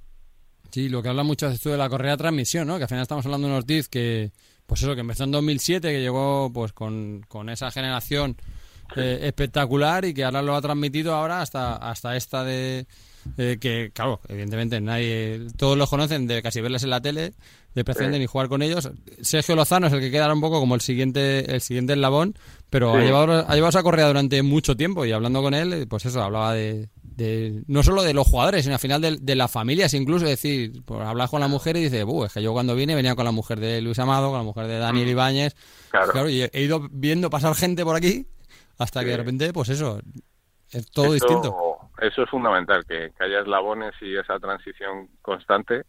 Sí, 0.70 0.88
lo 0.88 1.02
que 1.02 1.08
habla 1.08 1.22
mucho 1.22 1.46
esto 1.48 1.70
de 1.70 1.78
la 1.78 1.88
correa 1.88 2.12
de 2.12 2.18
transmisión, 2.18 2.66
¿no? 2.66 2.76
Que 2.76 2.82
al 2.82 2.88
final 2.88 3.02
estamos 3.02 3.24
hablando 3.24 3.46
de 3.46 3.52
un 3.52 3.58
Ortiz 3.58 3.88
que, 3.88 4.32
pues 4.66 4.82
eso, 4.82 4.94
que 4.94 5.00
empezó 5.00 5.24
en 5.24 5.30
2007, 5.30 5.90
que 5.90 6.00
llegó 6.00 6.50
pues 6.52 6.72
con, 6.72 7.22
con 7.28 7.48
esa 7.48 7.70
generación 7.70 8.36
eh, 8.94 9.20
espectacular 9.22 10.04
y 10.04 10.14
que 10.14 10.24
ahora 10.24 10.42
lo 10.42 10.54
ha 10.54 10.60
transmitido 10.60 11.14
ahora 11.14 11.40
hasta, 11.40 11.76
hasta 11.76 12.16
esta 12.16 12.44
de, 12.44 12.86
eh, 13.36 13.58
que, 13.60 13.90
claro, 13.92 14.20
evidentemente 14.28 14.80
nadie, 14.80 15.46
todos 15.56 15.76
los 15.76 15.90
conocen 15.90 16.26
de 16.26 16.42
casi 16.42 16.60
verles 16.60 16.84
en 16.84 16.90
la 16.90 17.00
tele, 17.00 17.32
de 17.84 18.18
y 18.22 18.26
jugar 18.26 18.48
con 18.48 18.62
ellos. 18.62 18.90
Sergio 19.20 19.54
Lozano 19.54 19.86
es 19.86 19.92
el 19.92 20.00
que 20.00 20.10
queda 20.10 20.32
un 20.32 20.40
poco 20.40 20.60
como 20.60 20.74
el 20.74 20.80
siguiente, 20.80 21.54
el 21.54 21.60
siguiente 21.60 21.92
eslabón, 21.92 22.34
pero 22.70 22.94
ha, 22.94 23.00
llevado, 23.00 23.44
ha 23.46 23.54
llevado 23.54 23.68
esa 23.68 23.82
correa 23.82 24.06
durante 24.06 24.42
mucho 24.42 24.76
tiempo 24.76 25.04
y 25.04 25.12
hablando 25.12 25.42
con 25.42 25.52
él, 25.54 25.86
pues 25.88 26.06
eso, 26.06 26.22
hablaba 26.22 26.54
de, 26.54 26.88
de 27.02 27.62
no 27.66 27.82
solo 27.82 28.02
de 28.02 28.14
los 28.14 28.26
jugadores, 28.26 28.62
sino 28.62 28.74
al 28.74 28.80
final 28.80 29.02
de, 29.02 29.18
de 29.20 29.34
las 29.34 29.50
familias, 29.50 29.92
incluso, 29.94 30.24
es 30.24 30.30
decir, 30.30 30.82
pues 30.84 31.06
hablas 31.06 31.30
con 31.30 31.40
la 31.40 31.48
mujer 31.48 31.76
y 31.76 31.84
dice, 31.84 32.04
es 32.24 32.32
que 32.32 32.42
yo 32.42 32.52
cuando 32.52 32.74
vine 32.74 32.94
venía 32.94 33.14
con 33.14 33.26
la 33.26 33.32
mujer 33.32 33.60
de 33.60 33.82
Luis 33.82 33.98
Amado, 33.98 34.30
con 34.30 34.38
la 34.38 34.44
mujer 34.44 34.66
de 34.66 34.78
Daniel 34.78 35.06
mm. 35.06 35.10
Ibáñez, 35.10 35.56
claro. 35.90 36.28
y 36.30 36.42
he 36.42 36.62
ido 36.62 36.88
viendo 36.90 37.28
pasar 37.28 37.54
gente 37.54 37.84
por 37.84 37.96
aquí 37.96 38.26
hasta 38.78 39.00
que 39.04 39.10
de 39.10 39.16
repente, 39.18 39.52
pues 39.52 39.68
eso, 39.68 40.00
es 40.70 40.90
todo 40.90 41.12
distinto 41.12 41.76
eso 42.00 42.22
es 42.22 42.30
fundamental, 42.30 42.84
que, 42.84 43.12
haya 43.20 43.40
eslabones 43.40 43.94
y 44.00 44.16
esa 44.16 44.38
transición 44.38 45.08
constante. 45.22 45.84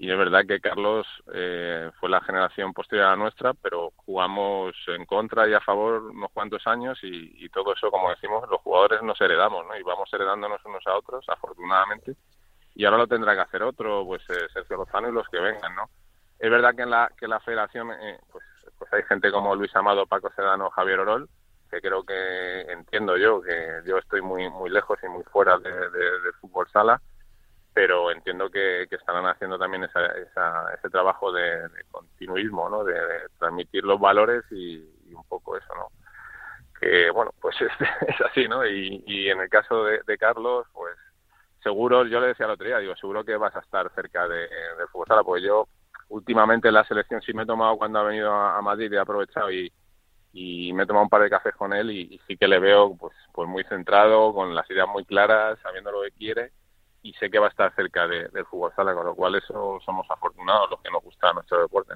Y 0.00 0.10
es 0.10 0.16
verdad 0.16 0.46
que 0.48 0.60
Carlos 0.60 1.06
eh, 1.34 1.90
fue 2.00 2.08
la 2.08 2.22
generación 2.22 2.72
posterior 2.72 3.06
a 3.06 3.10
la 3.10 3.16
nuestra, 3.16 3.52
pero 3.52 3.92
jugamos 3.96 4.74
en 4.86 5.04
contra 5.04 5.46
y 5.46 5.52
a 5.52 5.60
favor 5.60 6.04
unos 6.04 6.30
cuantos 6.32 6.66
años 6.66 6.98
y, 7.02 7.46
todo 7.50 7.74
eso, 7.74 7.90
como 7.90 8.08
decimos, 8.08 8.48
los 8.48 8.62
jugadores 8.62 9.02
nos 9.02 9.20
heredamos, 9.20 9.66
¿no? 9.66 9.76
Y 9.76 9.82
vamos 9.82 10.08
heredándonos 10.10 10.64
unos 10.64 10.86
a 10.86 10.96
otros, 10.96 11.28
afortunadamente. 11.28 12.16
Y 12.74 12.86
ahora 12.86 12.96
lo 12.96 13.08
tendrá 13.08 13.34
que 13.34 13.42
hacer 13.42 13.62
otro, 13.62 14.06
pues 14.06 14.22
eh, 14.30 14.48
Sergio 14.54 14.78
Lozano 14.78 15.10
y 15.10 15.12
los 15.12 15.28
que 15.28 15.38
vengan, 15.38 15.76
¿no? 15.76 15.90
Es 16.38 16.50
verdad 16.50 16.74
que 16.74 16.82
en 16.82 16.90
la, 16.90 17.12
que 17.18 17.28
la 17.28 17.40
federación, 17.40 17.90
eh, 17.92 18.18
pues, 18.32 18.44
pues 18.78 18.90
hay 18.94 19.02
gente 19.02 19.30
como 19.30 19.54
Luis 19.54 19.76
Amado, 19.76 20.06
Paco 20.06 20.30
Sedano, 20.34 20.70
Javier 20.70 21.00
Orol, 21.00 21.28
que 21.70 21.78
creo 21.82 22.04
que 22.04 22.62
entiendo 22.72 23.18
yo, 23.18 23.42
que 23.42 23.82
yo 23.84 23.98
estoy 23.98 24.22
muy 24.22 24.48
muy 24.48 24.70
lejos 24.70 24.98
y 25.02 25.08
muy 25.08 25.24
fuera 25.24 25.58
de, 25.58 25.70
del 25.70 26.32
fútbol 26.40 26.66
sala, 26.72 27.02
pero 27.72 28.10
entiendo 28.10 28.50
que, 28.50 28.82
estarán 28.90 29.26
haciendo 29.26 29.58
también 29.58 29.84
ese 29.84 30.90
trabajo 30.90 31.32
de, 31.32 31.68
continuismo, 31.90 32.68
¿no? 32.68 32.84
De, 32.84 32.94
transmitir 33.38 33.84
los 33.84 34.00
valores 34.00 34.44
y, 34.50 34.78
un 35.12 35.24
poco 35.24 35.56
eso, 35.56 35.74
¿no? 35.74 35.88
Que, 36.78 37.10
bueno, 37.10 37.32
pues 37.40 37.56
es, 37.60 38.20
así, 38.20 38.48
¿no? 38.48 38.66
Y, 38.66 39.28
en 39.28 39.40
el 39.40 39.48
caso 39.48 39.84
de, 39.84 40.18
Carlos, 40.18 40.66
pues 40.72 40.96
seguro, 41.62 42.04
yo 42.06 42.20
le 42.20 42.28
decía 42.28 42.46
el 42.46 42.52
otro 42.52 42.66
día, 42.66 42.78
digo, 42.78 42.96
seguro 42.96 43.24
que 43.24 43.36
vas 43.36 43.54
a 43.54 43.60
estar 43.60 43.90
cerca 43.94 44.26
de, 44.26 44.48
del 44.78 44.88
fútbol 44.90 45.06
sala, 45.06 45.22
porque 45.22 45.42
yo 45.42 45.68
últimamente 46.08 46.72
la 46.72 46.84
selección 46.84 47.20
sí 47.22 47.32
me 47.32 47.42
he 47.42 47.46
tomado 47.46 47.76
cuando 47.76 48.00
ha 48.00 48.04
venido 48.04 48.32
a 48.32 48.60
Madrid 48.62 48.90
y 48.90 48.96
he 48.96 48.98
aprovechado 48.98 49.52
y, 49.52 49.70
y 50.32 50.72
me 50.72 50.82
he 50.82 50.86
tomado 50.86 51.04
un 51.04 51.10
par 51.10 51.22
de 51.22 51.30
cafés 51.30 51.54
con 51.54 51.72
él 51.72 51.90
y, 51.90 52.20
sí 52.26 52.36
que 52.36 52.48
le 52.48 52.58
veo 52.58 52.96
pues 52.96 53.14
pues 53.32 53.48
muy 53.48 53.62
centrado, 53.64 54.32
con 54.34 54.54
las 54.54 54.68
ideas 54.70 54.88
muy 54.88 55.04
claras, 55.04 55.58
sabiendo 55.62 55.92
lo 55.92 56.02
que 56.02 56.12
quiere 56.12 56.52
y 57.02 57.12
sé 57.14 57.30
que 57.30 57.38
va 57.38 57.46
a 57.46 57.50
estar 57.50 57.74
cerca 57.74 58.06
del 58.06 58.44
fútbol 58.46 58.72
sala, 58.76 58.94
con 58.94 59.06
lo 59.06 59.14
cual 59.14 59.34
eso 59.34 59.78
somos 59.84 60.06
afortunados 60.10 60.70
los 60.70 60.80
que 60.80 60.90
nos 60.90 61.02
gusta 61.02 61.32
nuestro 61.32 61.60
deporte. 61.60 61.94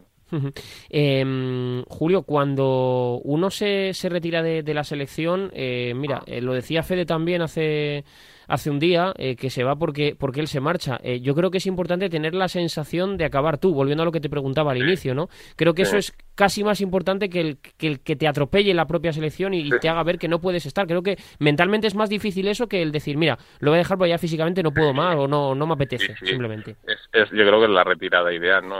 Em, 0.89 1.85
Julio, 1.85 2.23
cuando 2.23 3.21
uno 3.25 3.51
se, 3.51 3.93
se 3.95 4.09
retira 4.09 4.43
de, 4.43 4.75
la 4.75 4.85
selección, 4.85 5.51
eh, 5.53 5.93
mira, 5.95 6.23
eh, 6.27 6.41
lo 6.41 6.55
decía 6.55 6.83
Fede 6.83 7.07
también 7.07 7.43
hace 7.43 8.05
hace 8.49 8.71
un 8.71 8.79
día, 8.79 9.13
eh, 9.17 9.37
que 9.37 9.51
se 9.51 9.65
va 9.65 9.77
porque, 9.77 10.17
porque 10.19 10.41
él 10.41 10.49
se 10.49 10.61
marcha. 10.61 10.99
Eh, 11.03 11.21
yo 11.21 11.35
creo 11.35 11.51
que 11.51 11.59
es 11.59 11.67
importante 11.67 12.09
tener 12.09 12.35
la 12.35 12.49
sensación 12.49 13.17
de 13.17 13.25
acabar 13.25 13.59
tú, 13.59 13.75
volviendo 13.75 14.03
a 14.03 14.07
lo 14.07 14.13
que 14.13 14.21
te 14.21 14.29
preguntaba 14.29 14.73
al 14.73 14.79
inicio, 14.79 15.15
¿no? 15.15 15.29
Creo 15.57 15.75
que 15.75 15.83
eso 15.83 15.97
es 15.97 16.13
casi 16.35 16.65
más 16.65 16.81
importante 16.81 17.29
que 17.29 17.41
el, 17.41 17.59
que 17.59 17.87
el 17.87 18.01
que 18.01 18.17
te 18.17 18.27
atropelle 18.27 18.75
la 18.75 18.87
propia 18.87 19.13
selección 19.13 19.55
y, 19.55 19.71
te 19.81 19.89
haga 19.89 20.03
ver 20.03 20.19
que 20.19 20.29
no 20.29 20.41
puedes 20.41 20.67
estar. 20.67 20.87
Creo 20.87 21.03
que 21.03 21.17
mentalmente 21.39 21.87
es 21.87 21.95
más 21.95 22.09
difícil 22.09 22.49
eso 22.49 22.69
que 22.69 22.83
el 22.83 22.93
decir, 22.93 23.17
mira, 23.17 23.39
lo 23.61 23.71
voy 23.71 23.77
a 23.77 23.79
dejar 23.79 23.99
porque 23.99 24.11
ya 24.11 24.19
físicamente 24.19 24.63
no 24.63 24.73
puedo 24.73 24.93
más 24.93 25.17
o 25.17 25.27
no, 25.27 25.55
no 25.55 25.67
me 25.67 25.75
apetece, 25.75 26.15
simplemente. 26.17 26.77
Es, 27.13 27.31
yo 27.31 27.45
creo 27.45 27.59
que 27.59 27.67
es 27.67 27.71
la 27.71 27.85
retirada 27.85 28.33
ideal, 28.33 28.69
¿no? 28.69 28.77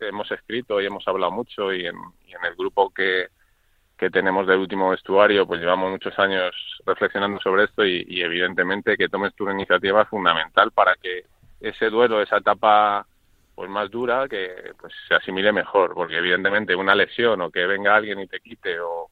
hemos 0.00 0.30
escrito 0.30 0.80
y 0.80 0.86
hemos 0.86 1.06
hablado 1.06 1.32
mucho 1.32 1.72
y 1.72 1.86
en, 1.86 1.96
y 2.26 2.32
en 2.32 2.44
el 2.44 2.54
grupo 2.56 2.90
que 2.90 3.28
que 3.98 4.10
tenemos 4.10 4.46
del 4.46 4.60
último 4.60 4.90
vestuario, 4.90 5.46
pues 5.46 5.60
llevamos 5.60 5.90
muchos 5.90 6.16
años 6.18 6.54
reflexionando 6.86 7.40
sobre 7.40 7.64
esto 7.64 7.84
y, 7.84 8.22
evidentemente 8.22 8.96
que 8.96 9.08
tomes 9.08 9.34
tu 9.34 9.50
iniciativa 9.50 10.02
es 10.02 10.08
fundamental 10.08 10.70
para 10.70 10.94
que 10.94 11.24
ese 11.60 11.90
duelo, 11.90 12.22
esa 12.22 12.38
etapa 12.38 13.04
pues 13.56 13.68
más 13.68 13.90
dura, 13.90 14.28
que 14.28 14.72
pues 14.80 14.94
se 15.08 15.16
asimile 15.16 15.50
mejor, 15.50 15.94
porque 15.94 16.16
evidentemente 16.16 16.76
una 16.76 16.94
lesión 16.94 17.40
o 17.40 17.50
que 17.50 17.66
venga 17.66 17.96
alguien 17.96 18.20
y 18.20 18.28
te 18.28 18.38
quite 18.38 18.78
o, 18.78 19.10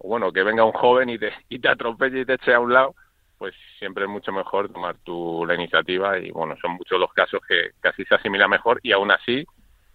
bueno, 0.00 0.32
que 0.32 0.42
venga 0.42 0.64
un 0.64 0.72
joven 0.72 1.08
y 1.08 1.18
te, 1.18 1.32
y 1.48 1.60
te 1.60 1.68
atropelle 1.68 2.20
y 2.20 2.24
te 2.24 2.34
eche 2.34 2.52
a 2.52 2.58
un 2.58 2.72
lado, 2.72 2.96
pues 3.38 3.54
siempre 3.78 4.04
es 4.04 4.10
mucho 4.10 4.32
mejor 4.32 4.72
tomar 4.72 4.96
tu 5.04 5.46
la 5.46 5.54
iniciativa 5.54 6.18
y 6.18 6.32
bueno, 6.32 6.56
son 6.60 6.72
muchos 6.72 6.98
los 6.98 7.12
casos 7.12 7.40
que 7.46 7.70
casi 7.78 8.04
se 8.04 8.16
asimila 8.16 8.48
mejor 8.48 8.80
y 8.82 8.90
aún 8.90 9.12
así 9.12 9.46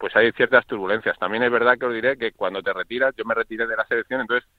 pues 0.01 0.15
hay 0.15 0.31
ciertas 0.31 0.65
turbulencias. 0.65 1.17
También 1.19 1.43
es 1.43 1.51
verdad 1.51 1.77
que 1.77 1.85
os 1.85 1.93
diré 1.93 2.17
que 2.17 2.31
cuando 2.31 2.63
te 2.63 2.73
retiras, 2.73 3.13
yo 3.15 3.23
me 3.23 3.35
retiré 3.35 3.67
de 3.67 3.77
la 3.77 3.85
selección, 3.85 4.21
entonces 4.21 4.49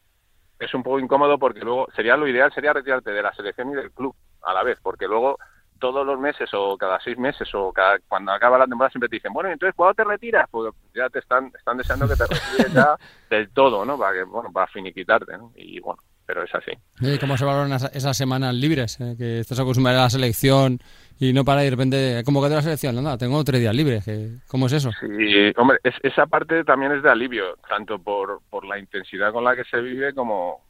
es 0.60 0.72
un 0.72 0.84
poco 0.84 1.00
incómodo 1.00 1.36
porque 1.36 1.62
luego 1.62 1.88
sería 1.96 2.16
lo 2.16 2.28
ideal 2.28 2.52
sería 2.54 2.72
retirarte 2.72 3.10
de 3.10 3.22
la 3.22 3.34
selección 3.34 3.72
y 3.72 3.74
del 3.74 3.90
club 3.90 4.14
a 4.42 4.54
la 4.54 4.62
vez, 4.62 4.78
porque 4.80 5.08
luego 5.08 5.36
todos 5.80 6.06
los 6.06 6.20
meses 6.20 6.48
o 6.52 6.78
cada 6.78 7.00
seis 7.00 7.18
meses 7.18 7.48
o 7.54 7.72
cada, 7.72 7.98
cuando 8.06 8.30
acaba 8.30 8.56
la 8.56 8.66
temporada 8.66 8.92
siempre 8.92 9.08
te 9.08 9.16
dicen, 9.16 9.32
bueno, 9.32 9.50
entonces 9.50 9.74
¿cuándo 9.74 9.94
te 9.94 10.04
retiras? 10.04 10.46
Pues 10.48 10.72
ya 10.94 11.08
te 11.08 11.18
están, 11.18 11.50
están 11.58 11.76
deseando 11.76 12.06
que 12.06 12.14
te 12.14 12.24
retires 12.24 12.72
ya 12.72 12.96
del 13.28 13.50
todo, 13.50 13.84
¿no? 13.84 13.98
Para 13.98 14.12
que, 14.12 14.22
bueno, 14.22 14.52
para 14.52 14.68
finiquitarte, 14.68 15.36
¿no? 15.36 15.50
Y 15.56 15.80
bueno, 15.80 16.00
pero 16.24 16.44
es 16.44 16.54
así. 16.54 16.70
¿Y 17.00 17.18
cómo 17.18 17.36
se 17.36 17.44
valoran 17.44 17.72
esas 17.72 18.16
semanas 18.16 18.54
libres? 18.54 19.00
Eh, 19.00 19.16
que 19.18 19.40
estás 19.40 19.58
acostumbrado 19.58 19.98
a 19.98 20.02
la 20.04 20.10
selección 20.10 20.78
y 21.22 21.32
no 21.32 21.44
para 21.44 21.62
y 21.62 21.66
de 21.66 21.70
repente, 21.70 22.22
que 22.24 22.32
de 22.32 22.54
la 22.56 22.62
selección, 22.62 23.00
no, 23.00 23.16
tengo 23.16 23.44
tres 23.44 23.60
días 23.60 23.74
libres. 23.74 24.04
¿Cómo 24.48 24.66
es 24.66 24.72
eso? 24.72 24.90
Sí, 24.98 25.52
hombre, 25.56 25.78
esa 25.84 26.26
parte 26.26 26.64
también 26.64 26.90
es 26.90 27.02
de 27.04 27.10
alivio, 27.10 27.56
tanto 27.68 28.00
por, 28.00 28.40
por 28.50 28.64
la 28.64 28.76
intensidad 28.76 29.32
con 29.32 29.44
la 29.44 29.54
que 29.54 29.62
se 29.64 29.80
vive 29.80 30.14
como 30.14 30.64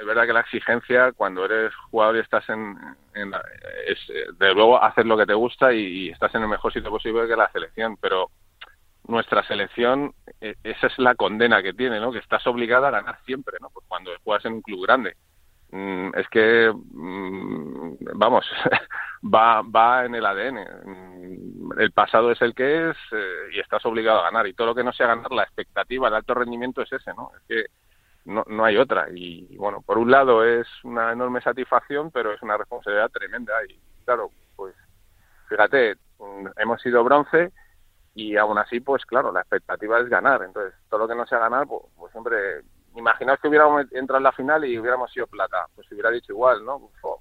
es 0.00 0.04
verdad 0.04 0.26
que 0.26 0.32
la 0.32 0.40
exigencia 0.40 1.12
cuando 1.12 1.44
eres 1.44 1.72
jugador 1.90 2.16
y 2.16 2.20
estás 2.20 2.48
en, 2.48 2.76
es, 3.86 3.98
de 4.36 4.54
luego 4.54 4.82
hacer 4.82 5.06
lo 5.06 5.16
que 5.16 5.26
te 5.26 5.34
gusta 5.34 5.72
y, 5.72 6.08
estás 6.08 6.34
en 6.34 6.42
el 6.42 6.48
mejor 6.48 6.72
sitio 6.72 6.90
posible 6.90 7.28
que 7.28 7.36
la 7.36 7.52
selección 7.52 7.96
pero 8.00 8.30
nuestra 9.06 9.44
selección 9.44 10.12
e, 10.40 10.56
esa 10.64 10.88
es 10.88 10.98
la 10.98 11.14
condena 11.14 11.62
que 11.62 11.74
tiene 11.74 12.00
no 12.00 12.10
que 12.10 12.18
estás 12.18 12.44
obligada 12.48 12.88
a 12.88 12.92
ganar 12.92 13.18
siempre 13.24 13.58
no 13.60 13.70
pues 13.70 13.86
cuando 13.86 14.10
juegas 14.24 14.44
en 14.46 14.54
un 14.54 14.62
club 14.62 14.82
grande 14.82 15.14
es 15.72 16.28
que 16.28 16.70
mm, 16.72 17.94
vamos 18.14 18.44
va 19.22 19.62
va 19.62 20.04
en 20.04 20.14
el 20.14 20.26
ADN 20.26 20.58
mm, 20.84 21.80
el 21.80 21.92
pasado 21.92 22.30
es 22.30 22.42
el 22.42 22.54
que 22.54 22.90
es 22.90 22.96
eh, 23.12 23.48
y 23.54 23.60
estás 23.60 23.84
obligado 23.86 24.20
a 24.20 24.24
ganar 24.24 24.46
y 24.46 24.52
todo 24.52 24.68
lo 24.68 24.74
que 24.74 24.84
no 24.84 24.92
sea 24.92 25.06
ganar 25.06 25.32
la 25.32 25.44
expectativa 25.44 26.08
el 26.08 26.14
alto 26.14 26.34
rendimiento 26.34 26.82
es 26.82 26.92
ese 26.92 27.14
no 27.14 27.30
es 27.34 27.42
que 27.48 27.66
no, 28.24 28.44
no 28.48 28.64
hay 28.64 28.76
otra. 28.76 29.08
Y 29.14 29.56
bueno, 29.56 29.82
por 29.82 29.98
un 29.98 30.10
lado 30.10 30.44
es 30.44 30.66
una 30.84 31.12
enorme 31.12 31.40
satisfacción, 31.40 32.10
pero 32.10 32.32
es 32.32 32.42
una 32.42 32.56
responsabilidad 32.56 33.10
tremenda. 33.10 33.52
Y 33.68 33.78
claro, 34.04 34.30
pues 34.56 34.74
fíjate, 35.48 35.96
mm, 36.18 36.46
hemos 36.56 36.80
sido 36.82 37.04
bronce 37.04 37.52
y 38.14 38.36
aún 38.36 38.58
así, 38.58 38.80
pues 38.80 39.04
claro, 39.06 39.32
la 39.32 39.40
expectativa 39.40 40.00
es 40.00 40.08
ganar. 40.08 40.42
Entonces, 40.42 40.74
todo 40.88 41.00
lo 41.00 41.08
que 41.08 41.14
no 41.14 41.26
sea 41.26 41.38
ganar, 41.38 41.66
pues, 41.66 41.82
pues 41.96 42.12
siempre, 42.12 42.62
imaginaos 42.96 43.38
que 43.40 43.48
hubiéramos 43.48 43.86
entrado 43.92 44.18
en 44.18 44.24
la 44.24 44.32
final 44.32 44.64
y 44.64 44.78
hubiéramos 44.78 45.10
sido 45.12 45.26
plata, 45.26 45.66
pues 45.74 45.90
hubiera 45.92 46.10
dicho 46.10 46.32
igual, 46.32 46.64
¿no? 46.64 46.78
Pues, 47.00 47.20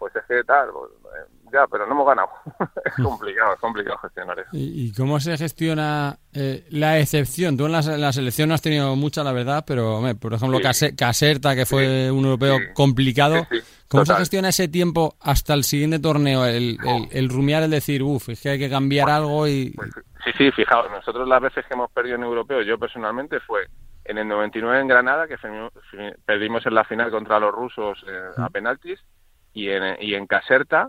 pues 0.00 0.16
es 0.16 0.22
que 0.26 0.42
tal, 0.44 0.70
pues, 0.72 0.90
eh, 0.92 1.30
ya, 1.52 1.66
pero 1.70 1.86
no 1.86 1.92
hemos 1.92 2.06
ganado. 2.06 2.30
es 2.84 2.94
complicado, 3.04 3.52
es 3.52 3.60
complicado 3.60 3.98
gestionar 3.98 4.38
eso. 4.38 4.48
¿Y, 4.52 4.92
cómo 4.94 5.20
se 5.20 5.36
gestiona 5.36 6.16
eh, 6.32 6.64
la 6.70 6.98
excepción? 6.98 7.58
Tú 7.58 7.66
en 7.66 7.72
la, 7.72 8.12
selección 8.12 8.48
no 8.48 8.54
has 8.54 8.62
tenido 8.62 8.96
mucha, 8.96 9.22
la 9.22 9.32
verdad, 9.32 9.62
pero, 9.66 10.00
por 10.18 10.32
ejemplo, 10.32 10.58
Caserta, 10.96 11.54
que 11.54 11.66
fue 11.66 12.10
un 12.10 12.24
europeo 12.24 12.58
complicado, 12.72 13.46
¿cómo 13.88 14.06
se 14.06 14.14
gestiona 14.14 14.48
ese 14.48 14.68
tiempo 14.68 15.16
hasta 15.20 15.52
el 15.52 15.64
siguiente 15.64 15.98
torneo? 15.98 16.46
El, 16.46 16.78
el, 17.10 17.28
rumiar, 17.28 17.62
el 17.62 17.70
decir, 17.70 18.02
uff, 18.02 18.30
es 18.30 18.40
que 18.40 18.50
hay 18.50 18.58
que 18.58 18.70
cambiar 18.70 19.10
algo 19.10 19.46
y... 19.46 19.74
Pues, 19.76 19.90
sí, 20.24 20.30
sí, 20.38 20.50
fijaos, 20.52 20.90
nosotros 20.90 21.28
las 21.28 21.42
veces 21.42 21.66
que 21.66 21.74
hemos 21.74 21.90
perdido 21.90 22.16
en 22.16 22.22
europeo, 22.22 22.62
yo 22.62 22.78
personalmente, 22.78 23.38
fue 23.40 23.66
en 24.10 24.18
el 24.18 24.28
99 24.28 24.80
en 24.80 24.88
Granada, 24.88 25.28
que 25.28 25.36
perdimos 26.24 26.66
en 26.66 26.74
la 26.74 26.84
final 26.84 27.10
contra 27.10 27.38
los 27.38 27.52
rusos 27.52 28.04
eh, 28.08 28.30
a 28.36 28.50
penaltis, 28.50 28.98
y 29.52 29.68
en, 29.68 29.96
y 30.00 30.14
en 30.14 30.26
Caserta, 30.26 30.88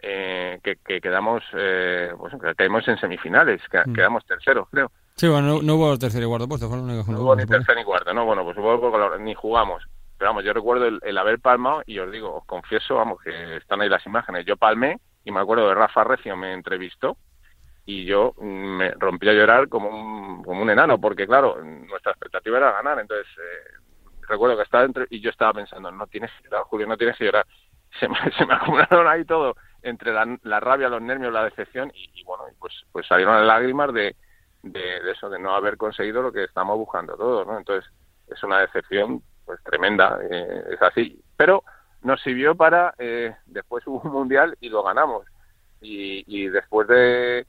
eh, 0.00 0.60
que, 0.62 1.00
quedamos, 1.00 1.42
eh, 1.54 2.12
pues, 2.16 2.32
que 2.40 2.54
caímos 2.54 2.86
en 2.86 2.98
semifinales, 2.98 3.60
que, 3.68 3.78
mm. 3.78 3.92
quedamos 3.92 4.24
terceros, 4.24 4.68
creo. 4.70 4.92
Sí, 5.16 5.28
bueno, 5.28 5.60
no, 5.62 5.74
hubo 5.74 5.98
tercero 5.98 6.26
y 6.26 6.28
cuarto 6.28 6.48
puesto, 6.48 6.68
no, 6.68 7.00
hubo 7.20 7.36
ni 7.36 7.44
tercero 7.44 7.78
ni 7.78 7.84
cuarto, 7.84 8.14
¿no? 8.14 8.24
Bueno, 8.24 8.44
pues 8.44 8.56
ni 9.20 9.34
jugamos. 9.34 9.82
Pero 10.16 10.30
vamos, 10.30 10.44
yo 10.44 10.52
recuerdo 10.52 10.86
el, 10.86 11.18
haber 11.18 11.40
palmado 11.40 11.82
y 11.86 11.98
os 11.98 12.10
digo, 12.10 12.36
os 12.36 12.44
confieso, 12.46 12.94
vamos, 12.94 13.20
que 13.22 13.56
están 13.56 13.80
ahí 13.80 13.88
las 13.88 14.06
imágenes. 14.06 14.46
Yo 14.46 14.56
palmé 14.56 15.00
y 15.24 15.32
me 15.32 15.40
acuerdo 15.40 15.68
de 15.68 15.74
Rafa 15.74 16.04
Recio 16.04 16.36
me 16.36 16.52
entrevistó 16.52 17.16
y 17.86 18.04
yo 18.04 18.34
me 18.40 18.92
rompí 18.92 19.28
a 19.28 19.32
llorar 19.32 19.68
como 19.68 19.88
un, 19.88 20.42
como 20.42 20.62
un 20.62 20.70
enano, 20.70 20.98
porque 21.00 21.26
claro, 21.26 21.62
nuestra 21.62 22.12
expectativa 22.12 22.58
era 22.58 22.72
ganar. 22.72 22.98
Entonces, 22.98 23.26
eh, 23.38 23.74
recuerdo 24.28 24.56
que 24.56 24.62
estaba 24.62 24.84
entre, 24.84 25.06
y 25.10 25.20
yo 25.20 25.30
estaba 25.30 25.52
pensando, 25.52 25.90
no 25.90 26.06
tienes 26.06 26.30
que 26.32 26.44
llorar, 26.44 26.64
Julio, 26.64 26.86
no 26.86 26.96
tienes 26.96 27.16
que 27.16 27.24
llorar. 27.24 27.46
Se 28.00 28.08
me, 28.08 28.16
se 28.36 28.44
me 28.44 28.54
acumularon 28.54 29.06
ahí 29.06 29.24
todo 29.24 29.54
entre 29.84 30.12
la, 30.12 30.60
rabia, 30.60 30.88
los 30.88 31.00
nervios, 31.00 31.32
la 31.32 31.44
decepción 31.44 31.92
y, 31.94 32.24
bueno, 32.24 32.44
pues, 32.58 32.72
pues 32.90 33.06
salieron 33.06 33.36
las 33.36 33.46
lágrimas 33.46 33.92
de, 33.92 34.16
de, 34.62 35.10
eso, 35.12 35.28
de 35.28 35.38
no 35.38 35.54
haber 35.54 35.76
conseguido 35.76 36.22
lo 36.22 36.32
que 36.32 36.44
estamos 36.44 36.76
buscando 36.76 37.16
todos, 37.16 37.46
¿no? 37.46 37.56
Entonces 37.56 37.88
es 38.26 38.42
una 38.42 38.60
decepción 38.60 39.22
pues 39.44 39.62
tremenda, 39.62 40.18
eh, 40.28 40.64
es 40.72 40.82
así. 40.82 41.22
Pero 41.36 41.62
nos 42.02 42.20
sirvió 42.22 42.54
para, 42.54 42.94
eh, 42.98 43.36
después 43.46 43.86
hubo 43.86 44.00
un 44.00 44.12
mundial 44.12 44.56
y 44.60 44.70
lo 44.70 44.82
ganamos. 44.82 45.26
Y, 45.82 46.24
y 46.26 46.48
después 46.48 46.88
de, 46.88 47.46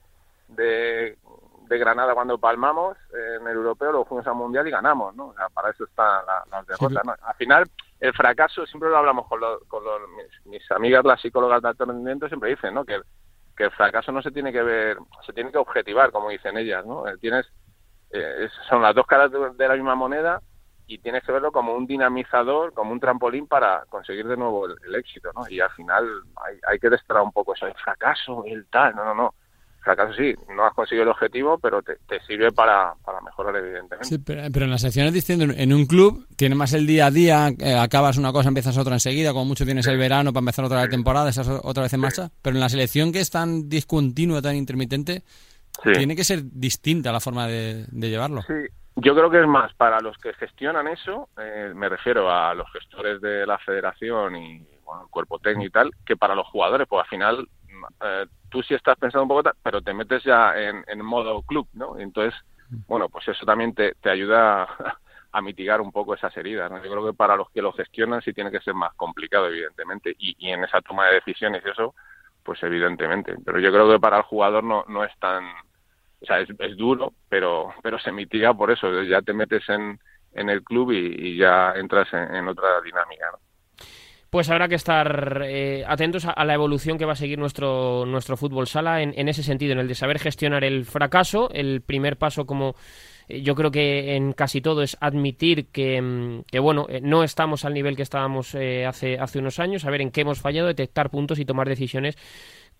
de, 0.47 1.17
Granada 1.67 2.13
cuando 2.13 2.37
palmamos 2.37 2.95
en 3.11 3.47
el 3.47 3.57
europeo, 3.57 3.91
lo 3.91 4.05
fuimos 4.05 4.25
al 4.27 4.35
mundial 4.35 4.67
y 4.67 4.71
ganamos, 4.71 5.15
¿no? 5.15 5.27
O 5.27 5.33
sea, 5.33 5.49
para 5.49 5.71
eso 5.71 5.83
están 5.83 6.23
las 6.49 6.65
derrotas, 6.67 7.03
¿no? 7.03 7.15
Al 7.21 7.35
final 7.35 7.65
el 7.99 8.13
fracaso, 8.13 8.65
siempre 8.65 8.89
lo 8.89 8.97
hablamos 8.97 9.27
con, 9.27 9.39
con 9.67 9.83
mis, 10.45 10.71
amigas, 10.71 11.03
las 11.05 11.21
psicólogas 11.21 11.61
de 11.61 11.69
alto 11.69 11.85
rendimiento, 11.85 12.27
siempre 12.27 12.49
dicen, 12.49 12.73
¿no? 12.73 12.85
Que, 12.85 13.01
que 13.55 13.65
el 13.65 13.71
fracaso 13.71 14.11
no 14.11 14.21
se 14.21 14.31
tiene 14.31 14.51
que 14.51 14.61
ver, 14.61 14.97
se 15.25 15.33
tiene 15.33 15.51
que 15.51 15.57
objetivar, 15.57 16.11
como 16.11 16.29
dicen 16.29 16.57
ellas, 16.57 16.85
¿no? 16.85 17.07
Eh, 17.07 17.17
tienes, 17.19 17.47
eh, 18.11 18.47
son 18.69 18.81
las 18.81 18.93
dos 18.93 19.07
caras 19.07 19.31
de, 19.31 19.67
la 19.67 19.75
misma 19.75 19.95
moneda 19.95 20.41
y 20.87 20.99
tienes 20.99 21.23
que 21.23 21.31
verlo 21.31 21.51
como 21.51 21.73
un 21.73 21.87
dinamizador, 21.87 22.73
como 22.73 22.91
un 22.91 22.99
trampolín 22.99 23.47
para 23.47 23.85
conseguir 23.89 24.27
de 24.27 24.37
nuevo 24.37 24.67
el, 24.67 24.95
éxito, 24.95 25.31
¿no? 25.33 25.43
Y 25.49 25.59
al 25.59 25.71
final 25.71 26.05
hay, 26.45 26.59
hay 26.67 26.79
que 26.79 26.89
destrar 26.89 27.23
un 27.23 27.31
poco 27.31 27.53
eso, 27.53 27.65
el 27.65 27.75
fracaso, 27.75 28.43
el 28.45 28.67
tal, 28.67 28.95
no, 28.95 29.05
no, 29.05 29.15
no 29.15 29.33
fracaso 29.85 30.13
sí, 30.13 30.33
no 30.53 30.65
has 30.65 30.73
conseguido 30.73 31.03
el 31.03 31.09
objetivo, 31.09 31.57
pero 31.59 31.81
te, 31.81 32.19
sirve 32.27 32.51
para, 32.51 32.93
para, 33.05 33.21
mejorar, 33.21 33.55
evidentemente. 33.55 34.03
Sí, 34.05 34.17
pero, 34.17 34.65
en 34.65 34.71
las 34.71 34.81
secciones 34.81 35.13
distintas, 35.13 35.57
en 35.57 35.73
un 35.73 35.85
club 35.85 36.25
tienes 36.35 36.57
más 36.57 36.73
el 36.73 36.87
día 36.87 37.05
a 37.05 37.11
día, 37.11 37.49
eh, 37.59 37.77
acabas 37.77 38.17
una 38.17 38.33
cosa, 38.33 38.49
empiezas 38.49 38.77
otra 38.77 38.95
enseguida, 38.95 39.31
como 39.31 39.45
mucho 39.45 39.63
tienes 39.63 39.87
el 39.87 39.97
verano 39.97 40.33
para 40.33 40.41
empezar 40.41 40.65
otra 40.65 40.87
temporada, 40.89 41.29
estás 41.29 41.47
otra 41.47 41.83
vez 41.83 41.93
en 41.93 41.99
marcha, 42.01 42.29
pero 42.41 42.55
en 42.55 42.59
la 42.59 42.69
selección 42.69 43.13
que 43.13 43.19
es 43.19 43.29
tan 43.29 43.69
discontinua, 43.69 44.41
tan 44.41 44.55
intermitente, 44.55 45.23
tiene 45.83 46.15
que 46.15 46.23
ser 46.23 46.41
distinta 46.43 47.11
la 47.11 47.19
forma 47.19 47.47
de, 47.47 47.85
llevarlo. 47.91 48.41
Sí, 48.41 48.53
yo 48.95 49.13
creo 49.13 49.29
que 49.29 49.41
es 49.41 49.47
más 49.47 49.73
para 49.75 50.01
los 50.01 50.17
que 50.17 50.33
gestionan 50.33 50.87
eso, 50.87 51.29
eh, 51.37 51.71
me 51.75 51.89
refiero 51.89 52.31
a 52.31 52.53
los 52.55 52.71
gestores 52.71 53.21
de 53.21 53.45
la 53.45 53.59
federación 53.59 54.35
y 54.35 54.65
bueno, 54.83 55.03
el 55.03 55.09
cuerpo 55.09 55.39
técnico 55.39 55.67
y 55.67 55.71
tal, 55.71 55.91
que 56.05 56.15
para 56.17 56.35
los 56.35 56.47
jugadores, 56.47 56.87
pues 56.87 57.03
al 57.03 57.09
final 57.09 57.47
eh, 58.03 58.25
tú 58.55 58.63
sí 58.63 58.73
estás 58.73 58.97
pensando 58.97 59.23
un 59.23 59.27
poco, 59.27 59.51
pero 59.61 59.81
te 59.81 59.93
metes 59.93 60.23
ya 60.23 60.53
en, 60.57 61.01
modo 61.03 61.41
club, 61.41 61.67
¿no? 61.73 61.99
Entonces, 61.99 62.33
bueno, 62.87 63.09
pues 63.09 63.27
eso 63.27 63.45
también 63.45 63.75
te, 63.75 63.93
ayuda 64.05 64.63
a, 65.33 65.41
mitigar 65.41 65.81
un 65.81 65.91
poco 65.91 66.13
esas 66.13 66.35
heridas, 66.37 66.71
¿no? 66.71 66.77
Yo 66.81 66.89
creo 66.89 67.05
que 67.05 67.13
para 67.13 67.35
los 67.35 67.49
que 67.51 67.61
lo 67.61 67.73
gestionan 67.73 68.21
sí 68.21 68.31
tiene 68.31 68.51
que 68.51 68.61
ser 68.61 68.73
más 68.73 68.93
complicado, 68.93 69.49
evidentemente, 69.49 70.15
y, 70.17 70.37
y 70.39 70.51
en 70.51 70.63
esa 70.63 70.81
toma 70.81 71.07
de 71.07 71.15
decisiones 71.15 71.63
y 71.65 71.69
eso, 71.69 71.95
pues 72.43 72.63
evidentemente. 72.63 73.35
Pero 73.43 73.59
yo 73.59 73.73
creo 73.73 73.91
que 73.91 73.99
para 73.99 74.19
el 74.19 74.23
jugador 74.23 74.63
no, 74.63 74.85
no 74.87 75.03
es 75.03 75.11
tan... 75.19 75.43
O 76.21 76.25
sea, 76.25 76.39
es, 76.39 76.49
es 76.57 76.77
duro, 76.77 77.11
pero, 77.27 77.73
pero 77.83 77.99
se 77.99 78.13
mitiga 78.13 78.53
por 78.53 78.71
eso, 78.71 79.03
ya 79.03 79.21
te 79.21 79.33
metes 79.33 79.67
en, 79.67 79.99
en 80.31 80.49
el 80.49 80.63
club 80.63 80.93
y, 80.93 81.35
ya 81.35 81.73
entras 81.75 82.07
en, 82.13 82.33
en 82.33 82.47
otra 82.47 82.79
dinámica, 82.79 83.31
¿no? 83.33 83.44
Pues 84.29 84.49
habrá 84.49 84.67
que 84.67 84.75
estar 84.75 85.43
eh, 85.45 85.83
atentos 85.87 86.25
a, 86.25 86.43
la 86.45 86.53
evolución 86.53 86.97
que 86.97 87.05
va 87.05 87.13
a 87.13 87.17
seguir 87.17 87.39
nuestro, 87.39 88.05
nuestro 88.05 88.37
fútbol 88.37 88.67
sala 88.67 89.01
en, 89.01 89.29
ese 89.29 89.43
sentido, 89.43 89.73
en 89.73 89.79
el 89.79 89.87
de 89.87 89.95
saber 89.95 90.19
gestionar 90.19 90.63
el 90.63 90.85
fracaso. 90.85 91.49
El 91.51 91.81
primer 91.81 92.17
paso, 92.17 92.45
como 92.45 92.75
eh, 93.27 93.41
yo 93.41 93.55
creo 93.55 93.71
que 93.71 94.15
en 94.15 94.33
casi 94.33 94.61
todo, 94.61 94.81
es 94.81 94.97
admitir 94.99 95.67
que, 95.67 96.01
mm, 96.01 96.43
bueno, 96.61 96.87
eh, 96.89 96.99
no 97.01 97.23
estamos 97.23 97.65
al 97.65 97.73
nivel 97.73 97.95
que 97.95 98.03
estábamos 98.03 98.55
hace, 98.55 99.17
hace 99.19 99.39
unos 99.39 99.59
años, 99.59 99.83
saber 99.83 100.01
en 100.01 100.11
qué 100.11 100.21
hemos 100.21 100.39
fallado, 100.39 100.67
detectar 100.67 101.09
puntos 101.09 101.39
y 101.39 101.45
tomar 101.45 101.69
decisiones 101.69 102.17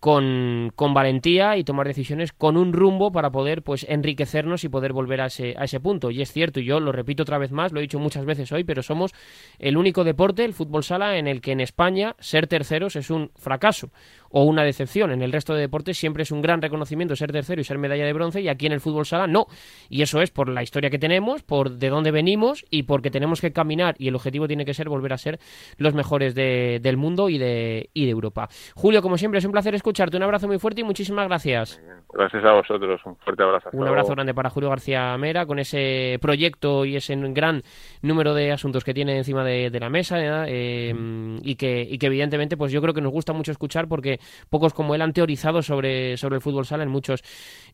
con, 0.00 0.72
con, 0.74 0.94
valentía 0.94 1.56
y 1.56 1.64
tomar 1.64 1.86
decisiones 1.86 2.32
con 2.32 2.56
un 2.56 2.72
rumbo 2.72 3.12
para 3.12 3.30
poder 3.30 3.62
pues 3.62 3.86
enriquecernos 3.88 4.64
y 4.64 4.68
poder 4.68 4.92
volver 4.92 5.20
a 5.20 5.26
ese, 5.26 5.54
a 5.58 5.64
ese 5.64 5.80
punto. 5.80 6.10
Y 6.10 6.22
es 6.22 6.32
cierto, 6.32 6.60
y 6.60 6.64
yo 6.64 6.80
lo 6.80 6.92
repito 6.92 7.22
otra 7.22 7.38
vez 7.38 7.50
más, 7.52 7.72
lo 7.72 7.80
he 7.80 7.82
dicho 7.82 7.98
muchas 7.98 8.24
veces 8.24 8.52
hoy, 8.52 8.64
pero 8.64 8.82
somos 8.82 9.12
el 9.58 9.76
único 9.76 10.04
deporte, 10.04 10.44
el 10.44 10.54
fútbol 10.54 10.84
sala, 10.84 11.18
en 11.18 11.26
el 11.26 11.40
que 11.40 11.52
en 11.52 11.60
España 11.60 12.14
ser 12.18 12.46
terceros 12.46 12.96
es 12.96 13.10
un 13.10 13.30
fracaso 13.36 13.90
o 14.30 14.44
una 14.44 14.62
decepción. 14.62 15.12
En 15.12 15.22
el 15.22 15.32
resto 15.32 15.54
de 15.54 15.60
deportes 15.60 15.98
siempre 15.98 16.22
es 16.22 16.30
un 16.30 16.42
gran 16.42 16.62
reconocimiento 16.62 17.16
ser 17.16 17.32
tercero 17.32 17.60
y 17.60 17.64
ser 17.64 17.78
medalla 17.78 18.04
de 18.04 18.12
bronce 18.12 18.40
y 18.40 18.48
aquí 18.48 18.66
en 18.66 18.72
el 18.72 18.80
fútbol 18.80 19.06
sala 19.06 19.26
no. 19.26 19.46
Y 19.88 20.02
eso 20.02 20.20
es 20.20 20.30
por 20.30 20.48
la 20.48 20.62
historia 20.62 20.90
que 20.90 20.98
tenemos, 20.98 21.42
por 21.42 21.70
de 21.70 21.88
dónde 21.88 22.10
venimos 22.10 22.64
y 22.70 22.84
porque 22.84 23.10
tenemos 23.10 23.40
que 23.40 23.52
caminar 23.52 23.94
y 23.98 24.08
el 24.08 24.14
objetivo 24.14 24.46
tiene 24.46 24.64
que 24.64 24.74
ser 24.74 24.88
volver 24.88 25.12
a 25.12 25.18
ser 25.18 25.38
los 25.78 25.94
mejores 25.94 26.34
del 26.34 26.96
mundo 26.96 27.28
y 27.28 27.38
de, 27.38 27.90
y 27.92 28.04
de 28.04 28.10
Europa. 28.10 28.48
Julio, 28.74 29.02
como 29.02 29.18
siempre, 29.18 29.38
es 29.38 29.44
un 29.44 29.52
placer 29.52 29.74
escucharte. 29.74 30.16
Un 30.16 30.22
abrazo 30.22 30.46
muy 30.46 30.58
fuerte 30.58 30.80
y 30.80 30.84
muchísimas 30.84 31.26
gracias. 31.28 31.80
Gracias 32.12 32.44
a 32.44 32.52
vosotros. 32.52 33.00
Un 33.04 33.16
fuerte 33.16 33.42
abrazo. 33.42 33.70
Un 33.72 33.86
abrazo 33.86 34.12
grande 34.12 34.34
para 34.34 34.50
Julio 34.50 34.70
García 34.70 35.16
Mera 35.18 35.46
con 35.46 35.58
ese 35.58 36.18
proyecto 36.20 36.84
y 36.84 36.96
ese 36.96 37.16
gran 37.16 37.62
número 38.02 38.34
de 38.34 38.52
asuntos 38.52 38.84
que 38.84 38.94
tiene 38.94 39.16
encima 39.18 39.44
de, 39.44 39.76
la 39.76 39.90
mesa 39.90 40.46
eh, 40.48 40.94
y, 41.42 41.56
que, 41.56 41.82
y 41.82 41.98
que 41.98 42.06
evidentemente 42.06 42.56
pues 42.56 42.72
yo 42.72 42.80
creo 42.80 42.94
que 42.94 43.00
nos 43.00 43.12
gusta 43.12 43.32
mucho 43.32 43.52
escuchar 43.52 43.88
porque 43.88 44.18
pocos 44.50 44.74
como 44.74 44.94
él 44.94 45.02
han 45.02 45.12
teorizado 45.12 45.62
sobre, 45.62 46.16
sobre 46.16 46.36
el 46.36 46.42
fútbol 46.42 46.66
sala 46.66 46.82
en 46.82 46.88
muchos, 46.88 47.22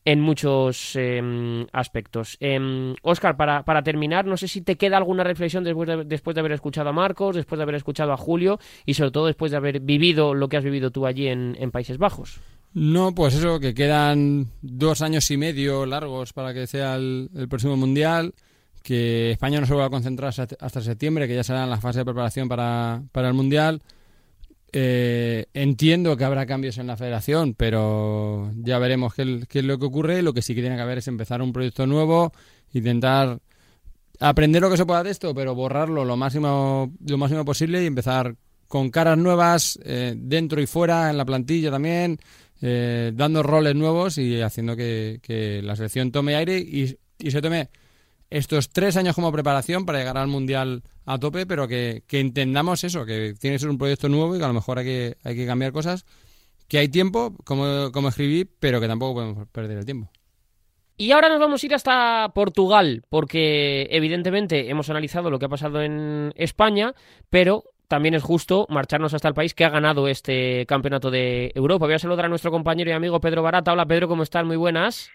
en 0.05 0.19
muchos 0.19 0.95
em, 0.95 1.65
aspectos. 1.71 2.37
Oscar, 3.01 3.31
em, 3.31 3.37
para, 3.37 3.63
para 3.63 3.83
terminar, 3.83 4.25
no 4.25 4.37
sé 4.37 4.47
si 4.47 4.61
te 4.61 4.75
queda 4.75 4.97
alguna 4.97 5.23
reflexión 5.23 5.63
después 5.63 5.87
de, 5.87 6.03
después 6.05 6.35
de 6.35 6.39
haber 6.39 6.53
escuchado 6.53 6.89
a 6.89 6.93
Marcos, 6.93 7.35
después 7.35 7.57
de 7.57 7.63
haber 7.63 7.75
escuchado 7.75 8.13
a 8.13 8.17
Julio 8.17 8.59
y 8.85 8.93
sobre 8.93 9.11
todo 9.11 9.27
después 9.27 9.51
de 9.51 9.57
haber 9.57 9.79
vivido 9.79 10.33
lo 10.33 10.49
que 10.49 10.57
has 10.57 10.63
vivido 10.63 10.91
tú 10.91 11.05
allí 11.05 11.27
en, 11.27 11.55
en 11.59 11.71
Países 11.71 11.97
Bajos. 11.97 12.39
No, 12.73 13.13
pues 13.13 13.35
eso, 13.35 13.59
que 13.59 13.75
quedan 13.75 14.47
dos 14.61 15.03
años 15.03 15.29
y 15.29 15.37
medio 15.37 15.85
largos 15.85 16.33
para 16.33 16.53
que 16.55 16.65
sea 16.65 16.95
el, 16.95 17.29
próximo 17.47 17.77
Mundial, 17.77 18.33
que 18.81 19.31
España 19.31 19.59
no 19.59 19.67
se 19.67 19.75
va 19.75 19.85
a 19.85 19.89
concentrar 19.91 20.29
hasta, 20.29 20.81
septiembre, 20.81 21.27
que 21.27 21.35
ya 21.35 21.43
será 21.43 21.65
en 21.65 21.69
la 21.69 21.79
fase 21.79 21.99
de 21.99 22.05
preparación 22.05 22.49
para, 22.49 23.03
el 23.13 23.33
Mundial. 23.33 23.81
Eh, 24.75 25.45
entiendo 25.53 26.17
que 26.17 26.23
habrá 26.23 26.47
cambios 26.47 26.79
en 26.79 26.87
la 26.87 26.97
federación, 26.97 27.53
pero 27.53 28.51
ya 28.55 28.79
veremos 28.79 29.13
qué, 29.13 29.45
es 29.49 29.63
lo 29.63 29.77
que 29.77 29.85
ocurre. 29.85 30.21
Lo 30.23 30.33
que 30.33 30.41
sí 30.41 30.55
que 30.55 30.61
tiene 30.61 30.75
que 30.75 30.81
haber 30.81 30.97
es 30.97 31.07
empezar 31.07 31.41
un 31.41 31.53
proyecto 31.53 31.85
nuevo, 31.85 32.33
intentar 32.73 33.39
aprender 34.19 34.61
lo 34.61 34.69
que 34.69 34.77
se 34.77 34.85
pueda 34.85 35.03
de 35.03 35.11
esto, 35.11 35.33
pero 35.33 35.53
borrarlo 35.55 36.05
lo 36.05 36.17
máximo, 36.17 36.91
lo 37.05 37.17
máximo 37.17 37.45
posible 37.45 37.83
y 37.83 37.85
empezar 37.85 38.35
con 38.67 38.89
caras 38.89 39.17
nuevas 39.17 39.79
eh, 39.83 40.15
dentro 40.17 40.59
y 40.59 40.65
fuera 40.65 41.11
en 41.11 41.17
la 41.17 41.25
plantilla 41.25 41.69
también 41.69 42.17
eh, 42.65 43.11
dando 43.13 43.43
roles 43.43 43.75
nuevos 43.75 44.17
y 44.17 44.41
haciendo 44.41 44.77
que, 44.77 45.59
la 45.61 45.75
selección 45.75 46.13
tome 46.13 46.35
aire 46.35 46.57
y, 46.57 46.97
se 47.29 47.41
tome 47.41 47.69
estos 48.33 48.69
tres 48.69 48.97
años 48.97 49.13
como 49.13 49.31
preparación 49.31 49.85
para 49.85 49.99
llegar 49.99 50.17
al 50.17 50.27
Mundial 50.27 50.81
a 51.05 51.19
tope, 51.19 51.45
pero 51.45 51.67
que, 51.67 52.03
entendamos 52.09 52.83
eso, 52.83 53.05
que 53.05 53.35
tiene 53.39 53.55
que 53.55 53.59
ser 53.59 53.69
un 53.69 53.77
proyecto 53.77 54.09
nuevo 54.09 54.35
y 54.35 54.39
que 54.39 54.45
a 54.45 54.47
lo 54.47 54.55
mejor 54.55 54.79
hay 54.79 54.85
que, 54.85 55.17
hay 55.23 55.35
que 55.35 55.45
cambiar 55.45 55.71
cosas, 55.71 56.05
que 56.67 56.79
hay 56.79 56.89
tiempo, 56.89 57.35
como, 57.43 57.91
como 57.91 58.09
escribí, 58.09 58.45
pero 58.45 58.81
que 58.81 58.87
tampoco 58.87 59.13
podemos 59.13 59.47
perder 59.49 59.77
el 59.77 59.85
tiempo. 59.85 60.09
Y 60.97 61.11
ahora 61.11 61.29
nos 61.29 61.39
vamos 61.39 61.61
a 61.61 61.65
ir 61.67 61.75
hasta 61.75 62.31
Portugal, 62.33 63.03
porque 63.07 63.87
evidentemente 63.91 64.67
hemos 64.67 64.89
analizado 64.89 65.29
lo 65.29 65.37
que 65.37 65.45
ha 65.45 65.49
pasado 65.49 65.83
en 65.83 66.33
España, 66.35 66.95
pero 67.29 67.65
también 67.87 68.15
es 68.15 68.23
justo 68.23 68.65
marcharnos 68.67 69.13
hasta 69.13 69.27
el 69.27 69.35
país 69.35 69.53
que 69.53 69.65
ha 69.65 69.69
ganado 69.69 70.07
este 70.07 70.65
campeonato 70.65 71.11
de 71.11 71.51
Europa. 71.53 71.85
Voy 71.85 71.93
a 71.93 71.99
saludar 71.99 72.25
a 72.25 72.29
nuestro 72.29 72.49
compañero 72.49 72.89
y 72.89 72.93
amigo 72.93 73.19
Pedro 73.19 73.43
Barata. 73.43 73.73
Hola 73.73 73.85
Pedro, 73.85 74.07
¿cómo 74.07 74.23
estás? 74.23 74.43
Muy 74.43 74.57
buenas. 74.57 75.11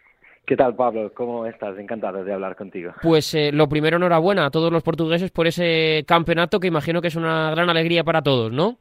¿Qué 0.49 0.57
tal, 0.57 0.75
Pablo? 0.75 1.13
¿Cómo 1.13 1.45
estás? 1.45 1.79
Encantado 1.79 2.25
de 2.25 2.33
hablar 2.33 2.57
contigo. 2.57 2.95
Pues 3.03 3.35
eh, 3.35 3.53
lo 3.53 3.69
primero, 3.69 3.99
enhorabuena 3.99 4.47
a 4.47 4.51
todos 4.51 4.73
los 4.73 4.83
portugueses 4.83 5.31
por 5.31 5.47
ese 5.47 6.07
campeonato 6.09 6.59
que 6.59 6.69
imagino 6.69 7.03
que 7.03 7.09
es 7.09 7.17
una 7.17 7.51
gran 7.51 7.69
alegría 7.69 8.03
para 8.03 8.23
todos, 8.23 8.51
¿no? 8.51 8.79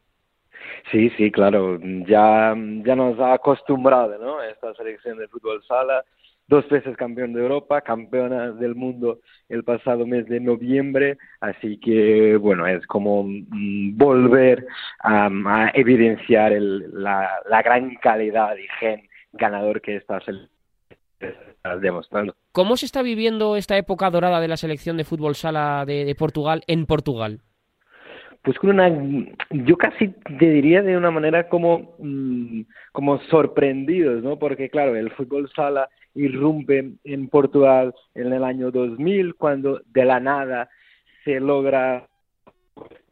Sí, 0.90 1.10
sí, 1.18 1.30
claro. 1.30 1.78
Ya, 2.08 2.56
ya 2.86 2.96
nos 2.96 3.20
ha 3.20 3.34
acostumbrado, 3.34 4.18
¿no? 4.18 4.42
Esta 4.42 4.74
selección 4.76 5.18
de 5.18 5.28
fútbol 5.28 5.62
sala 5.68 6.06
dos 6.48 6.68
veces 6.70 6.96
campeón 6.96 7.34
de 7.34 7.42
Europa, 7.42 7.82
campeona 7.82 8.52
del 8.52 8.74
mundo 8.74 9.20
el 9.50 9.66
pasado 9.66 10.08
mes 10.08 10.26
de 10.28 10.40
noviembre, 10.40 11.18
así 11.42 11.78
que 11.80 12.38
bueno, 12.38 12.66
es 12.66 12.88
como 12.88 13.24
mm, 13.26 13.98
volver 13.98 14.66
a, 15.00 15.70
evidenciar 15.74 16.54
la, 16.54 17.42
gran 17.62 17.96
calidad 17.96 18.56
y 18.56 18.68
gen 18.80 19.10
ganador 19.34 19.82
que 19.82 19.98
demostrando. 21.82 22.36
¿Cómo 22.52 22.78
se 22.78 22.86
está 22.86 23.02
viviendo 23.02 23.56
esta 23.56 23.78
época 23.78 24.10
dorada 24.10 24.40
de 24.40 24.48
la 24.48 24.58
selección 24.58 24.98
de 24.98 25.04
fútbol 25.04 25.36
sala 25.36 25.86
de, 25.86 26.16
Portugal 26.18 26.64
en 26.68 26.86
Portugal? 26.86 27.42
pues 28.44 28.58
con 28.60 28.70
una, 28.70 28.90
yo 29.50 29.76
casi 29.76 30.08
te 30.40 30.50
diría 30.50 30.82
de 30.82 30.96
una 30.96 31.12
manera 31.12 31.50
como, 31.50 31.98
mm, 32.00 32.62
como 32.94 33.20
sorprendidos, 33.24 34.24
¿no? 34.24 34.40
Porque 34.40 34.70
claro, 34.70 34.96
el 34.96 35.12
fútbol 35.12 35.50
sala 35.54 35.90
irrumpe 36.16 36.94
en 37.04 37.28
Portugal 37.28 37.94
en 38.16 38.32
el 38.32 38.46
año 38.46 38.72
2000, 38.72 39.36
cuando 39.36 39.82
de 39.88 40.06
la 40.06 40.22
nada 40.22 40.70
se 41.26 41.42
logra 41.42 42.08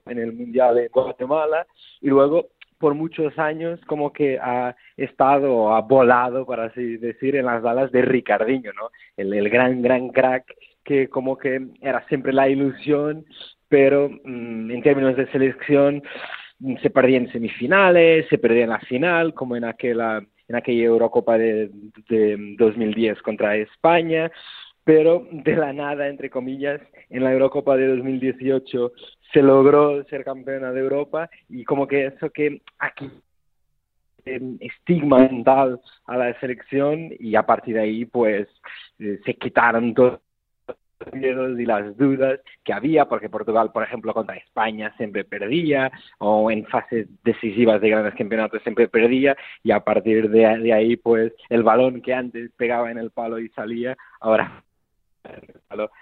en 0.05 0.19
el 0.19 0.31
Mundial 0.31 0.75
de 0.75 0.87
Guatemala, 0.87 1.67
y 1.99 2.07
luego 2.07 2.51
por 2.77 2.93
muchos 2.93 3.37
años 3.39 3.79
como 3.87 4.11
que 4.11 4.37
ha 4.39 4.75
estado, 4.97 5.73
ha 5.73 5.81
volado, 5.81 6.45
por 6.45 6.59
así 6.59 6.97
decir, 6.97 7.35
en 7.35 7.45
las 7.45 7.63
alas 7.63 7.91
de 7.91 8.01
Ricardinho, 8.01 8.71
¿no? 8.73 8.89
El, 9.17 9.33
el 9.33 9.49
gran, 9.49 9.81
gran 9.81 10.09
crack 10.09 10.53
que 10.83 11.09
como 11.09 11.37
que 11.37 11.67
era 11.81 12.05
siempre 12.07 12.31
la 12.31 12.47
ilusión, 12.47 13.25
pero 13.67 14.09
mm, 14.09 14.71
en 14.71 14.81
términos 14.83 15.17
de 15.17 15.29
selección 15.31 16.03
se 16.81 16.89
perdía 16.89 17.17
en 17.17 17.31
semifinales, 17.31 18.27
se 18.29 18.37
perdía 18.37 18.63
en 18.63 18.69
la 18.69 18.79
final, 18.79 19.33
como 19.33 19.55
en 19.55 19.65
aquella 19.65 20.21
en 20.47 20.55
aquella 20.55 20.83
Eurocopa 20.83 21.37
de, 21.39 21.71
de 22.07 22.55
2010 22.57 23.19
contra 23.23 23.55
España, 23.55 24.31
pero 24.85 25.27
de 25.31 25.55
la 25.57 25.73
nada, 25.73 26.07
entre 26.07 26.29
comillas, 26.29 26.79
en 27.09 27.23
la 27.23 27.33
Eurocopa 27.33 27.75
de 27.75 27.87
2018 27.87 28.93
se 29.33 29.41
logró 29.41 30.01
ser 30.05 30.23
campeona 30.23 30.71
de 30.71 30.79
Europa 30.79 31.29
y 31.49 31.65
como 31.65 31.87
que 31.87 32.05
eso 32.05 32.29
que 32.29 32.61
aquí 32.79 33.11
estigma 34.25 35.19
mental 35.19 35.81
a 36.05 36.17
la 36.17 36.39
selección 36.39 37.09
y 37.19 37.35
a 37.35 37.45
partir 37.45 37.75
de 37.75 37.81
ahí 37.81 38.05
pues 38.05 38.47
eh, 38.99 39.19
se 39.23 39.35
quitaron 39.35 39.93
todos 39.93 40.19
miedos 41.13 41.59
y 41.59 41.65
las 41.65 41.95
dudas 41.97 42.39
que 42.63 42.73
había, 42.73 43.05
porque 43.05 43.29
Portugal, 43.29 43.71
por 43.71 43.83
ejemplo, 43.83 44.13
contra 44.13 44.37
España 44.37 44.93
siempre 44.97 45.25
perdía, 45.25 45.91
o 46.19 46.49
en 46.49 46.65
fases 46.65 47.07
decisivas 47.23 47.81
de 47.81 47.89
grandes 47.89 48.15
campeonatos 48.15 48.63
siempre 48.63 48.87
perdía, 48.87 49.35
y 49.61 49.71
a 49.71 49.81
partir 49.81 50.29
de, 50.29 50.73
ahí, 50.73 50.95
pues 50.95 51.33
el 51.49 51.63
balón 51.63 52.01
que 52.01 52.13
antes 52.13 52.49
pegaba 52.55 52.91
en 52.91 52.97
el 52.97 53.11
palo 53.11 53.39
y 53.39 53.49
salía, 53.49 53.97
ahora 54.19 54.63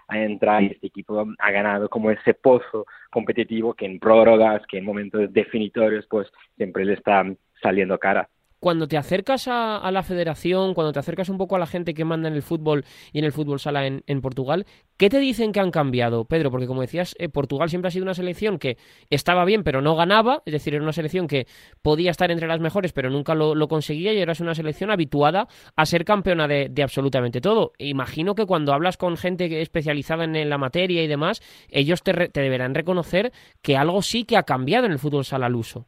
a 0.08 0.20
entrar 0.20 0.64
y 0.64 0.68
este 0.68 0.88
equipo 0.88 1.26
ha 1.40 1.52
ganado 1.52 1.90
como 1.90 2.12
ese 2.12 2.34
pozo 2.34 2.86
competitivo 3.12 3.74
que 3.74 3.86
en 3.86 4.00
prórrogas, 4.00 4.62
que 4.68 4.78
en 4.78 4.86
momentos 4.86 5.32
definitorios, 5.32 6.06
pues 6.10 6.28
siempre 6.58 6.86
le 6.86 6.94
está 6.94 7.26
saliendo 7.62 7.98
cara 7.98 8.30
cuando 8.64 8.88
te 8.88 8.96
acercas 8.96 9.50
a, 9.50 9.92
la 9.92 10.04
federación, 10.04 10.74
cuando 10.74 10.94
te 10.94 11.00
acercas 11.00 11.28
un 11.28 11.38
poco 11.38 11.58
a 11.58 11.60
la 11.60 11.68
gente 11.68 11.94
que 11.94 12.06
manda 12.06 12.30
en 12.30 12.34
el 12.34 12.42
fútbol 12.42 12.86
y 13.12 13.20
en 13.20 13.26
el 13.26 13.34
fútbol 13.34 13.60
sala 13.60 13.86
en, 13.86 14.22
Portugal, 14.22 14.66
¿qué 14.96 15.10
te 15.10 15.20
dicen 15.20 15.52
que 15.52 15.60
han 15.60 15.70
cambiado, 15.70 16.24
Pedro? 16.24 16.50
Porque 16.50 16.66
como 16.66 16.80
decías, 16.80 17.14
eh, 17.20 17.28
Portugal 17.28 17.70
siempre 17.70 17.90
ha 17.90 17.92
sido 17.92 18.04
una 18.04 18.14
selección 18.14 18.60
que 18.60 18.78
estaba 19.10 19.44
bien 19.44 19.64
pero 19.66 19.82
no 19.82 19.98
ganaba, 19.98 20.44
es 20.46 20.54
decir, 20.54 20.76
era 20.76 20.82
una 20.82 20.94
selección 20.94 21.28
que 21.28 21.46
podía 21.82 22.10
estar 22.10 22.32
entre 22.32 22.48
las 22.48 22.62
mejores 22.62 22.94
pero 22.94 23.10
nunca 23.10 23.36
lo, 23.36 23.68
conseguía 23.68 24.14
y 24.14 24.20
ahora 24.20 24.32
es 24.32 24.40
una 24.40 24.56
selección 24.56 24.92
habituada 24.92 25.50
a 25.76 25.86
ser 25.86 26.06
campeona 26.06 26.48
de, 26.48 26.72
absolutamente 26.82 27.42
todo. 27.42 27.74
Imagino 27.80 28.34
que 28.34 28.46
cuando 28.46 28.72
hablas 28.72 28.96
con 28.96 29.18
gente 29.18 29.62
especializada 29.62 30.24
en, 30.24 30.50
la 30.50 30.58
materia 30.58 31.04
y 31.04 31.08
demás, 31.08 31.42
ellos 31.68 32.02
te, 32.02 32.30
te 32.30 32.40
deberán 32.40 32.76
reconocer 32.76 33.34
que 33.62 33.76
algo 33.76 34.02
sí 34.02 34.24
que 34.24 34.38
ha 34.38 34.44
cambiado 34.44 34.86
en 34.86 34.94
el 34.94 35.00
fútbol 35.00 35.26
sala 35.26 35.48
al 35.48 35.56
uso. 35.56 35.86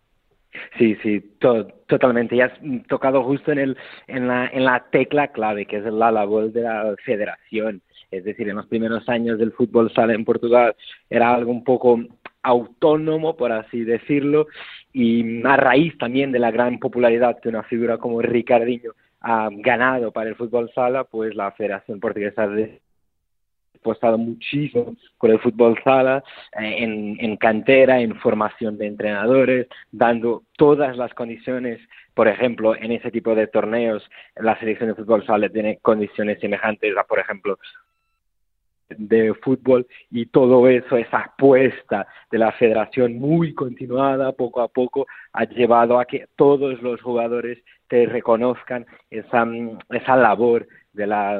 Sí, 0.77 0.95
sí, 1.01 1.23
totalmente. 1.39 2.35
Ya 2.35 2.45
has 2.45 2.87
tocado 2.87 3.23
justo 3.23 3.51
en, 3.51 3.59
el, 3.59 3.77
en, 4.07 4.27
la, 4.27 4.47
en 4.47 4.65
la 4.65 4.85
tecla 4.91 5.29
clave, 5.29 5.65
que 5.65 5.77
es 5.77 5.83
la 5.85 6.11
labor 6.11 6.51
de 6.51 6.61
la 6.61 6.95
federación. 7.03 7.81
Es 8.11 8.23
decir, 8.23 8.49
en 8.49 8.55
los 8.55 8.67
primeros 8.67 9.07
años 9.09 9.37
del 9.39 9.51
fútbol 9.51 9.91
sala 9.93 10.13
en 10.13 10.25
Portugal 10.25 10.75
era 11.09 11.33
algo 11.33 11.51
un 11.51 11.63
poco 11.63 11.99
autónomo, 12.43 13.35
por 13.35 13.51
así 13.51 13.83
decirlo, 13.83 14.47
y 14.93 15.45
a 15.45 15.57
raíz 15.57 15.97
también 15.97 16.31
de 16.31 16.39
la 16.39 16.51
gran 16.51 16.79
popularidad 16.79 17.39
que 17.39 17.49
una 17.49 17.63
figura 17.63 17.97
como 17.97 18.21
Ricardinho 18.21 18.93
ha 19.21 19.49
ganado 19.51 20.11
para 20.11 20.29
el 20.29 20.35
fútbol 20.35 20.71
sala, 20.73 21.03
pues 21.03 21.35
la 21.35 21.51
Federación 21.51 21.99
Portuguesa 21.99 22.47
de 22.47 22.79
apostado 23.85 24.17
muchísimo 24.17 24.95
con 25.17 25.31
el 25.31 25.39
fútbol 25.39 25.79
sala, 25.83 26.23
eh, 26.59 26.75
en, 26.79 27.17
en, 27.19 27.37
cantera, 27.37 28.01
en 28.01 28.15
formación 28.15 28.77
de 28.77 28.87
entrenadores, 28.87 29.67
dando 29.91 30.43
todas 30.57 30.97
las 30.97 31.13
condiciones. 31.13 31.79
Por 32.13 32.27
ejemplo, 32.27 32.75
en 32.75 32.91
ese 32.91 33.11
tipo 33.11 33.35
de 33.35 33.47
torneos, 33.47 34.09
la 34.35 34.57
selección 34.59 34.89
de 34.89 34.95
fútbol 34.95 35.25
sala 35.25 35.49
tiene 35.49 35.77
condiciones 35.81 36.39
semejantes 36.39 36.97
a, 36.97 37.03
por 37.03 37.19
ejemplo, 37.19 37.57
de 38.89 39.33
fútbol 39.35 39.87
y 40.11 40.27
todo 40.27 40.67
eso, 40.67 40.97
esa 40.97 41.19
apuesta 41.19 42.07
de 42.31 42.37
la 42.37 42.51
federación 42.51 43.17
muy 43.17 43.53
continuada 43.53 44.31
poco 44.33 44.61
a 44.61 44.67
poco 44.67 45.07
ha 45.33 45.45
llevado 45.45 45.99
a 45.99 46.05
que 46.05 46.27
todos 46.35 46.81
los 46.81 47.01
jugadores 47.01 47.57
te 47.87 48.05
reconozcan 48.05 48.85
esa, 49.09 49.47
esa 49.89 50.15
labor 50.15 50.67
de 50.95 51.07
la 51.07 51.39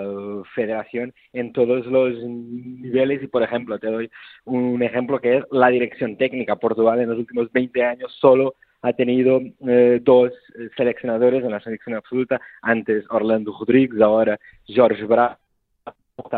federación 0.54 1.14
en 1.34 1.54
todos 1.54 1.86
los 1.86 2.14
niveles. 2.24 3.24
Y 3.24 3.28
por 3.28 3.44
ejemplo 3.44 3.80
te 3.80 3.88
doy 3.88 4.10
un 4.46 4.82
ejemplo 4.84 5.20
que 5.20 5.38
es 5.38 5.44
la 5.52 5.70
dirección 5.70 6.18
técnica. 6.18 6.56
Portugal 6.56 7.00
en 7.00 7.10
los 7.10 7.18
últimos 7.18 7.52
20 7.52 7.84
años 7.84 8.16
solo 8.20 8.56
ha 8.82 8.94
tenido 8.94 9.42
eh, 9.68 10.00
dos 10.04 10.32
seleccionadores 10.78 11.44
en 11.44 11.52
la 11.52 11.60
selección 11.60 11.96
absoluta. 11.96 12.40
Antes 12.62 13.06
Orlando 13.10 13.56
Rodríguez 13.60 14.00
ahora 14.02 14.40
Jorge 14.68 15.06
Bra 15.06 15.38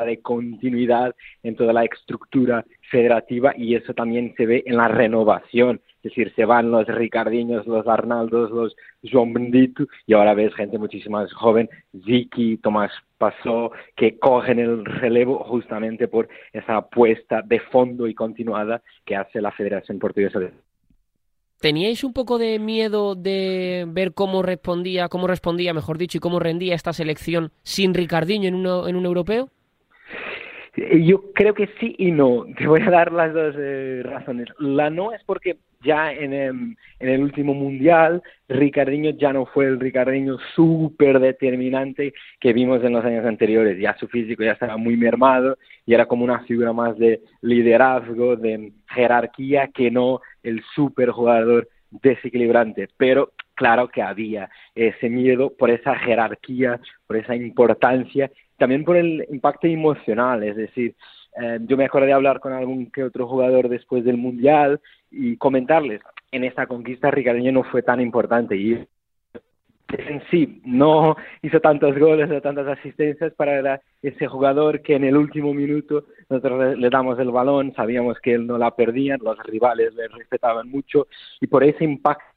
de 0.05 0.21
continuidad 0.21 1.15
en 1.43 1.55
toda 1.55 1.71
la 1.71 1.83
estructura 1.83 2.65
federativa 2.89 3.53
y 3.55 3.75
eso 3.75 3.93
también 3.93 4.33
se 4.35 4.45
ve 4.45 4.63
en 4.65 4.77
la 4.77 4.87
renovación. 4.87 5.81
Es 5.97 6.11
decir, 6.11 6.33
se 6.35 6.45
van 6.45 6.71
los 6.71 6.87
Ricardiños, 6.87 7.67
los 7.67 7.87
Arnaldos, 7.87 8.49
los 8.51 8.75
Joan 9.03 9.33
Bendito 9.33 9.85
y 10.05 10.13
ahora 10.13 10.33
ves 10.33 10.53
gente 10.55 10.77
muchísimo 10.77 11.17
más 11.17 11.31
joven, 11.33 11.69
Vicky, 11.93 12.57
Tomás 12.57 12.91
Pasó, 13.17 13.71
que 13.95 14.17
cogen 14.17 14.59
el 14.59 14.85
relevo 14.85 15.43
justamente 15.43 16.07
por 16.07 16.27
esa 16.53 16.77
apuesta 16.77 17.41
de 17.41 17.59
fondo 17.59 18.07
y 18.07 18.13
continuada 18.13 18.81
que 19.05 19.15
hace 19.15 19.41
la 19.41 19.51
Federación 19.51 19.99
Portuguesa 19.99 20.39
de 20.39 20.51
¿Teníais 21.59 22.03
un 22.03 22.13
poco 22.13 22.37
de 22.37 22.59
miedo 22.59 23.15
de 23.15 23.85
ver 23.87 24.13
cómo 24.13 24.43
respondía, 24.43 25.09
cómo 25.09 25.25
respondía, 25.25 25.73
mejor 25.73 25.97
dicho, 25.97 26.19
y 26.19 26.21
cómo 26.21 26.39
rendía 26.39 26.75
esta 26.75 26.93
selección 26.93 27.51
sin 27.63 27.95
Ricardiño 27.95 28.47
en, 28.47 28.55
uno, 28.55 28.87
en 28.87 28.95
un 28.95 29.05
europeo? 29.05 29.49
Eh, 30.77 31.03
yo 31.03 31.33
creo 31.33 31.53
que 31.53 31.69
sí 31.79 31.95
y 31.97 32.11
no. 32.11 32.45
Te 32.57 32.67
voy 32.67 32.81
a 32.81 32.89
dar 32.89 33.11
las 33.11 33.33
dos 33.33 33.55
eh, 33.57 34.01
razones. 34.03 34.47
La 34.59 34.89
no 34.89 35.11
es 35.11 35.21
porque 35.25 35.57
ya 35.83 36.11
en, 36.11 36.33
em, 36.33 36.75
en, 36.99 37.09
el 37.09 37.21
último 37.21 37.53
mundial 37.53 38.23
Ricardiño 38.47 39.11
ya 39.11 39.31
no 39.31 39.45
fue 39.45 39.65
el 39.65 39.79
Ricardiño 39.79 40.37
súper 40.55 41.19
determinante 41.19 42.13
que 42.39 42.53
vimos 42.53 42.83
en 42.83 42.93
los 42.93 43.03
años 43.03 43.25
anteriores. 43.25 43.79
Ya 43.79 43.95
su 43.97 44.07
físico 44.07 44.43
ya 44.43 44.53
estaba 44.53 44.77
muy 44.77 44.97
mermado 44.97 45.57
y 45.85 45.93
era 45.93 46.05
como 46.05 46.23
una 46.23 46.39
figura 46.41 46.73
más 46.73 46.97
de 46.97 47.21
liderazgo, 47.41 48.35
de 48.35 48.71
jerarquía, 48.87 49.69
que 49.73 49.91
no 49.91 50.21
el 50.43 50.63
súper 50.75 51.09
jugador 51.09 51.67
desequilibrante. 51.89 52.87
Pero 52.97 53.31
claro 53.55 53.87
que 53.87 54.01
había 54.01 54.49
ese 54.75 55.09
miedo 55.09 55.51
por 55.57 55.69
esa 55.69 55.95
jerarquía, 55.95 56.79
por 57.07 57.17
esa 57.17 57.35
importancia 57.35 58.31
también 58.57 58.83
por 58.83 58.97
el 58.97 59.25
impacto 59.29 59.67
emocional, 59.67 60.43
es 60.43 60.55
decir, 60.55 60.95
eh, 61.39 61.59
yo 61.61 61.77
me 61.77 61.85
acuerdo 61.85 62.07
de 62.07 62.13
hablar 62.13 62.39
con 62.39 62.53
algún 62.53 62.91
que 62.91 63.03
otro 63.03 63.27
jugador 63.27 63.69
después 63.69 64.03
del 64.03 64.17
Mundial 64.17 64.81
y 65.11 65.37
comentarles, 65.37 66.01
en 66.31 66.43
esta 66.43 66.67
conquista 66.67 67.11
Ricardo 67.11 67.39
no 67.51 67.63
fue 67.63 67.83
tan 67.83 68.01
importante 68.01 68.55
y 68.55 68.85
en 69.89 70.21
sí 70.29 70.61
no 70.65 71.15
hizo 71.41 71.59
tantos 71.61 71.97
goles 71.97 72.29
o 72.29 72.41
tantas 72.41 72.67
asistencias 72.67 73.33
para 73.33 73.81
ese 74.01 74.27
jugador 74.27 74.81
que 74.81 74.95
en 74.95 75.05
el 75.05 75.15
último 75.15 75.53
minuto 75.53 76.05
nosotros 76.29 76.77
le 76.77 76.89
damos 76.89 77.17
el 77.19 77.31
balón, 77.31 77.73
sabíamos 77.73 78.19
que 78.19 78.33
él 78.33 78.47
no 78.47 78.57
la 78.57 78.71
perdía, 78.71 79.17
los 79.21 79.37
rivales 79.43 79.93
le 79.95 80.07
respetaban 80.09 80.69
mucho 80.69 81.07
y 81.39 81.47
por 81.47 81.63
ese 81.63 81.83
impacto 81.85 82.36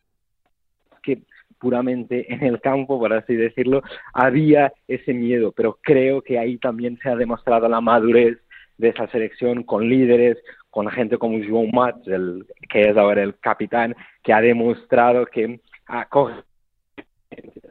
puramente 1.61 2.33
en 2.33 2.43
el 2.43 2.61
campo, 2.61 2.99
por 2.99 3.13
así 3.13 3.35
decirlo, 3.35 3.83
había 4.13 4.73
ese 4.89 5.15
miedo, 5.15 5.53
pero 5.53 5.79
creo 5.81 6.23
que 6.23 6.39
ahí 6.39 6.59
también 6.59 6.99
se 7.03 7.11
ha 7.11 7.17
demostrado 7.17 7.69
la 7.69 7.81
madurez 7.81 8.39
de 8.79 8.89
esa 8.89 9.07
selección 9.09 9.63
con 9.63 9.89
líderes, 9.89 10.39
con 10.71 10.89
gente 10.89 11.19
como 11.19 11.39
João 11.39 11.71
Mats, 11.73 12.09
el, 12.09 12.47
que 12.69 12.89
es 12.89 12.97
ahora 12.97 13.23
el 13.23 13.39
capitán, 13.39 13.95
que 14.23 14.33
ha 14.33 14.41
demostrado 14.41 15.27
que 15.27 15.61
acoge 15.87 16.43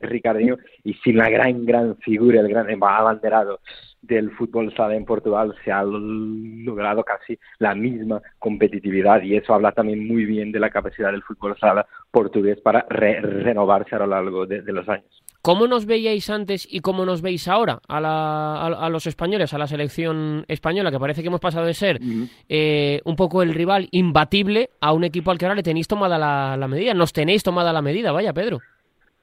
Ricardinho 0.02 0.58
y 0.84 0.94
sin 0.96 1.18
la 1.18 1.30
gran, 1.30 1.66
gran 1.66 1.98
figura, 1.98 2.40
el 2.40 2.48
gran 2.48 2.68
abanderado 2.82 3.60
del 4.02 4.32
fútbol 4.32 4.74
sala 4.76 4.96
en 4.96 5.06
Portugal 5.06 5.54
se 5.64 5.72
ha 5.72 5.84
logrado 5.84 7.04
casi 7.04 7.38
la 7.60 7.76
misma 7.76 8.22
competitividad 8.38 9.22
y 9.22 9.36
eso 9.36 9.54
habla 9.54 9.72
también 9.72 10.08
muy 10.08 10.26
bien 10.26 10.52
de 10.52 10.60
la 10.60 10.70
capacidad 10.70 11.12
del 11.12 11.24
fútbol 11.24 11.58
sala 11.60 11.86
portugués 12.12 12.60
para 12.62 12.86
renovarse 12.90 13.96
a 13.96 14.00
lo 14.00 14.08
largo 14.08 14.46
de, 14.46 14.62
los 14.72 14.88
años. 14.88 15.24
¿Cómo 15.42 15.68
nos 15.68 15.86
veíais 15.86 16.30
antes 16.30 16.68
y 16.70 16.82
cómo 16.82 17.06
nos 17.06 17.22
veis 17.22 17.48
ahora 17.48 17.80
a, 17.88 18.90
los 18.92 19.08
españoles, 19.08 19.54
a 19.54 19.58
la 19.58 19.68
selección 19.68 20.44
española, 20.48 20.92
que 20.92 21.00
parece 21.00 21.22
que 21.22 21.28
hemos 21.28 21.40
pasado 21.40 21.66
de 21.66 21.74
ser 21.74 22.00
eh, 22.50 23.02
un 23.06 23.16
poco 23.16 23.42
el 23.42 23.54
rival 23.54 23.88
imbatible 23.92 24.70
a 24.82 24.92
un 24.94 25.04
equipo 25.04 25.32
al 25.32 25.38
que 25.38 25.46
ahora 25.46 25.56
le 25.56 25.64
tenéis 25.64 25.88
tomada 25.88 26.18
la, 26.18 26.58
la 26.58 26.68
medida? 26.68 26.94
Nos 26.94 27.14
tenéis 27.14 27.44
tomada 27.44 27.72
la 27.72 27.82
medida, 27.82 28.12
vaya 28.12 28.34
Pedro. 28.34 28.60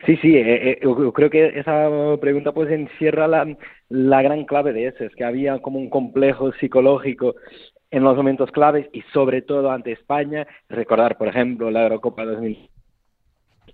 Sí, 0.04 0.16
sí, 0.18 0.36
eh, 0.36 0.72
eh, 0.72 0.78
yo 0.82 1.12
creo 1.12 1.30
que 1.30 1.58
esa 1.58 1.88
pregunta 2.20 2.52
pues 2.52 2.70
encierra 2.70 3.26
la, 3.26 4.22
gran 4.22 4.44
clave 4.44 4.72
de 4.72 4.88
eso, 4.88 5.04
es 5.04 5.14
que 5.14 5.24
había 5.24 5.58
como 5.60 5.78
un 5.78 5.88
complejo 5.88 6.52
psicológico 6.52 7.34
en 7.90 8.04
los 8.04 8.16
momentos 8.16 8.50
claves 8.50 8.88
y 8.92 9.02
sobre 9.12 9.40
todo 9.42 9.70
ante 9.70 9.92
España, 9.92 10.46
recordar 10.68 11.16
por 11.16 11.28
ejemplo 11.28 11.70
la 11.70 11.84
Eurocopa 11.84 12.24
2000 12.26 12.68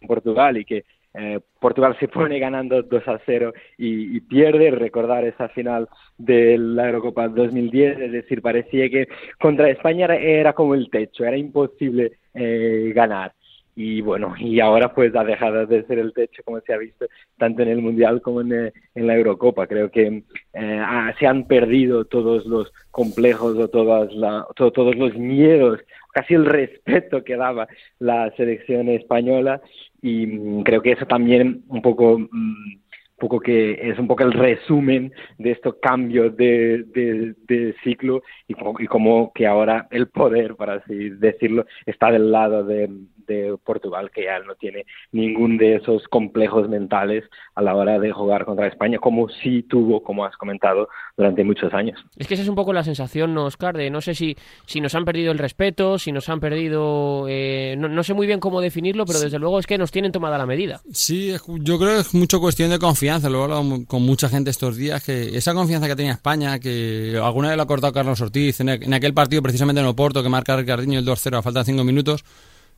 en 0.00 0.08
Portugal 0.08 0.56
y 0.58 0.64
que 0.64 0.84
eh, 1.14 1.40
Portugal 1.60 1.96
se 1.98 2.08
pone 2.08 2.38
ganando 2.38 2.82
2 2.82 3.08
a 3.08 3.20
0 3.26 3.52
y, 3.76 4.16
y, 4.16 4.20
pierde, 4.20 4.70
recordar 4.70 5.24
esa 5.24 5.48
final 5.48 5.88
de 6.16 6.56
la 6.56 6.86
Eurocopa 6.86 7.28
2010, 7.28 7.98
es 7.98 8.12
decir, 8.12 8.40
parecía 8.40 8.88
que 8.88 9.08
contra 9.40 9.68
España 9.68 10.04
era, 10.04 10.16
era 10.16 10.52
como 10.52 10.74
el 10.74 10.88
techo, 10.88 11.24
era 11.24 11.36
imposible 11.36 12.12
eh, 12.32 12.92
ganar 12.94 13.32
y 13.74 14.02
bueno, 14.02 14.34
y 14.38 14.60
ahora 14.60 14.92
pues 14.92 15.14
ha 15.16 15.24
dejado 15.24 15.66
de 15.66 15.84
ser 15.84 15.98
el 15.98 16.12
techo 16.12 16.42
como 16.44 16.60
se 16.60 16.74
ha 16.74 16.78
visto 16.78 17.06
tanto 17.38 17.62
en 17.62 17.68
el 17.68 17.80
Mundial 17.80 18.20
como 18.20 18.42
en, 18.42 18.52
eh, 18.52 18.72
la 18.94 19.16
Eurocopa. 19.16 19.66
Creo 19.66 19.90
que 19.90 20.24
eh, 20.52 20.82
se 21.18 21.26
han 21.26 21.46
perdido 21.46 22.04
todos 22.04 22.44
los 22.44 22.70
complejos 22.90 23.56
o 23.56 23.68
todas 23.68 24.12
la, 24.12 24.46
todos 24.54 24.94
los 24.96 25.16
miedos, 25.16 25.80
casi 26.12 26.34
el 26.34 26.44
respeto 26.44 27.24
que 27.24 27.36
daba 27.36 27.66
la 27.98 28.30
selección 28.36 28.88
española 28.88 29.62
y 30.02 30.26
mm, 30.26 30.62
creo 30.64 30.82
que 30.82 30.92
eso 30.92 31.06
también 31.06 31.62
un 31.68 31.82
poco... 31.82 32.18
Mm, 32.18 32.82
poco 33.22 33.38
que 33.38 33.78
es 33.88 33.96
un 34.00 34.08
poco 34.08 34.24
el 34.24 34.32
resumen 34.32 35.12
de 35.38 35.52
estos 35.52 35.76
cambios 35.80 36.36
de, 36.36 36.82
de, 36.92 37.74
ciclo 37.84 38.20
y 38.48 38.54
y 38.80 38.86
como 38.88 39.32
que 39.32 39.46
ahora 39.46 39.86
el 39.92 40.08
poder, 40.08 40.56
para 40.56 40.74
así 40.74 41.10
decirlo, 41.10 41.64
está 41.86 42.10
del 42.10 42.32
lado 42.32 42.64
de, 42.64 42.90
de 43.26 43.56
Portugal, 43.64 44.10
que 44.10 44.24
ya 44.24 44.38
no 44.40 44.54
tiene 44.54 44.84
ningún 45.12 45.56
de 45.56 45.76
esos 45.76 46.06
complejos 46.08 46.68
mentales 46.68 47.24
a 47.54 47.62
la 47.62 47.74
hora 47.74 47.98
de 47.98 48.12
jugar 48.12 48.44
contra 48.44 48.66
España, 48.66 48.98
como 48.98 49.28
sí 49.28 49.62
tuvo, 49.62 50.02
como 50.02 50.24
has 50.24 50.36
comentado, 50.36 50.88
durante 51.16 51.44
muchos 51.44 51.72
años. 51.74 51.98
Es 52.16 52.26
que 52.26 52.34
esa 52.34 52.42
es 52.42 52.48
un 52.48 52.54
poco 52.54 52.72
la 52.72 52.84
sensación, 52.84 53.36
Oscar, 53.38 53.76
de 53.76 53.90
no 53.90 54.00
sé 54.00 54.14
si, 54.14 54.36
si 54.66 54.80
nos 54.80 54.94
han 54.94 55.04
perdido 55.04 55.32
el 55.32 55.38
respeto, 55.38 55.98
si 55.98 56.12
nos 56.12 56.28
han 56.28 56.40
perdido, 56.40 57.26
eh, 57.28 57.76
no, 57.78 58.02
sé 58.02 58.14
muy 58.14 58.26
bien 58.26 58.40
cómo 58.40 58.60
definirlo, 58.60 59.04
pero 59.04 59.20
desde 59.20 59.38
luego 59.38 59.58
es 59.58 59.66
que 59.66 59.78
nos 59.78 59.90
tienen 59.90 60.12
tomada 60.12 60.38
la 60.38 60.46
medida. 60.46 60.80
Sí, 60.92 61.34
yo 61.60 61.78
creo 61.78 61.94
que 61.94 62.00
es 62.00 62.14
mucho 62.14 62.40
cuestión 62.40 62.70
de 62.70 62.78
confianza, 62.78 63.28
lo 63.28 63.40
he 63.40 63.42
hablado 63.44 63.62
con 63.86 64.02
mucha 64.02 64.28
gente 64.28 64.50
estos 64.50 64.76
días, 64.76 65.04
que 65.04 65.36
esa 65.36 65.54
confianza 65.54 65.88
que 65.88 65.96
tenía 65.96 66.12
España, 66.12 66.58
que 66.58 67.18
alguna 67.22 67.48
vez 67.48 67.56
lo 67.56 67.62
ha 67.62 67.66
cortado 67.66 67.92
Carlos 67.92 68.20
Ortiz, 68.20 68.60
en, 68.60 68.94
aquel 68.94 69.14
partido 69.14 69.42
precisamente 69.42 69.80
en 69.80 69.86
Oporto, 69.86 70.22
que 70.22 70.28
marca 70.28 70.56
Ricardinho 70.56 70.98
el 70.98 71.06
2-0 71.06 71.38
a 71.38 71.42
falta 71.42 71.60
de 71.60 71.66
5 71.66 71.84
minutos, 71.84 72.24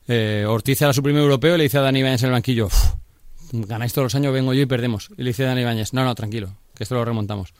eh, 0.08 0.44
Ortiz 0.46 0.80
era 0.82 0.92
su 0.92 1.02
primer 1.02 1.22
europeo 1.22 1.54
y 1.54 1.58
le 1.58 1.64
dice 1.64 1.78
a 1.78 1.82
Dani 1.82 2.00
Ibáñez 2.00 2.22
en 2.22 2.26
el 2.26 2.32
banquillo, 2.32 2.68
ganáis 3.52 3.92
todos 3.92 4.06
los 4.06 4.14
años, 4.14 4.32
vengo 4.32 4.52
yo 4.52 4.62
y 4.62 4.66
perdemos. 4.66 5.10
Y 5.16 5.22
le 5.22 5.30
dice 5.30 5.44
a 5.44 5.48
Dani 5.48 5.62
Ibáñez, 5.62 5.92
no, 5.92 6.04
no, 6.04 6.14
tranquilo, 6.14 6.54
que 6.74 6.82
esto 6.82 6.94
lo 6.94 7.04
remontamos. 7.04 7.54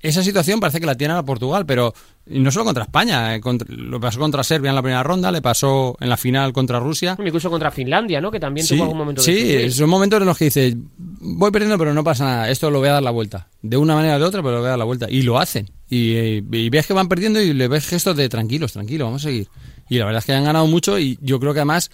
esa 0.00 0.22
situación 0.22 0.60
parece 0.60 0.80
que 0.80 0.86
la 0.86 0.96
tiene 0.96 1.14
a 1.14 1.22
Portugal, 1.22 1.64
pero 1.64 1.94
no 2.26 2.50
solo 2.50 2.64
contra 2.66 2.84
España, 2.84 3.36
eh, 3.36 3.40
lo 3.68 4.00
pasó 4.00 4.18
contra 4.18 4.42
Serbia 4.42 4.70
en 4.70 4.74
la 4.74 4.82
primera 4.82 5.02
ronda, 5.02 5.30
le 5.30 5.40
pasó 5.40 5.96
en 6.00 6.08
la 6.08 6.16
final 6.16 6.52
contra 6.52 6.80
Rusia. 6.80 7.16
Incluso 7.18 7.50
contra 7.50 7.70
Finlandia, 7.70 8.20
¿no? 8.20 8.30
Que 8.30 8.40
también 8.40 8.66
tuvo 8.66 8.82
algún 8.82 8.98
momento 8.98 9.22
Sí, 9.22 9.70
son 9.70 9.88
momentos 9.88 10.20
en 10.20 10.26
los 10.26 10.36
que 10.36 10.46
dice, 10.46 10.76
voy 10.98 11.50
perdiendo, 11.50 11.78
pero 11.78 11.94
no 11.94 12.04
pasa 12.04 12.24
nada, 12.24 12.50
esto 12.50 12.70
lo 12.70 12.80
voy 12.80 12.88
a 12.88 12.92
dar 12.92 13.02
la 13.02 13.10
vuelta. 13.10 13.48
De 13.62 13.76
una 13.76 13.94
manera 13.94 14.16
o 14.16 14.18
de 14.18 14.24
otra, 14.24 14.42
pero 14.42 14.56
lo 14.56 14.58
voy 14.60 14.66
a 14.66 14.70
dar 14.70 14.78
la 14.78 14.84
vuelta. 14.84 15.06
Y 15.08 15.22
lo 15.22 15.38
hacen. 15.38 15.70
Y, 15.88 16.16
y 16.16 16.68
ves 16.68 16.86
que 16.86 16.92
van 16.92 17.08
perdiendo 17.08 17.40
y 17.40 17.52
le 17.52 17.68
ves 17.68 17.86
gestos 17.86 18.16
de 18.16 18.28
tranquilos, 18.28 18.72
tranquilos, 18.72 19.06
vamos 19.06 19.22
a 19.24 19.28
seguir. 19.28 19.48
Y 19.88 19.98
la 19.98 20.06
verdad 20.06 20.20
es 20.20 20.24
que 20.24 20.32
han 20.32 20.44
ganado 20.44 20.66
mucho 20.66 20.98
y 20.98 21.18
yo 21.20 21.38
creo 21.40 21.52
que 21.52 21.60
además 21.60 21.90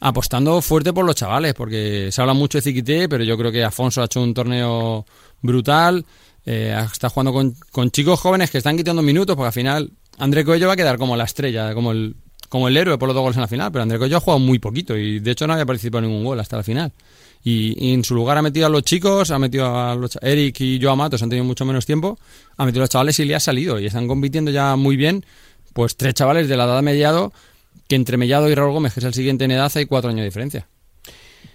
apostando 0.00 0.62
fuerte 0.62 0.92
por 0.92 1.04
los 1.04 1.14
chavales, 1.14 1.54
porque 1.54 2.08
se 2.10 2.20
habla 2.20 2.32
mucho 2.32 2.58
de 2.58 2.62
Ziquité, 2.62 3.08
pero 3.08 3.22
yo 3.22 3.36
creo 3.36 3.52
que 3.52 3.62
Afonso 3.62 4.00
ha 4.02 4.06
hecho 4.06 4.22
un 4.22 4.32
torneo 4.32 5.04
brutal, 5.42 6.04
eh, 6.46 6.74
está 6.90 7.10
jugando 7.10 7.32
con, 7.32 7.54
con, 7.70 7.90
chicos 7.90 8.18
jóvenes 8.18 8.50
que 8.50 8.58
están 8.58 8.76
quitando 8.76 9.02
minutos, 9.02 9.36
porque 9.36 9.48
al 9.48 9.52
final 9.52 9.90
André 10.18 10.44
Coello 10.44 10.68
va 10.68 10.72
a 10.72 10.76
quedar 10.76 10.96
como 10.96 11.16
la 11.16 11.24
estrella, 11.24 11.74
como 11.74 11.92
el, 11.92 12.16
como 12.48 12.68
el 12.68 12.76
héroe 12.76 12.98
por 12.98 13.08
los 13.08 13.14
dos 13.14 13.22
goles 13.22 13.36
en 13.36 13.42
la 13.42 13.48
final, 13.48 13.70
pero 13.70 13.82
André 13.82 13.98
Coello 13.98 14.16
ha 14.16 14.20
jugado 14.20 14.40
muy 14.40 14.58
poquito 14.58 14.96
y 14.96 15.20
de 15.20 15.30
hecho 15.30 15.46
no 15.46 15.52
había 15.52 15.66
participado 15.66 16.04
en 16.04 16.10
ningún 16.10 16.24
gol 16.24 16.40
hasta 16.40 16.56
la 16.56 16.62
final. 16.62 16.92
Y, 17.42 17.92
en 17.92 18.04
su 18.04 18.14
lugar 18.14 18.36
ha 18.36 18.42
metido 18.42 18.66
a 18.66 18.68
los 18.68 18.82
chicos, 18.82 19.30
ha 19.30 19.38
metido 19.38 19.74
a 19.74 19.94
los 19.94 20.18
Eric 20.20 20.60
y 20.60 20.78
Joao 20.80 20.96
Matos, 20.96 21.22
han 21.22 21.30
tenido 21.30 21.44
mucho 21.44 21.64
menos 21.64 21.86
tiempo, 21.86 22.18
ha 22.56 22.66
metido 22.66 22.82
a 22.82 22.84
los 22.84 22.90
chavales 22.90 23.18
y 23.20 23.24
le 23.24 23.34
ha 23.34 23.40
salido 23.40 23.78
y 23.78 23.86
están 23.86 24.06
compitiendo 24.08 24.50
ya 24.50 24.76
muy 24.76 24.96
bien, 24.96 25.24
pues 25.72 25.96
tres 25.96 26.14
chavales 26.14 26.48
de 26.48 26.56
la 26.56 26.64
edad 26.64 26.82
mediado 26.82 27.32
que 27.88 27.96
entre 27.96 28.16
Mellado 28.16 28.48
y 28.48 28.54
Raúl 28.54 28.72
Gómez, 28.72 28.94
que 28.94 29.00
es 29.00 29.06
el 29.06 29.14
siguiente 29.14 29.44
en 29.44 29.50
edad, 29.50 29.70
hay 29.74 29.86
cuatro 29.86 30.10
años 30.10 30.20
de 30.20 30.26
diferencia. 30.26 30.68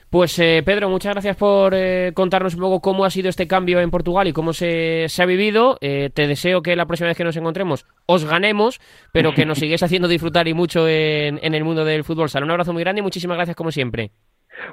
Pues 0.10 0.38
eh, 0.40 0.62
Pedro, 0.66 0.90
muchas 0.90 1.14
gracias 1.14 1.36
por 1.36 1.74
eh, 1.76 2.12
contarnos 2.14 2.54
un 2.54 2.62
poco 2.62 2.80
cómo 2.80 3.06
ha 3.06 3.10
sido 3.10 3.30
este 3.30 3.48
cambio 3.48 3.80
en 3.80 3.92
Portugal 3.92 4.28
y 4.28 4.34
cómo 4.34 4.54
se, 4.54 5.08
ha 5.18 5.26
vivido. 5.26 5.78
Eh, 5.82 6.10
te 6.14 6.28
deseo 6.28 6.62
que 6.62 6.76
la 6.76 6.86
próxima 6.86 7.08
vez 7.08 7.18
que 7.18 7.24
nos 7.24 7.36
encontremos 7.36 7.86
os 8.06 8.24
ganemos, 8.24 8.80
pero 9.12 9.34
que 9.34 9.46
nos 9.46 9.60
sigáis 9.60 9.84
haciendo 9.84 10.08
disfrutar 10.08 10.48
y 10.48 10.54
mucho 10.54 10.88
en, 10.88 11.40
en 11.42 11.56
el 11.56 11.64
mundo 11.64 11.84
del 11.84 12.04
fútbol 12.04 12.30
sala. 12.30 12.46
Un 12.46 12.52
abrazo 12.52 12.72
muy 12.72 12.84
grande 12.84 13.00
y 13.00 13.04
muchísimas 13.04 13.36
gracias 13.36 13.58
como 13.58 13.72
siempre. 13.72 14.12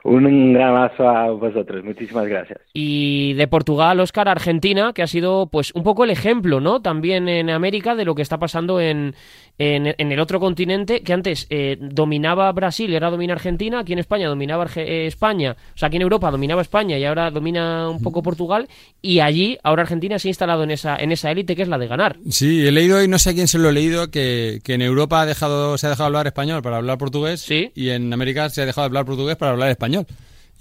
Un 0.05 0.53
gran 0.53 0.68
abrazo 0.68 1.09
a 1.09 1.30
vosotros, 1.30 1.85
muchísimas 1.85 2.26
gracias. 2.26 2.61
Y 2.72 3.35
de 3.35 3.49
Portugal, 3.49 4.01
Oscar, 4.01 4.28
Argentina, 4.28 4.93
que 4.93 5.03
ha 5.03 5.07
sido 5.07 5.47
pues 5.47 5.74
un 5.74 5.83
poco 5.83 6.05
el 6.05 6.11
ejemplo, 6.11 6.61
¿no? 6.61 6.80
También 6.80 7.28
en 7.28 7.51
América 7.51 7.95
de 7.95 8.05
lo 8.05 8.14
que 8.14 8.22
está 8.22 8.39
pasando 8.39 8.80
en, 8.80 9.14
en, 9.59 9.86
el 10.12 10.20
otro 10.20 10.40
continente, 10.40 11.03
que 11.03 11.12
antes 11.12 11.46
eh, 11.50 11.76
dominaba 11.80 12.50
Brasil 12.53 12.90
y 12.90 12.94
ahora 12.94 13.11
domina 13.11 13.34
Argentina, 13.34 13.80
aquí 13.80 13.92
en 13.92 13.98
España 13.98 14.28
dominaba 14.28 14.66
eh, 14.76 15.07
España, 15.07 15.57
o 15.74 15.78
sea, 15.78 15.88
aquí 15.88 15.96
en 15.96 16.03
Europa 16.03 16.30
dominaba 16.30 16.62
España 16.62 16.98
y 16.98 17.05
ahora 17.05 17.30
domina 17.30 17.88
un 17.88 18.03
poco 18.03 18.22
Portugal, 18.22 18.68
y 19.00 19.20
allí 19.20 19.59
ahora 19.62 19.82
Argentina 19.82 20.18
se 20.18 20.28
ha 20.28 20.30
instalado 20.30 20.64
en 20.64 20.70
esa 20.70 20.96
en 20.96 21.12
esa 21.12 21.30
élite 21.30 21.55
que 21.55 21.62
es 21.62 21.68
la 21.68 21.78
de 21.78 21.86
ganar. 21.86 22.16
Sí, 22.30 22.66
he 22.66 22.72
leído 22.72 23.03
y 23.03 23.09
no 23.09 23.18
sé 23.18 23.30
a 23.30 23.34
quién 23.34 23.48
se 23.48 23.59
lo 23.59 23.68
he 23.68 23.72
leído 23.72 24.11
que, 24.11 24.61
que 24.64 24.74
en 24.74 24.82
Europa 24.82 25.22
ha 25.22 25.26
dejado, 25.26 25.78
se 25.78 25.86
ha 25.86 25.90
dejado 25.90 26.07
hablar 26.07 26.26
español 26.26 26.62
para 26.62 26.78
hablar 26.78 26.98
portugués 26.98 27.40
¿Sí? 27.40 27.70
y 27.74 27.90
en 27.90 28.12
América 28.12 28.48
se 28.50 28.62
ha 28.62 28.66
dejado 28.66 28.86
hablar 28.86 29.05
portugués 29.05 29.36
para 29.36 29.53
hablar 29.53 29.70
español. 29.70 30.07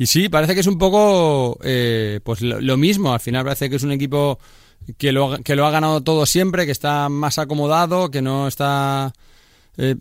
Y 0.02 0.08
sí, 0.08 0.30
parece 0.30 0.56
que 0.56 0.62
es 0.62 0.68
un 0.68 0.80
poco 0.80 1.60
eh, 1.64 2.22
pues 2.24 2.42
lo, 2.42 2.76
mismo. 2.76 3.14
Al 3.14 3.20
final 3.20 3.44
parece 3.44 3.70
que 3.70 3.76
es 3.76 3.84
un 3.84 3.92
equipo 3.92 4.40
que 4.98 5.12
lo, 5.12 5.38
que 5.44 5.56
lo 5.56 5.66
ha 5.66 5.72
ganado 5.72 6.02
todo 6.02 6.26
siempre, 6.26 6.66
que 6.66 6.72
está 6.72 7.10
más 7.10 7.38
acomodado, 7.38 8.12
que 8.12 8.22
no 8.22 8.48
está... 8.48 9.14
Eh, 9.78 9.96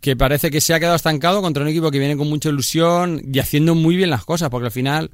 que 0.00 0.16
parece 0.16 0.50
que 0.50 0.62
se 0.62 0.72
ha 0.72 0.80
quedado 0.80 0.96
estancado 0.96 1.42
contra 1.42 1.62
un 1.62 1.68
equipo 1.68 1.90
que 1.90 1.98
viene 1.98 2.16
con 2.16 2.28
mucha 2.28 2.48
ilusión 2.48 3.20
y 3.32 3.38
haciendo 3.38 3.74
muy 3.74 3.96
bien 3.96 4.08
las 4.08 4.24
cosas, 4.24 4.48
porque 4.48 4.66
al 4.66 4.72
final 4.72 5.10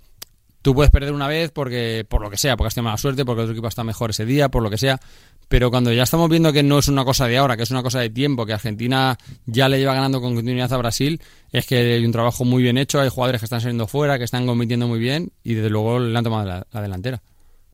tú 0.63 0.75
puedes 0.75 0.91
perder 0.91 1.13
una 1.13 1.27
vez 1.27 1.51
porque 1.51 2.07
por 2.09 2.23
lo 2.23 2.31
que 2.31 2.37
sea, 2.37 2.57
porque 2.57 2.69
has 2.69 2.75
tenido 2.75 2.85
mala 2.85 2.99
suerte, 2.99 3.25
porque 3.25 3.43
otro 3.43 3.53
equipo 3.53 3.67
está 3.67 3.83
mejor 3.83 4.11
ese 4.11 4.25
día, 4.25 4.49
por 4.49 4.63
lo 4.63 4.71
que 4.71 4.79
sea, 4.79 5.01
pero 5.49 5.71
cuando 5.71 5.93
ya 5.93 6.05
estamos 6.05 6.29
viendo 6.31 6.53
que 6.53 6.63
no 6.63 6.79
es 6.79 6.89
una 6.89 7.05
cosa 7.05 7.27
de 7.27 7.37
ahora, 7.37 7.57
que 7.57 7.65
es 7.65 7.71
una 7.71 7.83
cosa 7.83 8.01
de 8.01 8.11
tiempo, 8.11 8.47
que 8.47 8.53
Argentina 8.53 9.19
ya 9.47 9.69
le 9.69 9.79
lleva 9.79 9.95
ganando 9.95 10.21
con 10.21 10.35
continuidad 10.35 10.73
a 10.73 10.77
Brasil, 10.77 11.21
es 11.51 11.67
que 11.67 11.95
hay 11.95 12.05
un 12.05 12.13
trabajo 12.13 12.45
muy 12.45 12.63
bien 12.63 12.79
hecho, 12.79 13.01
hay 13.01 13.09
jugadores 13.09 13.41
que 13.41 13.47
están 13.47 13.61
saliendo 13.61 13.89
fuera, 13.89 14.19
que 14.19 14.25
están 14.25 14.47
compitiendo 14.47 14.87
muy 14.87 15.01
bien 15.01 15.33
y 15.43 15.55
desde 15.55 15.71
luego 15.71 15.99
le 15.99 16.17
han 16.17 16.25
tomado 16.25 16.65
la 16.71 16.81
delantera. 16.81 17.23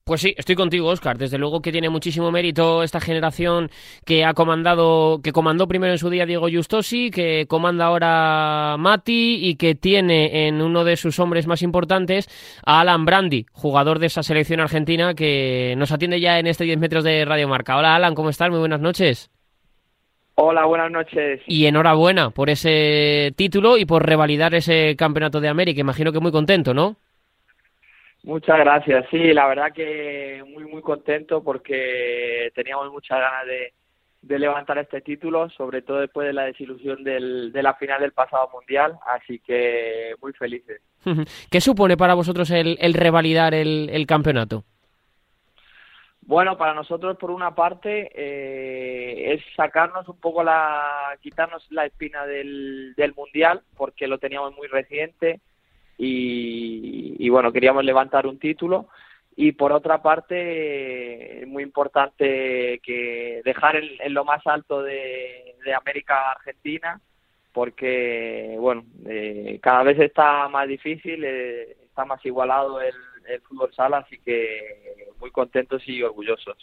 Pues 0.04 0.20
sí, 0.20 0.34
estoy 0.36 0.56
contigo, 0.56 0.88
Oscar. 0.88 1.16
Desde 1.16 1.38
luego 1.38 1.62
que 1.62 1.70
tiene 1.70 1.88
muchísimo 1.88 2.32
mérito 2.32 2.82
esta 2.82 3.00
generación 3.00 3.70
que 4.04 4.24
ha 4.24 4.34
comandado, 4.34 5.20
que 5.22 5.30
comandó 5.30 5.68
primero 5.68 5.92
en 5.92 5.98
su 5.98 6.10
día 6.10 6.26
Diego 6.26 6.48
Justosi, 6.52 7.12
que 7.12 7.46
comanda 7.46 7.84
ahora 7.84 8.74
Mati 8.78 9.38
y 9.40 9.54
que 9.54 9.76
tiene 9.76 10.48
en 10.48 10.60
uno 10.60 10.82
de 10.82 10.96
sus 10.96 11.20
hombres 11.20 11.46
más 11.46 11.62
importantes 11.62 12.28
a 12.66 12.80
Alan 12.80 13.04
Brandi, 13.04 13.46
jugador 13.52 14.00
de 14.00 14.06
esa 14.06 14.24
selección 14.24 14.58
argentina 14.58 15.14
que 15.14 15.74
nos 15.78 15.92
atiende 15.92 16.18
ya 16.20 16.40
en 16.40 16.48
este 16.48 16.64
10 16.64 16.78
metros 16.80 17.04
de 17.04 17.24
Radio 17.24 17.46
Marca. 17.46 17.76
Hola 17.76 17.94
Alan, 17.94 18.16
¿cómo 18.16 18.30
estás? 18.30 18.50
Muy 18.50 18.58
buenas 18.58 18.80
noches. 18.80 19.30
Hola, 20.34 20.64
buenas 20.64 20.90
noches. 20.90 21.42
Y 21.46 21.66
enhorabuena 21.66 22.30
por 22.30 22.50
ese 22.50 23.32
título 23.36 23.78
y 23.78 23.84
por 23.84 24.04
revalidar 24.04 24.52
ese 24.54 24.96
campeonato 24.96 25.40
de 25.40 25.48
América. 25.48 25.80
Imagino 25.80 26.10
que 26.10 26.18
muy 26.18 26.32
contento, 26.32 26.74
¿no? 26.74 26.96
Muchas 28.24 28.58
gracias. 28.58 29.06
Sí, 29.10 29.32
la 29.32 29.48
verdad 29.48 29.72
que 29.72 30.44
muy, 30.48 30.64
muy 30.64 30.80
contento 30.80 31.42
porque 31.42 32.52
teníamos 32.54 32.92
muchas 32.92 33.18
ganas 33.18 33.46
de, 33.46 33.72
levantar 34.38 34.78
este 34.78 35.00
título, 35.00 35.50
sobre 35.50 35.82
todo 35.82 35.98
después 35.98 36.28
de 36.28 36.32
la 36.32 36.44
desilusión 36.44 37.02
del, 37.02 37.50
de 37.52 37.62
la 37.62 37.74
final 37.74 38.00
del 38.00 38.12
pasado 38.12 38.48
mundial. 38.52 38.96
Así 39.06 39.40
que 39.40 40.14
muy 40.22 40.32
felices. 40.34 40.80
¿Qué 41.50 41.60
supone 41.60 41.96
para 41.96 42.14
vosotros 42.14 42.50
el, 42.52 42.78
el 42.80 42.94
revalidar 42.94 43.54
el, 43.54 43.90
el 43.92 44.06
campeonato? 44.06 44.64
Bueno, 46.24 46.56
para 46.56 46.72
nosotros, 46.72 47.16
por 47.18 47.32
una 47.32 47.56
parte, 47.56 48.08
eh, 48.14 49.34
es 49.34 49.42
sacarnos 49.56 50.08
un 50.08 50.20
poco 50.20 50.44
la, 50.44 51.18
quitarnos 51.20 51.66
la 51.72 51.86
espina 51.86 52.24
del, 52.26 52.94
del 52.96 53.12
mundial, 53.14 53.62
porque 53.76 54.06
lo 54.06 54.18
teníamos 54.18 54.54
muy 54.54 54.68
reciente 54.68 55.40
y, 55.98 57.28
bueno, 57.28 57.52
queríamos 57.52 57.84
levantar 57.84 58.26
un 58.26 58.38
título. 58.38 58.88
Y 59.34 59.52
por 59.52 59.72
otra 59.72 60.02
parte, 60.02 61.42
es 61.42 61.48
muy 61.48 61.62
importante 61.62 62.80
que 62.82 63.40
dejar 63.44 63.76
en, 63.76 64.12
lo 64.12 64.24
más 64.24 64.46
alto 64.46 64.82
de, 64.82 65.54
América 65.78 66.32
Argentina, 66.32 67.00
porque 67.52 68.56
bueno, 68.58 68.84
eh, 69.06 69.58
cada 69.62 69.84
vez 69.84 69.98
está 70.00 70.48
más 70.48 70.66
difícil, 70.66 71.24
eh, 71.24 71.76
está 71.84 72.04
más 72.04 72.24
igualado 72.26 72.80
el, 72.80 72.94
el 73.28 73.40
fútbol 73.42 73.72
sala, 73.74 73.98
así 73.98 74.18
que 74.24 75.12
muy 75.22 75.30
contentos 75.30 75.82
y 75.86 76.02
orgullosos. 76.02 76.56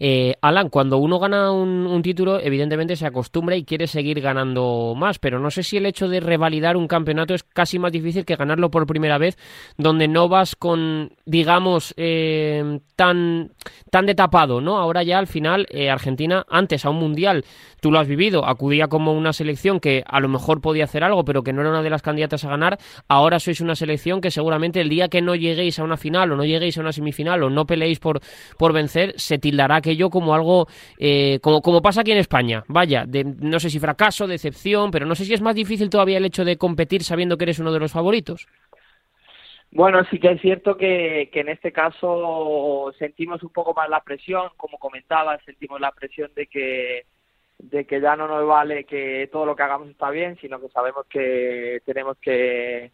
eh, 0.00 0.34
Alan, 0.40 0.68
cuando 0.68 0.98
uno 0.98 1.18
gana 1.18 1.52
un, 1.52 2.02
título, 2.02 2.40
evidentemente 2.40 2.96
se 2.96 3.06
acostumbra 3.06 3.54
y 3.54 3.64
quiere 3.64 3.86
seguir 3.86 4.20
ganando 4.20 4.94
más, 4.96 5.20
pero 5.20 5.38
no 5.38 5.50
sé 5.50 5.62
si 5.62 5.76
el 5.76 5.86
hecho 5.86 6.08
de 6.08 6.18
revalidar 6.18 6.76
un 6.76 6.88
campeonato 6.88 7.32
es 7.32 7.44
casi 7.44 7.78
más 7.78 7.92
difícil 7.92 8.24
que 8.24 8.34
ganarlo 8.34 8.70
por 8.70 8.86
primera 8.86 9.18
vez, 9.18 9.38
donde 9.78 10.08
no 10.08 10.28
vas 10.28 10.56
con, 10.56 11.12
digamos, 11.26 11.94
eh, 11.96 12.80
tan, 12.96 13.52
tan 13.90 14.06
de 14.06 14.16
tapado, 14.16 14.60
¿no? 14.60 14.78
Ahora 14.78 15.04
ya 15.04 15.18
al 15.18 15.28
final, 15.28 15.66
eh, 15.70 15.88
Argentina, 15.88 16.44
antes 16.48 16.84
a 16.84 16.90
un 16.90 16.96
mundial, 16.96 17.44
tú 17.80 17.92
lo 17.92 18.00
has 18.00 18.08
vivido, 18.08 18.44
acudía 18.46 18.88
como 18.88 19.12
una 19.12 19.32
selección 19.32 19.78
que 19.78 20.02
a 20.06 20.18
lo 20.18 20.28
mejor 20.28 20.60
podía 20.60 20.84
hacer 20.84 21.04
algo, 21.04 21.24
pero 21.24 21.42
que 21.42 21.52
no 21.52 21.60
era 21.60 21.70
una 21.70 21.82
de 21.82 21.90
las 21.90 22.02
candidatas 22.02 22.44
a 22.44 22.48
ganar, 22.48 22.78
ahora 23.06 23.38
sois 23.38 23.60
una 23.60 23.76
selección 23.76 24.20
que 24.20 24.32
seguramente 24.32 24.80
el 24.80 24.88
día 24.88 25.08
que 25.08 25.22
no 25.22 25.36
lleguéis 25.36 25.78
a 25.78 25.84
una 25.84 25.91
final 25.96 26.32
o 26.32 26.36
no 26.36 26.44
lleguéis 26.44 26.78
a 26.78 26.80
una 26.80 26.92
semifinal 26.92 27.42
o 27.42 27.50
no 27.50 27.66
peleéis 27.66 27.98
por, 27.98 28.20
por 28.58 28.72
vencer, 28.72 29.18
se 29.18 29.38
tildará 29.38 29.76
aquello 29.76 30.10
como 30.10 30.34
algo, 30.34 30.66
eh, 30.98 31.38
como, 31.42 31.62
como 31.62 31.82
pasa 31.82 32.02
aquí 32.02 32.12
en 32.12 32.18
España. 32.18 32.64
Vaya, 32.68 33.04
de, 33.06 33.24
no 33.24 33.58
sé 33.60 33.70
si 33.70 33.78
fracaso, 33.78 34.26
decepción, 34.26 34.90
pero 34.90 35.06
no 35.06 35.14
sé 35.14 35.24
si 35.24 35.34
es 35.34 35.40
más 35.40 35.54
difícil 35.54 35.90
todavía 35.90 36.18
el 36.18 36.24
hecho 36.24 36.44
de 36.44 36.56
competir 36.56 37.02
sabiendo 37.02 37.36
que 37.36 37.44
eres 37.44 37.58
uno 37.58 37.72
de 37.72 37.80
los 37.80 37.92
favoritos. 37.92 38.46
Bueno, 39.70 40.04
sí 40.10 40.18
que 40.18 40.32
es 40.32 40.40
cierto 40.42 40.76
que, 40.76 41.30
que 41.32 41.40
en 41.40 41.48
este 41.48 41.72
caso 41.72 42.92
sentimos 42.98 43.42
un 43.42 43.50
poco 43.50 43.72
más 43.72 43.88
la 43.88 44.02
presión, 44.02 44.50
como 44.58 44.76
comentaba, 44.78 45.38
sentimos 45.46 45.80
la 45.80 45.92
presión 45.92 46.30
de 46.34 46.46
que 46.46 47.06
de 47.62 47.86
que 47.86 48.00
ya 48.00 48.16
no 48.16 48.26
nos 48.26 48.46
vale 48.46 48.84
que 48.84 49.28
todo 49.30 49.46
lo 49.46 49.54
que 49.54 49.62
hagamos 49.62 49.88
está 49.88 50.10
bien, 50.10 50.36
sino 50.40 50.60
que 50.60 50.68
sabemos 50.68 51.06
que 51.06 51.80
tenemos 51.86 52.18
que, 52.18 52.90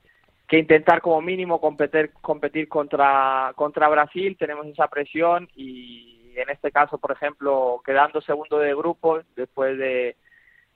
que 0.48 0.58
intentar 0.58 1.02
como 1.02 1.20
mínimo 1.20 1.60
competir, 1.60 2.10
competir 2.22 2.68
contra, 2.68 3.52
contra 3.54 3.88
Brasil, 3.88 4.36
tenemos 4.38 4.66
esa 4.66 4.88
presión 4.88 5.48
y 5.54 6.32
en 6.36 6.48
este 6.48 6.72
caso, 6.72 6.96
por 6.98 7.12
ejemplo, 7.12 7.82
quedando 7.84 8.22
segundo 8.22 8.58
de 8.58 8.74
grupo, 8.74 9.20
después 9.36 9.76
de, 9.76 10.16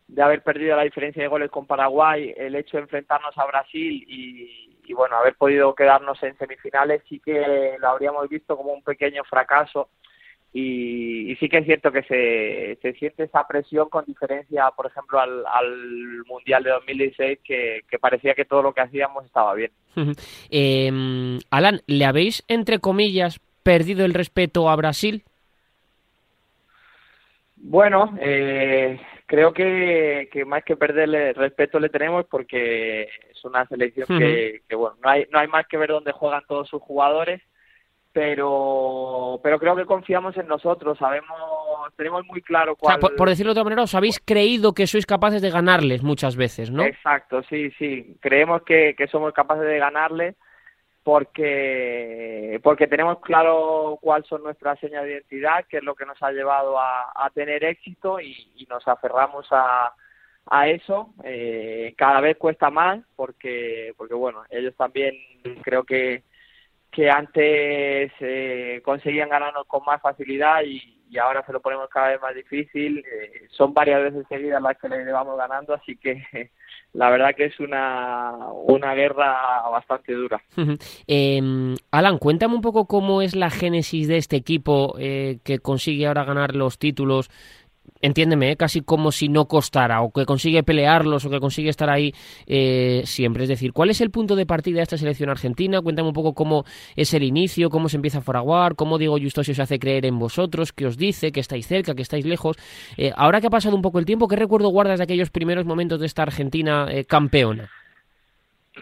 de 0.08 0.22
haber 0.22 0.42
perdido 0.42 0.76
la 0.76 0.82
diferencia 0.82 1.22
de 1.22 1.28
goles 1.28 1.50
con 1.50 1.66
Paraguay, 1.66 2.34
el 2.36 2.54
hecho 2.54 2.76
de 2.76 2.82
enfrentarnos 2.82 3.36
a 3.38 3.46
Brasil 3.46 4.04
y, 4.06 4.78
y 4.84 4.92
bueno, 4.92 5.16
haber 5.16 5.36
podido 5.36 5.74
quedarnos 5.74 6.22
en 6.22 6.36
semifinales 6.36 7.02
sí 7.08 7.18
que 7.20 7.76
lo 7.78 7.88
habríamos 7.88 8.28
visto 8.28 8.56
como 8.56 8.72
un 8.72 8.82
pequeño 8.82 9.24
fracaso 9.24 9.88
y, 10.54 11.34
sí 11.36 11.48
que 11.48 11.58
es 11.58 11.64
cierto 11.64 11.90
que 11.90 12.02
se, 12.02 12.78
se, 12.82 12.92
siente 12.98 13.24
esa 13.24 13.46
presión 13.46 13.88
con 13.88 14.04
diferencia, 14.04 14.70
por 14.76 14.86
ejemplo, 14.86 15.18
al, 15.18 15.44
al 15.46 16.24
Mundial 16.26 16.62
de 16.62 16.70
2016, 16.70 17.38
que, 17.42 17.80
que, 17.88 17.98
parecía 17.98 18.34
que 18.34 18.44
todo 18.44 18.62
lo 18.62 18.74
que 18.74 18.82
hacíamos 18.82 19.24
estaba 19.24 19.54
bien. 19.54 19.70
eh, 20.50 21.38
Alan, 21.50 21.80
¿le 21.86 22.04
habéis, 22.04 22.44
entre 22.48 22.80
comillas, 22.80 23.40
perdido 23.62 24.04
el 24.04 24.12
respeto 24.12 24.68
a 24.68 24.76
Brasil? 24.76 25.22
Bueno, 27.56 28.18
eh, 28.20 29.00
creo 29.24 29.54
que, 29.54 30.28
que, 30.30 30.44
más 30.44 30.64
que 30.64 30.76
perderle 30.76 31.32
respeto 31.32 31.80
le 31.80 31.88
tenemos 31.88 32.26
porque 32.26 33.04
es 33.04 33.44
una 33.44 33.66
selección 33.68 34.06
que, 34.18 34.60
que, 34.68 34.74
bueno, 34.74 34.96
no 35.02 35.08
hay, 35.08 35.26
no 35.30 35.38
hay 35.38 35.48
más 35.48 35.66
que 35.66 35.78
ver 35.78 35.90
dónde 35.90 36.12
juegan 36.12 36.42
todos 36.46 36.68
sus 36.68 36.82
jugadores 36.82 37.40
pero 38.12 39.40
pero 39.42 39.58
creo 39.58 39.74
que 39.74 39.86
confiamos 39.86 40.36
en 40.36 40.46
nosotros, 40.46 40.98
sabemos, 40.98 41.38
tenemos 41.96 42.24
muy 42.26 42.42
claro 42.42 42.76
cuál... 42.76 43.00
por, 43.00 43.28
decirlo 43.28 43.50
de 43.50 43.60
otra 43.60 43.64
manera, 43.64 43.82
os 43.82 43.94
habéis 43.94 44.20
creído 44.20 44.74
que 44.74 44.86
sois 44.86 45.06
capaces 45.06 45.40
de 45.40 45.50
ganarles 45.50 46.02
muchas 46.02 46.36
veces, 46.36 46.70
¿no? 46.70 46.82
Exacto, 46.84 47.42
sí, 47.44 47.70
sí, 47.78 48.16
creemos 48.20 48.62
que, 48.62 48.94
que 48.96 49.06
somos 49.06 49.32
capaces 49.32 49.64
de 49.64 49.78
ganarles 49.78 50.36
porque 51.02 52.60
porque 52.62 52.86
tenemos 52.86 53.20
claro 53.20 53.98
cuáles 54.00 54.28
son 54.28 54.42
nuestras 54.42 54.78
señas 54.78 55.04
de 55.04 55.12
identidad, 55.12 55.64
que 55.68 55.78
es 55.78 55.82
lo 55.82 55.94
que 55.94 56.06
nos 56.06 56.22
ha 56.22 56.30
llevado 56.30 56.78
a, 56.78 57.12
a 57.14 57.30
tener 57.30 57.64
éxito 57.64 58.20
y, 58.20 58.52
y, 58.56 58.66
nos 58.66 58.86
aferramos 58.86 59.46
a, 59.50 59.92
a 60.46 60.68
eso. 60.68 61.12
Eh, 61.24 61.94
cada 61.96 62.20
vez 62.20 62.36
cuesta 62.36 62.70
más 62.70 63.00
porque 63.16 63.94
porque 63.96 64.14
bueno, 64.14 64.44
ellos 64.50 64.76
también 64.76 65.14
creo 65.62 65.82
que 65.82 66.22
que 66.92 67.10
antes 67.10 68.12
eh, 68.20 68.82
conseguían 68.84 69.30
ganarnos 69.30 69.66
con 69.66 69.82
más 69.84 70.00
facilidad 70.00 70.62
y, 70.64 70.98
ahora 71.18 71.44
se 71.44 71.52
lo 71.52 71.60
ponemos 71.60 71.90
cada 71.90 72.08
vez 72.08 72.22
más 72.22 72.34
difícil. 72.34 72.98
Eh, 72.98 73.46
son 73.50 73.74
varias 73.74 74.02
veces 74.02 74.24
seguidas 74.30 74.62
las 74.62 74.78
que 74.78 74.88
le 74.88 75.04
llevamos 75.04 75.36
ganando, 75.36 75.74
así 75.74 75.96
que 75.96 76.22
la 76.94 77.10
verdad 77.10 77.34
que 77.34 77.46
es 77.46 77.60
una, 77.60 78.32
una 78.64 78.94
guerra 78.94 79.62
bastante 79.70 80.14
dura. 80.14 80.42
eh, 81.06 81.74
Alan, 81.90 82.16
cuéntame 82.18 82.54
un 82.54 82.62
poco 82.62 82.86
cómo 82.86 83.20
es 83.20 83.36
la 83.36 83.50
génesis 83.50 84.08
de 84.08 84.16
este 84.16 84.36
equipo 84.36 84.94
eh, 84.98 85.38
que 85.44 85.58
consigue 85.58 86.06
ahora 86.06 86.24
ganar 86.24 86.56
los 86.56 86.78
títulos 86.78 87.30
entiéndeme, 88.02 88.52
¿eh? 88.52 88.56
casi 88.56 88.82
como 88.82 89.12
si 89.12 89.28
no 89.28 89.46
costara, 89.46 90.02
o 90.02 90.10
que 90.10 90.26
consigue 90.26 90.62
pelearlos, 90.62 91.24
o 91.24 91.30
que 91.30 91.40
consigue 91.40 91.70
estar 91.70 91.88
ahí 91.88 92.12
eh, 92.46 93.02
siempre. 93.06 93.44
Es 93.44 93.48
decir, 93.48 93.72
¿cuál 93.72 93.90
es 93.90 94.00
el 94.00 94.10
punto 94.10 94.36
de 94.36 94.44
partida 94.44 94.76
de 94.76 94.82
esta 94.82 94.98
selección 94.98 95.30
argentina? 95.30 95.80
Cuéntame 95.80 96.08
un 96.08 96.14
poco 96.14 96.34
cómo 96.34 96.64
es 96.96 97.14
el 97.14 97.22
inicio, 97.22 97.70
cómo 97.70 97.88
se 97.88 97.96
empieza 97.96 98.18
a 98.18 98.22
fraguar, 98.22 98.74
cómo 98.74 98.98
Diego 98.98 99.18
Justosio 99.18 99.54
se 99.54 99.62
hace 99.62 99.78
creer 99.78 100.04
en 100.04 100.18
vosotros, 100.18 100.72
qué 100.72 100.86
os 100.86 100.98
dice, 100.98 101.32
que 101.32 101.40
estáis 101.40 101.66
cerca, 101.66 101.94
que 101.94 102.02
estáis 102.02 102.26
lejos. 102.26 102.56
Eh, 102.96 103.12
ahora 103.16 103.40
que 103.40 103.46
ha 103.46 103.50
pasado 103.50 103.76
un 103.76 103.82
poco 103.82 103.98
el 103.98 104.04
tiempo, 104.04 104.28
¿qué 104.28 104.36
recuerdo 104.36 104.68
guardas 104.68 104.98
de 104.98 105.04
aquellos 105.04 105.30
primeros 105.30 105.64
momentos 105.64 106.00
de 106.00 106.06
esta 106.06 106.22
Argentina 106.22 106.88
campeona? 107.08 107.70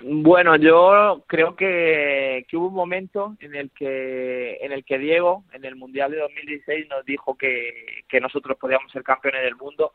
Bueno, 0.03 0.55
yo 0.57 1.25
creo 1.27 1.57
que, 1.57 2.47
hubo 2.53 2.69
un 2.69 2.75
momento 2.75 3.37
en 3.41 3.57
el 3.57 3.71
que 3.73 4.57
en 4.61 4.71
el 4.73 4.85
que 4.85 4.99
Diego 4.99 5.45
en 5.53 5.65
el 5.65 5.75
mundial 5.75 6.13
de 6.13 6.19
2016 6.19 6.89
nos 6.89 7.05
dijo 7.05 7.37
que, 7.37 7.99
nosotros 8.21 8.57
podíamos 8.57 8.91
ser 8.93 9.03
campeones 9.03 9.43
del 9.43 9.57
mundo 9.57 9.93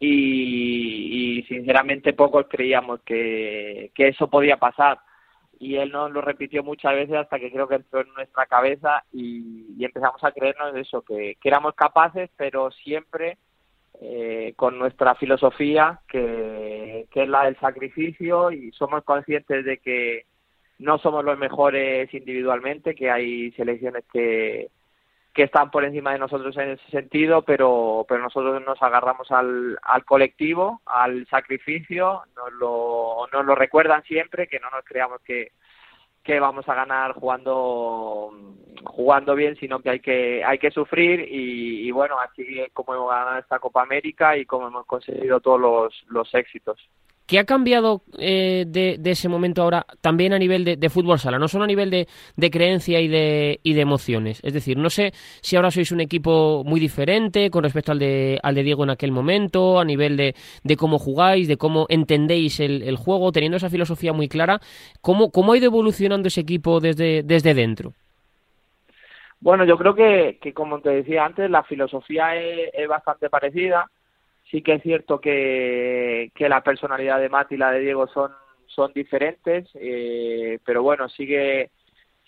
y, 0.00 1.44
sinceramente 1.48 2.12
pocos 2.14 2.46
creíamos 2.48 3.00
que, 3.02 3.92
eso 3.96 4.28
podía 4.28 4.56
pasar. 4.56 4.98
Y 5.60 5.76
él 5.76 5.90
nos 5.92 6.10
lo 6.12 6.20
repitió 6.20 6.62
muchas 6.62 6.94
veces 6.94 7.16
hasta 7.16 7.38
que 7.38 7.50
creo 7.50 7.68
que 7.68 7.76
entró 7.76 8.00
en 8.00 8.12
nuestra 8.14 8.46
cabeza 8.46 9.04
y, 9.12 9.84
empezamos 9.84 10.22
a 10.24 10.32
creernos 10.32 10.74
eso 10.74 11.02
que 11.02 11.36
éramos 11.44 11.74
capaces 11.74 12.28
pero 12.36 12.70
siempre 12.72 13.38
eh, 14.00 14.52
con 14.56 14.78
nuestra 14.78 15.14
filosofía, 15.16 16.00
que, 16.08 17.06
es 17.12 17.28
la 17.28 17.44
del 17.44 17.58
sacrificio, 17.58 18.52
y 18.52 18.70
somos 18.72 19.02
conscientes 19.04 19.64
de 19.64 19.78
que 19.78 20.26
no 20.78 20.98
somos 20.98 21.24
los 21.24 21.36
mejores 21.36 22.12
individualmente, 22.14 22.94
que 22.94 23.10
hay 23.10 23.50
selecciones 23.52 24.04
que, 24.12 24.70
que 25.34 25.42
están 25.42 25.70
por 25.70 25.84
encima 25.84 26.12
de 26.12 26.20
nosotros 26.20 26.56
en 26.58 26.70
ese 26.70 26.90
sentido, 26.90 27.42
pero, 27.42 28.06
pero 28.08 28.22
nosotros 28.22 28.62
nos 28.64 28.80
agarramos 28.82 29.30
al, 29.32 29.78
al 29.82 30.04
colectivo, 30.04 30.80
al 30.86 31.26
sacrificio, 31.26 32.22
nos 32.36 32.52
lo, 32.52 33.26
nos 33.32 33.44
lo 33.44 33.54
recuerdan 33.56 34.04
siempre, 34.04 34.46
que 34.46 34.60
no 34.60 34.70
nos 34.70 34.84
creamos 34.84 35.20
que, 35.22 35.50
que 36.28 36.38
vamos 36.40 36.68
a 36.68 36.74
ganar 36.74 37.14
jugando 37.14 38.30
jugando 38.84 39.34
bien, 39.34 39.56
sino 39.56 39.80
que 39.80 39.88
hay 39.88 40.00
que 40.00 40.44
hay 40.44 40.58
que 40.58 40.70
sufrir 40.70 41.26
y, 41.26 41.90
bueno, 41.90 42.16
así 42.20 42.44
como 42.74 42.94
hemos 42.94 43.08
ganado 43.08 43.38
esta 43.38 43.58
Copa 43.58 43.80
América 43.80 44.36
y 44.36 44.44
como 44.44 44.66
hemos 44.66 44.84
conseguido 44.84 45.40
todos 45.40 45.58
los, 45.58 46.04
los 46.08 46.34
éxitos. 46.34 46.86
¿Qué 47.28 47.38
ha 47.38 47.44
cambiado 47.44 48.00
eh, 48.18 48.64
de, 48.66 48.98
ese 49.04 49.28
momento 49.28 49.60
ahora 49.60 49.84
también 50.00 50.32
a 50.32 50.38
nivel 50.38 50.64
de, 50.64 50.88
fútbol 50.88 51.18
sala? 51.18 51.38
No 51.38 51.46
solo 51.46 51.64
a 51.64 51.66
nivel 51.66 51.90
de, 51.90 52.50
creencia 52.50 53.02
y 53.02 53.08
de, 53.08 53.60
y 53.62 53.74
de 53.74 53.82
emociones. 53.82 54.40
Es 54.42 54.54
decir, 54.54 54.78
no 54.78 54.88
sé 54.88 55.12
si 55.42 55.54
ahora 55.54 55.70
sois 55.70 55.92
un 55.92 56.00
equipo 56.00 56.64
muy 56.64 56.80
diferente 56.80 57.50
con 57.50 57.64
respecto 57.64 57.92
al 57.92 57.98
de, 57.98 58.40
al 58.42 58.54
de 58.54 58.62
Diego 58.62 58.82
en 58.82 58.88
aquel 58.88 59.12
momento, 59.12 59.78
a 59.78 59.84
nivel 59.84 60.16
de, 60.16 60.76
cómo 60.78 60.98
jugáis, 60.98 61.48
de 61.48 61.58
cómo 61.58 61.84
entendéis 61.90 62.60
el, 62.60 62.96
juego, 62.96 63.30
teniendo 63.30 63.58
esa 63.58 63.68
filosofía 63.68 64.14
muy 64.14 64.28
clara. 64.30 64.58
¿Cómo, 65.02 65.30
cómo 65.30 65.52
ha 65.52 65.58
ido 65.58 65.66
evolucionando 65.66 66.28
ese 66.28 66.40
equipo 66.40 66.80
desde, 66.80 67.22
desde 67.24 67.52
dentro? 67.52 67.92
Bueno, 69.38 69.66
yo 69.66 69.76
creo 69.76 69.94
que, 69.94 70.38
que 70.40 70.54
como 70.54 70.80
te 70.80 70.88
decía 70.88 71.26
antes, 71.26 71.50
la 71.50 71.62
filosofía 71.62 72.36
es 72.36 72.88
bastante 72.88 73.28
parecida 73.28 73.90
sí 74.50 74.62
que 74.62 74.74
es 74.74 74.82
cierto 74.82 75.20
que, 75.20 76.30
que 76.34 76.48
la 76.48 76.62
personalidad 76.62 77.20
de 77.20 77.28
Mati 77.28 77.54
y 77.54 77.58
la 77.58 77.70
de 77.70 77.80
Diego 77.80 78.06
son, 78.08 78.32
son 78.66 78.92
diferentes, 78.92 79.68
eh, 79.74 80.58
pero 80.64 80.82
bueno, 80.82 81.08
sigue 81.08 81.70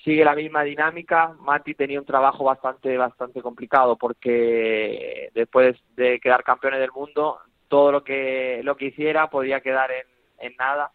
sigue 0.05 0.25
la 0.25 0.35
misma 0.35 0.63
dinámica. 0.63 1.35
Mati 1.41 1.75
tenía 1.75 2.01
un 2.01 2.07
trabajo 2.07 2.45
bastante 2.45 2.97
bastante 2.97 3.43
complicado 3.43 3.97
porque 3.97 5.31
después 5.35 5.77
de 5.97 6.21
quedar 6.21 6.43
campeones 6.43 6.81
del 6.81 6.93
mundo, 6.93 7.39
todo 7.69 7.93
lo 7.93 8.05
que 8.05 8.61
lo 8.65 8.77
que 8.77 8.87
hiciera 8.87 9.29
podía 9.29 9.61
quedar 9.61 9.91
en, 10.39 10.57
nada 10.57 10.91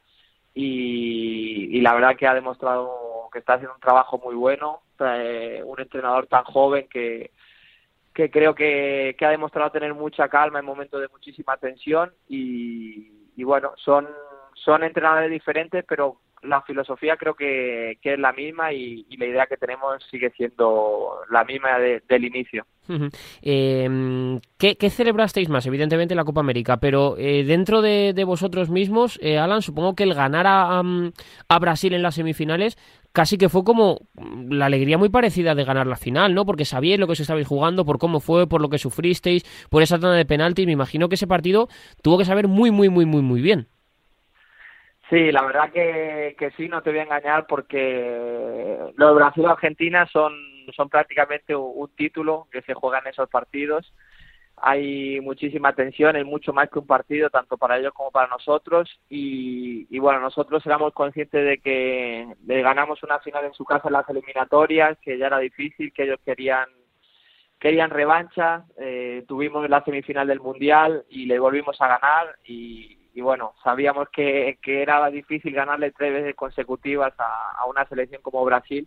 y, 0.53 1.77
y 1.77 1.81
la 1.81 1.93
verdad 1.93 2.15
que 2.15 2.27
ha 2.27 2.33
demostrado 2.33 3.29
que 3.31 3.39
está 3.39 3.55
haciendo 3.55 3.75
un 3.75 3.81
trabajo 3.81 4.17
muy 4.17 4.33
bueno. 4.33 4.81
Eh, 4.99 5.61
un 5.65 5.79
entrenador 5.79 6.25
tan 6.27 6.45
joven 6.45 6.87
que, 6.89 7.31
que 8.15 8.31
creo 8.31 8.55
que, 8.55 9.13
ha 9.19 9.29
demostrado 9.29 9.71
tener 9.71 9.93
mucha 9.93 10.29
calma 10.29 10.59
en 10.59 10.65
momentos 10.65 11.01
de 11.01 11.09
muchísima 11.09 11.57
tensión 11.57 12.13
y, 12.29 13.43
bueno, 13.43 13.73
son, 13.75 14.07
son 14.53 14.85
entrenadores 14.85 15.29
diferentes, 15.29 15.83
pero 15.85 16.21
la 16.47 16.61
filosofía 16.61 17.17
creo 17.17 17.33
que, 17.33 17.97
es 18.01 18.19
la 18.19 18.33
misma 18.33 18.71
y, 18.73 19.05
la 19.17 19.25
idea 19.25 19.45
que 19.47 19.57
tenemos 19.57 20.03
sigue 20.09 20.31
siendo 20.31 21.19
la 21.29 21.43
misma 21.43 21.79
del 21.79 22.25
inicio. 22.25 22.65
Em, 23.41 24.39
¿qué, 24.57 24.89
celebrasteis 24.89 25.49
más? 25.49 25.65
Evidentemente 25.65 26.13
la 26.15 26.23
Copa 26.23 26.41
América, 26.41 26.77
pero 26.77 27.17
eh, 27.17 27.43
dentro 27.43 27.81
de, 27.81 28.23
vosotros 28.25 28.69
mismos, 28.69 29.19
eh, 29.21 29.37
Alan, 29.37 29.61
supongo 29.61 29.95
que 29.95 30.03
el 30.03 30.13
ganar 30.13 30.45
a, 30.47 30.81
a, 31.49 31.59
Brasil 31.59 31.93
en 31.93 32.03
las 32.03 32.15
semifinales 32.15 32.77
casi 33.11 33.37
que 33.37 33.49
fue 33.49 33.63
como 33.63 34.01
la 34.49 34.65
alegría 34.65 34.97
muy 34.97 35.09
parecida 35.09 35.55
de 35.55 35.63
ganar 35.63 35.87
la 35.87 35.95
final, 35.95 36.35
¿no? 36.35 36.45
Porque 36.45 36.65
sabíais 36.65 36.99
lo 36.99 37.07
que 37.07 37.13
os 37.13 37.19
estabais 37.19 37.47
jugando, 37.47 37.85
por 37.85 37.97
cómo 37.97 38.19
fue, 38.19 38.45
por 38.47 38.61
lo 38.61 38.69
que 38.69 38.77
sufristeis, 38.77 39.43
por 39.69 39.81
esa 39.81 39.97
tanda 39.97 40.15
de 40.15 40.25
penaltis. 40.25 40.65
Me 40.65 40.73
imagino 40.73 41.07
que 41.07 41.15
ese 41.15 41.25
partido 41.25 41.69
tuvo 42.03 42.17
que 42.17 42.25
saber 42.25 42.47
muy, 42.47 42.71
muy, 42.71 42.89
muy, 42.89 43.05
muy, 43.05 43.21
muy 43.21 43.41
bien. 43.41 43.69
Sí, 45.09 45.31
la 45.31 45.43
verdad 45.43 45.71
que, 45.71 46.35
que 46.37 46.51
sí, 46.51 46.67
no 46.67 46.81
te 46.81 46.89
voy 46.89 46.99
a 46.99 47.03
engañar 47.03 47.45
porque 47.47 48.79
los 48.95 49.09
de 49.09 49.15
Brasil 49.15 49.43
y 49.43 49.45
Argentina 49.45 50.07
son, 50.11 50.33
son 50.75 50.89
prácticamente 50.89 51.55
un, 51.55 51.89
título 51.95 52.47
que 52.51 52.63
se 52.63 52.73
juega 52.73 52.99
en 52.99 53.07
esos 53.07 53.29
partidos. 53.29 53.93
Hay 54.57 55.19
muchísima 55.21 55.73
tensión, 55.73 56.15
es 56.15 56.25
mucho 56.25 56.53
más 56.53 56.69
que 56.69 56.79
un 56.79 56.87
partido, 56.87 57.29
tanto 57.29 57.57
para 57.57 57.77
ellos 57.77 57.93
como 57.93 58.09
para 58.09 58.27
nosotros. 58.29 58.89
Y, 59.09 59.85
y 59.95 59.99
bueno, 59.99 60.19
nosotros 60.21 60.65
éramos 60.65 60.93
conscientes 60.93 61.45
de 61.45 61.59
que 61.59 62.25
le 62.47 62.61
ganamos 62.63 63.03
una 63.03 63.19
final 63.19 63.45
en 63.45 63.53
su 63.53 63.65
casa 63.65 63.89
en 63.89 63.93
las 63.93 64.09
eliminatorias, 64.09 64.97
que 64.99 65.19
ya 65.19 65.27
era 65.27 65.37
difícil, 65.39 65.93
que 65.93 66.03
ellos 66.03 66.19
querían 66.25 66.67
querían 67.59 67.89
revancha. 67.89 68.65
Eh, 68.79 69.23
tuvimos 69.27 69.69
la 69.69 69.83
semifinal 69.83 70.27
del 70.27 70.39
Mundial 70.39 71.05
y 71.09 71.25
le 71.25 71.37
volvimos 71.37 71.79
a 71.81 71.87
ganar. 71.87 72.37
Y, 72.45 73.04
y 73.15 73.21
bueno, 73.21 73.53
sabíamos 73.63 74.09
que, 74.09 74.57
era 74.65 75.09
difícil 75.09 75.53
ganarle 75.53 75.91
tres 75.91 76.13
veces 76.13 76.35
consecutivas 76.35 77.13
a, 77.17 77.65
una 77.65 77.87
selección 77.87 78.21
como 78.21 78.43
Brasil, 78.43 78.85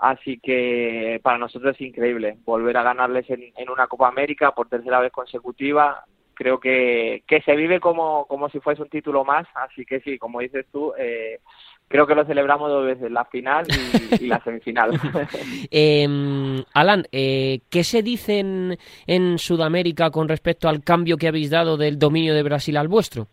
así 0.00 0.40
que 0.40 1.20
para 1.22 1.36
nosotros 1.36 1.74
es 1.74 1.82
increíble 1.82 2.38
volver 2.46 2.78
a 2.78 2.82
ganarles 2.82 3.28
en, 3.28 3.52
en 3.54 3.68
una 3.68 3.86
Copa 3.86 4.08
América 4.08 4.52
por 4.52 4.70
tercera 4.70 5.00
vez 5.00 5.12
consecutiva. 5.12 6.02
Creo 6.32 6.58
que, 6.58 7.22
se 7.44 7.56
vive 7.56 7.78
como, 7.78 8.24
como 8.24 8.48
si 8.48 8.58
fuese 8.58 8.80
un 8.80 8.88
título 8.88 9.22
más, 9.22 9.46
así 9.54 9.84
que 9.84 10.00
sí, 10.00 10.16
como 10.18 10.40
dices 10.40 10.64
tú, 10.72 10.94
eh, 10.96 11.40
creo 11.88 12.06
que 12.06 12.14
lo 12.14 12.24
celebramos 12.24 12.70
dos 12.70 12.86
veces, 12.86 13.10
la 13.10 13.26
final 13.26 13.66
y, 14.18 14.28
la 14.28 14.42
semifinal. 14.44 14.98
eh, 15.70 16.64
Alan, 16.72 17.04
eh, 17.12 17.60
¿qué 17.68 17.84
se 17.84 18.02
dice 18.02 18.38
en 18.38 19.38
Sudamérica 19.38 20.10
con 20.10 20.26
respecto 20.26 20.70
al 20.70 20.82
cambio 20.82 21.18
que 21.18 21.28
habéis 21.28 21.50
dado 21.50 21.76
del 21.76 21.98
dominio 21.98 22.34
de 22.34 22.42
Brasil 22.44 22.78
al 22.78 22.88
vuestro? 22.88 23.26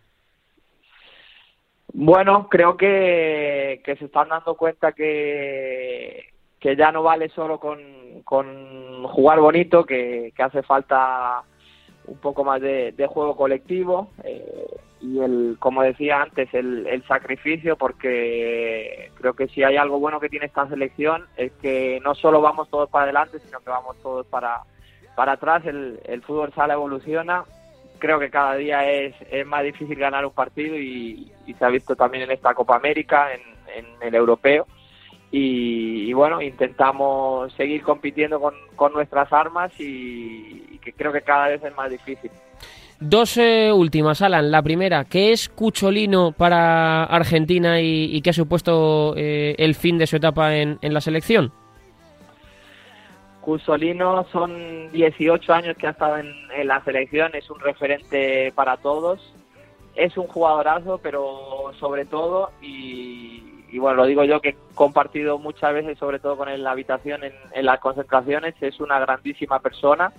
Bueno, 1.97 2.49
creo 2.49 2.75
que, 2.75 3.81
se 3.85 4.05
están 4.05 4.27
dando 4.27 4.55
cuenta 4.55 4.91
que, 4.91 6.33
ya 6.61 6.91
no 6.91 7.03
vale 7.03 7.29
solo 7.29 7.57
con, 7.57 7.79
jugar 9.05 9.39
bonito, 9.39 9.85
que, 9.85 10.33
hace 10.37 10.61
falta 10.61 11.43
un 12.05 12.17
poco 12.17 12.43
más 12.43 12.59
de, 12.59 13.07
juego 13.07 13.37
colectivo 13.37 14.09
eh, 14.25 14.67
y 14.99 15.19
el, 15.19 15.55
como 15.57 15.83
decía 15.83 16.21
antes, 16.21 16.53
el, 16.53 16.85
el, 16.85 17.01
sacrificio, 17.07 17.77
porque 17.77 19.09
creo 19.15 19.33
que 19.33 19.47
si 19.47 19.63
hay 19.63 19.77
algo 19.77 19.97
bueno 19.97 20.19
que 20.19 20.27
tiene 20.27 20.47
esta 20.47 20.67
selección 20.67 21.25
es 21.37 21.53
que 21.61 22.01
no 22.03 22.13
solo 22.13 22.41
vamos 22.41 22.69
todos 22.69 22.89
para 22.89 23.05
adelante, 23.05 23.39
sino 23.39 23.61
que 23.61 23.69
vamos 23.69 23.95
todos 24.03 24.27
para, 24.27 24.63
para 25.15 25.33
atrás. 25.33 25.65
El, 25.65 26.01
el 26.03 26.21
fútbol 26.23 26.51
sala 26.53 26.73
evoluciona 26.73 27.45
creo 27.99 28.19
que 28.19 28.29
cada 28.29 28.55
día 28.55 28.89
es, 28.89 29.15
es 29.29 29.45
más 29.45 29.63
difícil 29.63 29.97
ganar 29.97 30.25
un 30.25 30.33
partido 30.33 30.77
y, 30.77 31.31
se 31.57 31.65
ha 31.65 31.69
visto 31.69 31.95
también 31.95 32.23
en 32.23 32.31
esta 32.31 32.53
Copa 32.53 32.75
América, 32.75 33.27
en, 33.33 33.55
el 34.01 34.15
europeo. 34.15 34.67
Y, 35.31 36.13
bueno, 36.13 36.41
intentamos 36.41 37.51
seguir 37.53 37.83
compitiendo 37.83 38.39
con, 38.39 38.93
nuestras 38.93 39.31
armas 39.33 39.71
y, 39.79 40.79
que 40.81 40.93
creo 40.93 41.11
que 41.11 41.21
cada 41.21 41.47
vez 41.47 41.63
es 41.63 41.75
más 41.75 41.89
difícil. 41.89 42.31
Dos 42.99 43.35
eh, 43.37 43.71
últimas, 43.73 44.21
Alan. 44.21 44.51
La 44.51 44.61
primera, 44.61 45.03
¿qué 45.03 45.33
es 45.33 45.49
Cucholino 45.49 46.31
para 46.31 47.03
Argentina 47.03 47.81
y, 47.81 48.21
qué 48.21 48.29
ha 48.29 48.33
supuesto 48.33 49.13
eh, 49.17 49.55
el 49.57 49.75
fin 49.75 49.97
de 49.97 50.07
su 50.07 50.15
etapa 50.15 50.55
en, 50.55 50.77
en 50.81 50.93
la 50.93 51.01
selección? 51.01 51.51
Cusolino 53.45 54.25
son 54.31 54.91
18 54.91 55.53
años 55.53 55.77
que 55.77 55.85
ha 55.85 55.91
estado 55.91 56.17
en, 56.17 56.67
la 56.67 56.83
selección, 56.83 57.29
es 57.35 57.47
un 57.51 57.59
referente 57.59 58.51
para 58.55 58.77
todos, 58.77 59.35
es 59.95 60.17
un 60.17 60.25
jugadorazo, 60.25 60.97
pero 60.97 61.71
sobre 61.79 62.05
todo, 62.05 62.49
y, 62.59 63.77
bueno, 63.77 63.97
lo 63.97 64.05
digo 64.07 64.23
yo 64.23 64.41
que 64.41 64.49
he 64.49 64.55
compartido 64.73 65.37
muchas 65.37 65.75
veces, 65.75 65.99
sobre 65.99 66.17
todo 66.17 66.37
con 66.37 66.49
él 66.49 66.63
la 66.63 66.71
habitación, 66.71 67.21
en, 67.23 67.65
las 67.65 67.79
concentraciones, 67.79 68.55
es 68.61 68.79
una 68.79 68.97
grandísima 68.97 69.59
persona 69.59 70.11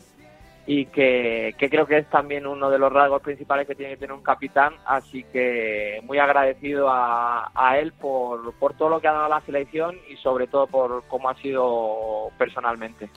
y 0.66 0.86
que, 0.86 1.54
creo 1.58 1.86
que 1.86 1.98
es 1.98 2.10
también 2.10 2.46
uno 2.46 2.68
de 2.70 2.78
los 2.78 2.92
rasgos 2.92 3.22
principales 3.22 3.66
que 3.68 3.76
tiene 3.76 3.92
que 3.92 4.00
tener 4.00 4.12
un 4.12 4.22
capitán, 4.22 4.74
así 4.84 5.24
que 5.32 6.00
muy 6.04 6.18
agradecido 6.18 6.88
a, 6.90 7.50
a 7.54 7.78
él 7.78 7.92
por, 7.92 8.52
por 8.54 8.74
todo 8.74 8.88
lo 8.88 9.00
que 9.00 9.06
ha 9.06 9.12
dado 9.12 9.26
a 9.26 9.28
la 9.28 9.40
selección 9.42 9.96
y 10.08 10.16
sobre 10.16 10.48
todo 10.48 10.66
por 10.66 11.04
cómo 11.06 11.28
ha 11.28 11.36
sido 11.36 12.30
personalmente. 12.36 13.08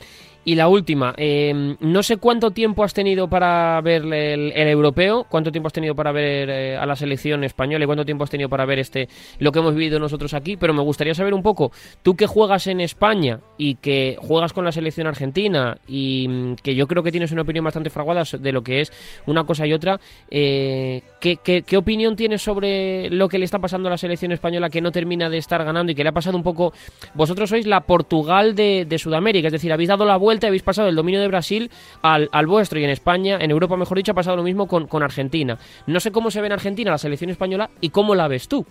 Y 0.45 0.55
la 0.55 0.69
última, 0.69 1.13
eh, 1.17 1.75
no 1.81 2.01
sé 2.01 2.15
cuánto 2.17 2.51
tiempo 2.51 2.83
has 2.83 2.93
tenido 2.93 3.29
para 3.29 3.79
ver 3.81 4.03
el, 4.05 4.51
europeo, 4.55 5.25
cuánto 5.29 5.51
tiempo 5.51 5.67
has 5.67 5.73
tenido 5.73 5.95
para 5.95 6.13
ver 6.13 6.49
eh, 6.49 6.77
a 6.77 6.85
la 6.85 6.95
selección 6.95 7.43
española 7.43 7.83
y 7.83 7.85
cuánto 7.85 8.05
tiempo 8.05 8.23
has 8.23 8.29
tenido 8.29 8.47
para 8.47 8.65
ver 8.65 8.79
este 8.79 9.09
lo 9.39 9.51
que 9.51 9.59
hemos 9.59 9.75
vivido 9.75 9.99
nosotros 9.99 10.33
aquí, 10.33 10.55
pero 10.55 10.73
me 10.73 10.81
gustaría 10.81 11.13
saber 11.13 11.33
un 11.33 11.43
poco, 11.43 11.71
tú 12.03 12.15
que 12.15 12.25
juegas 12.25 12.67
en 12.67 12.79
España 12.79 13.41
y 13.57 13.75
que 13.75 14.17
juegas 14.19 14.53
con 14.53 14.63
la 14.63 14.71
selección 14.71 15.07
argentina 15.07 15.77
y 15.87 16.27
mm, 16.29 16.55
que 16.63 16.73
yo 16.73 16.87
creo 16.87 17.03
que 17.03 17.11
tienes 17.11 17.33
una 17.33 17.41
opinión 17.41 17.65
bastante 17.65 17.89
fraguada 17.89 18.23
de 18.39 18.51
lo 18.53 18.63
que 18.63 18.79
es 18.81 18.93
una 19.25 19.43
cosa 19.43 19.67
y 19.67 19.73
otra, 19.73 19.99
eh, 20.31 21.01
¿qué, 21.19 21.37
qué, 21.37 21.77
opinión 21.77 22.15
tienes 22.15 22.41
sobre 22.41 23.09
lo 23.09 23.27
que 23.27 23.39
le 23.39 23.45
está 23.45 23.59
pasando 23.59 23.89
a 23.89 23.91
la 23.91 23.97
selección 23.97 24.31
española 24.31 24.69
que 24.69 24.81
no 24.81 24.91
termina 24.91 25.29
de 25.29 25.37
estar 25.37 25.63
ganando 25.63 25.91
y 25.91 25.95
que 25.95 26.03
le 26.03 26.09
ha 26.09 26.13
pasado 26.13 26.37
un 26.37 26.43
poco, 26.43 26.73
vosotros 27.13 27.49
sois 27.49 27.67
la 27.67 27.81
Portugal 27.81 28.55
de, 28.55 28.85
de 28.85 28.97
Sudamérica, 28.97 29.47
es 29.47 29.53
decir, 29.53 29.71
habéis 29.71 29.89
dado 29.89 30.05
la 30.05 30.17
vuelta 30.17 30.28
vuelta 30.29 30.45
habéis 30.45 30.61
pasado 30.61 30.85
del 30.85 30.95
dominio 30.95 31.19
de 31.19 31.27
Brasil 31.27 31.71
al, 32.03 32.29
al, 32.31 32.45
vuestro 32.45 32.77
y 32.77 32.83
en 32.83 32.91
España, 32.91 33.39
en 33.41 33.49
Europa 33.49 33.75
mejor 33.75 33.97
dicho, 33.97 34.11
ha 34.11 34.15
pasado 34.15 34.37
lo 34.37 34.43
mismo 34.43 34.67
con, 34.67 34.85
con 34.85 35.01
Argentina. 35.01 35.57
No 35.87 35.99
sé 35.99 36.11
cómo 36.11 36.29
se 36.29 36.39
ve 36.39 36.45
en 36.45 36.53
Argentina 36.53 36.91
la 36.91 36.99
selección 36.99 37.31
española 37.31 37.71
y 37.81 37.89
cómo 37.89 38.13
la 38.13 38.27
ves 38.27 38.47
tú. 38.47 38.63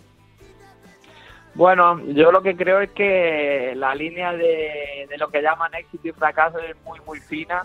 Bueno, 1.57 2.01
yo 2.15 2.31
lo 2.31 2.43
que 2.43 2.55
creo 2.55 2.81
es 2.81 2.91
que 2.93 3.73
la 3.75 3.93
línea 3.97 4.33
de, 4.35 5.09
de 5.09 5.19
lo 5.19 5.31
que 5.31 5.43
llaman 5.43 5.75
éxito 5.75 6.07
y 6.07 6.13
fracaso 6.13 6.61
es 6.61 6.77
muy, 6.85 7.01
muy 7.05 7.19
fina 7.19 7.65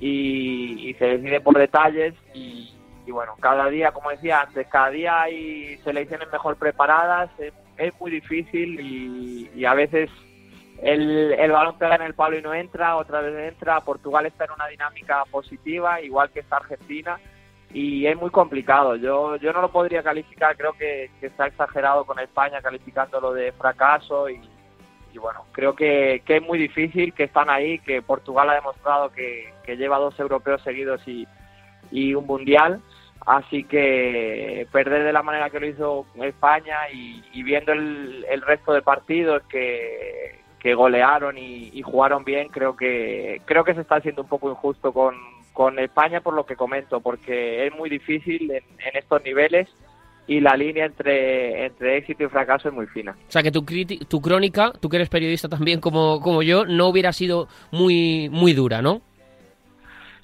y, 0.00 0.94
se 0.98 1.18
decide 1.18 1.42
por 1.42 1.58
detalles 1.58 2.14
y, 2.32 2.72
bueno, 3.08 3.34
cada 3.38 3.68
día, 3.68 3.92
como 3.92 4.08
decía 4.08 4.40
antes, 4.40 4.66
cada 4.68 4.88
día 4.88 5.20
hay 5.20 5.76
selecciones 5.84 6.32
mejor 6.32 6.56
preparadas, 6.56 7.28
es, 7.76 7.92
muy 8.00 8.10
difícil 8.10 8.80
y, 8.80 9.50
y, 9.54 9.66
a 9.66 9.74
veces 9.74 10.08
el, 10.82 11.32
el 11.32 11.50
balón 11.50 11.78
pega 11.78 11.96
en 11.96 12.02
el 12.02 12.14
palo 12.14 12.38
y 12.38 12.42
no 12.42 12.52
entra, 12.54 12.96
otra 12.96 13.20
vez 13.20 13.52
entra. 13.52 13.80
Portugal 13.80 14.26
está 14.26 14.44
en 14.44 14.52
una 14.52 14.66
dinámica 14.66 15.24
positiva, 15.30 16.00
igual 16.00 16.30
que 16.30 16.40
está 16.40 16.56
Argentina, 16.56 17.18
y 17.72 18.06
es 18.06 18.16
muy 18.16 18.30
complicado. 18.30 18.96
Yo, 18.96 19.36
yo 19.36 19.52
no 19.52 19.62
lo 19.62 19.70
podría 19.70 20.02
calificar, 20.02 20.56
creo 20.56 20.72
que, 20.74 21.10
está 21.20 21.46
exagerado 21.46 22.04
con 22.04 22.18
España 22.18 22.60
calificándolo 22.60 23.32
de 23.32 23.52
fracaso 23.52 24.28
y, 24.28 24.40
bueno, 25.18 25.46
creo 25.52 25.74
que, 25.74 26.22
es 26.26 26.42
muy 26.42 26.58
difícil, 26.58 27.14
que 27.14 27.24
están 27.24 27.48
ahí, 27.48 27.78
que 27.78 28.02
Portugal 28.02 28.50
ha 28.50 28.54
demostrado 28.54 29.10
que, 29.10 29.52
lleva 29.66 29.98
dos 29.98 30.18
europeos 30.20 30.62
seguidos 30.62 31.00
y, 31.06 31.26
y 31.90 32.14
un 32.14 32.26
mundial. 32.26 32.80
Así 33.24 33.64
que 33.64 34.68
perder 34.70 35.02
de 35.02 35.12
la 35.12 35.22
manera 35.22 35.50
que 35.50 35.58
lo 35.58 35.66
hizo 35.66 36.06
España 36.22 36.88
y, 36.92 37.42
viendo 37.42 37.72
el, 37.72 38.24
el, 38.28 38.40
resto 38.42 38.72
de 38.72 38.82
partidos 38.82 39.42
que, 39.48 40.45
que 40.60 40.74
golearon 40.74 41.38
y, 41.38 41.80
jugaron 41.82 42.24
bien, 42.24 42.48
creo 42.48 42.76
que 42.76 43.40
creo 43.44 43.64
que 43.64 43.74
se 43.74 43.82
está 43.82 43.96
haciendo 43.96 44.22
un 44.22 44.28
poco 44.28 44.50
injusto 44.50 44.92
con, 44.92 45.14
con 45.52 45.78
España 45.78 46.20
por 46.20 46.34
lo 46.34 46.44
que 46.44 46.56
comento, 46.56 47.00
porque 47.00 47.66
es 47.66 47.74
muy 47.74 47.88
difícil 47.88 48.50
en, 48.50 48.62
estos 48.94 49.22
niveles 49.24 49.68
y 50.26 50.40
la 50.40 50.56
línea 50.56 50.86
entre, 50.86 51.66
entre 51.66 51.98
éxito 51.98 52.24
y 52.24 52.28
fracaso 52.28 52.68
es 52.68 52.74
muy 52.74 52.86
fina. 52.86 53.16
O 53.28 53.30
sea 53.30 53.42
que 53.42 53.52
tu, 53.52 53.64
tu 54.08 54.20
crónica, 54.20 54.72
tú 54.80 54.88
que 54.88 54.96
eres 54.96 55.08
periodista 55.08 55.48
también 55.48 55.80
como, 55.80 56.20
como 56.20 56.42
yo, 56.42 56.64
no 56.64 56.88
hubiera 56.88 57.12
sido 57.12 57.48
muy, 57.70 58.28
muy 58.30 58.52
dura, 58.52 58.82
¿no? 58.82 59.02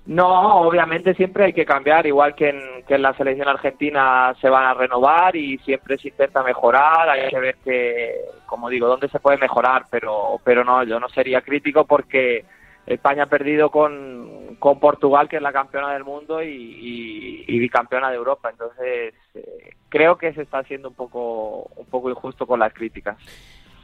No, 0.05 0.63
obviamente 0.63 1.15
siempre 1.15 1.45
hay 1.45 1.53
que 1.53 1.65
cambiar, 1.65 2.07
igual 2.07 2.35
que 2.35 2.49
en, 2.49 2.85
que 2.89 2.97
en 2.97 3.03
la 3.03 3.15
selección 3.15 3.49
argentina 3.49 4.35
se 4.41 4.49
van 4.49 4.65
a 4.65 4.75
renovar 4.75 5.37
y 5.37 5.59
siempre 5.59 5.97
se 5.97 6.09
intenta 6.09 6.43
mejorar, 6.43 7.09
hay 7.09 7.29
que 7.29 7.39
ver 7.39 7.57
que, 7.65 8.17
como 8.47 8.69
digo, 8.69 8.89
dónde 8.89 9.09
se 9.09 9.21
puede 9.21 9.39
mejorar, 9.39 9.85
pero, 9.91 10.41
pero 10.43 10.65
no, 10.65 10.83
yo 10.83 10.99
no 10.99 11.09
sería 11.09 11.41
crítico 11.43 11.85
porque 11.85 12.45
España 12.85 13.25
ha 13.25 13.27
perdido 13.27 13.71
con, 13.71 14.57
con 14.59 14.81
Portugal, 14.81 15.29
que 15.29 15.37
es 15.37 15.43
la 15.43 15.53
campeona 15.53 15.93
del 15.93 16.03
mundo 16.03 16.43
y, 16.43 17.45
y, 17.47 17.59
bicampeona 17.61 18.11
de 18.11 18.17
Europa, 18.17 18.51
entonces 18.51 19.15
eh, 19.35 19.75
creo 19.89 20.19
que 20.19 20.33
se 20.33 20.43
está 20.43 20.59
haciendo 20.59 20.89
un 20.89 20.95
poco, 20.95 21.71
un 21.77 21.87
poco 21.87 22.11
injusto 22.11 22.45
con 22.45 22.59
las 22.59 22.75
críticas. 22.75 23.17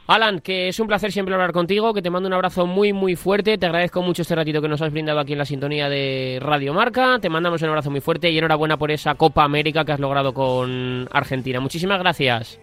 Alan, 0.09 0.39
que 0.39 0.69
es 0.69 0.79
un 0.79 0.87
placer 0.87 1.11
siempre 1.11 1.35
hablar 1.35 1.51
contigo, 1.51 1.93
que 1.93 2.01
te 2.01 2.09
mando 2.09 2.27
un 2.27 2.33
abrazo 2.33 2.65
muy 2.65 2.93
muy 2.93 3.15
fuerte, 3.15 3.59
te 3.59 3.65
agradezco 3.67 4.01
mucho 4.01 4.23
este 4.23 4.35
ratito 4.35 4.59
que 4.59 4.67
nos 4.67 4.81
has 4.81 4.91
brindado 4.91 5.19
aquí 5.19 5.33
en 5.33 5.37
la 5.37 5.45
sintonía 5.45 5.87
de 5.87 6.39
Radio 6.41 6.73
Marca, 6.73 7.19
te 7.21 7.29
mandamos 7.29 7.61
un 7.61 7.69
abrazo 7.69 7.91
muy 7.91 8.01
fuerte 8.01 8.31
y 8.31 8.37
enhorabuena 8.39 8.77
por 8.77 8.89
esa 8.89 9.13
Copa 9.13 9.43
América 9.43 9.85
que 9.85 9.91
has 9.91 9.99
logrado 9.99 10.33
con 10.33 11.07
Argentina. 11.11 11.59
Muchísimas 11.59 11.99
gracias. 11.99 12.59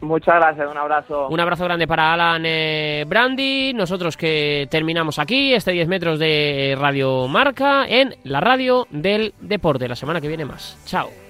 Muchas 0.00 0.36
gracias, 0.36 0.70
un 0.70 0.78
abrazo. 0.78 1.28
Un 1.28 1.40
abrazo 1.40 1.64
grande 1.64 1.86
para 1.86 2.12
Alan 2.12 2.42
eh, 2.46 3.04
Brandy. 3.06 3.74
Nosotros 3.74 4.16
que 4.16 4.66
terminamos 4.70 5.18
aquí, 5.18 5.52
este 5.52 5.72
10 5.72 5.88
metros 5.88 6.18
de 6.18 6.76
Radio 6.78 7.26
Marca, 7.28 7.84
en 7.86 8.14
la 8.24 8.40
radio 8.40 8.86
del 8.90 9.34
deporte. 9.40 9.88
La 9.88 9.96
semana 9.96 10.20
que 10.20 10.28
viene 10.28 10.44
más. 10.44 10.80
Chao. 10.86 11.29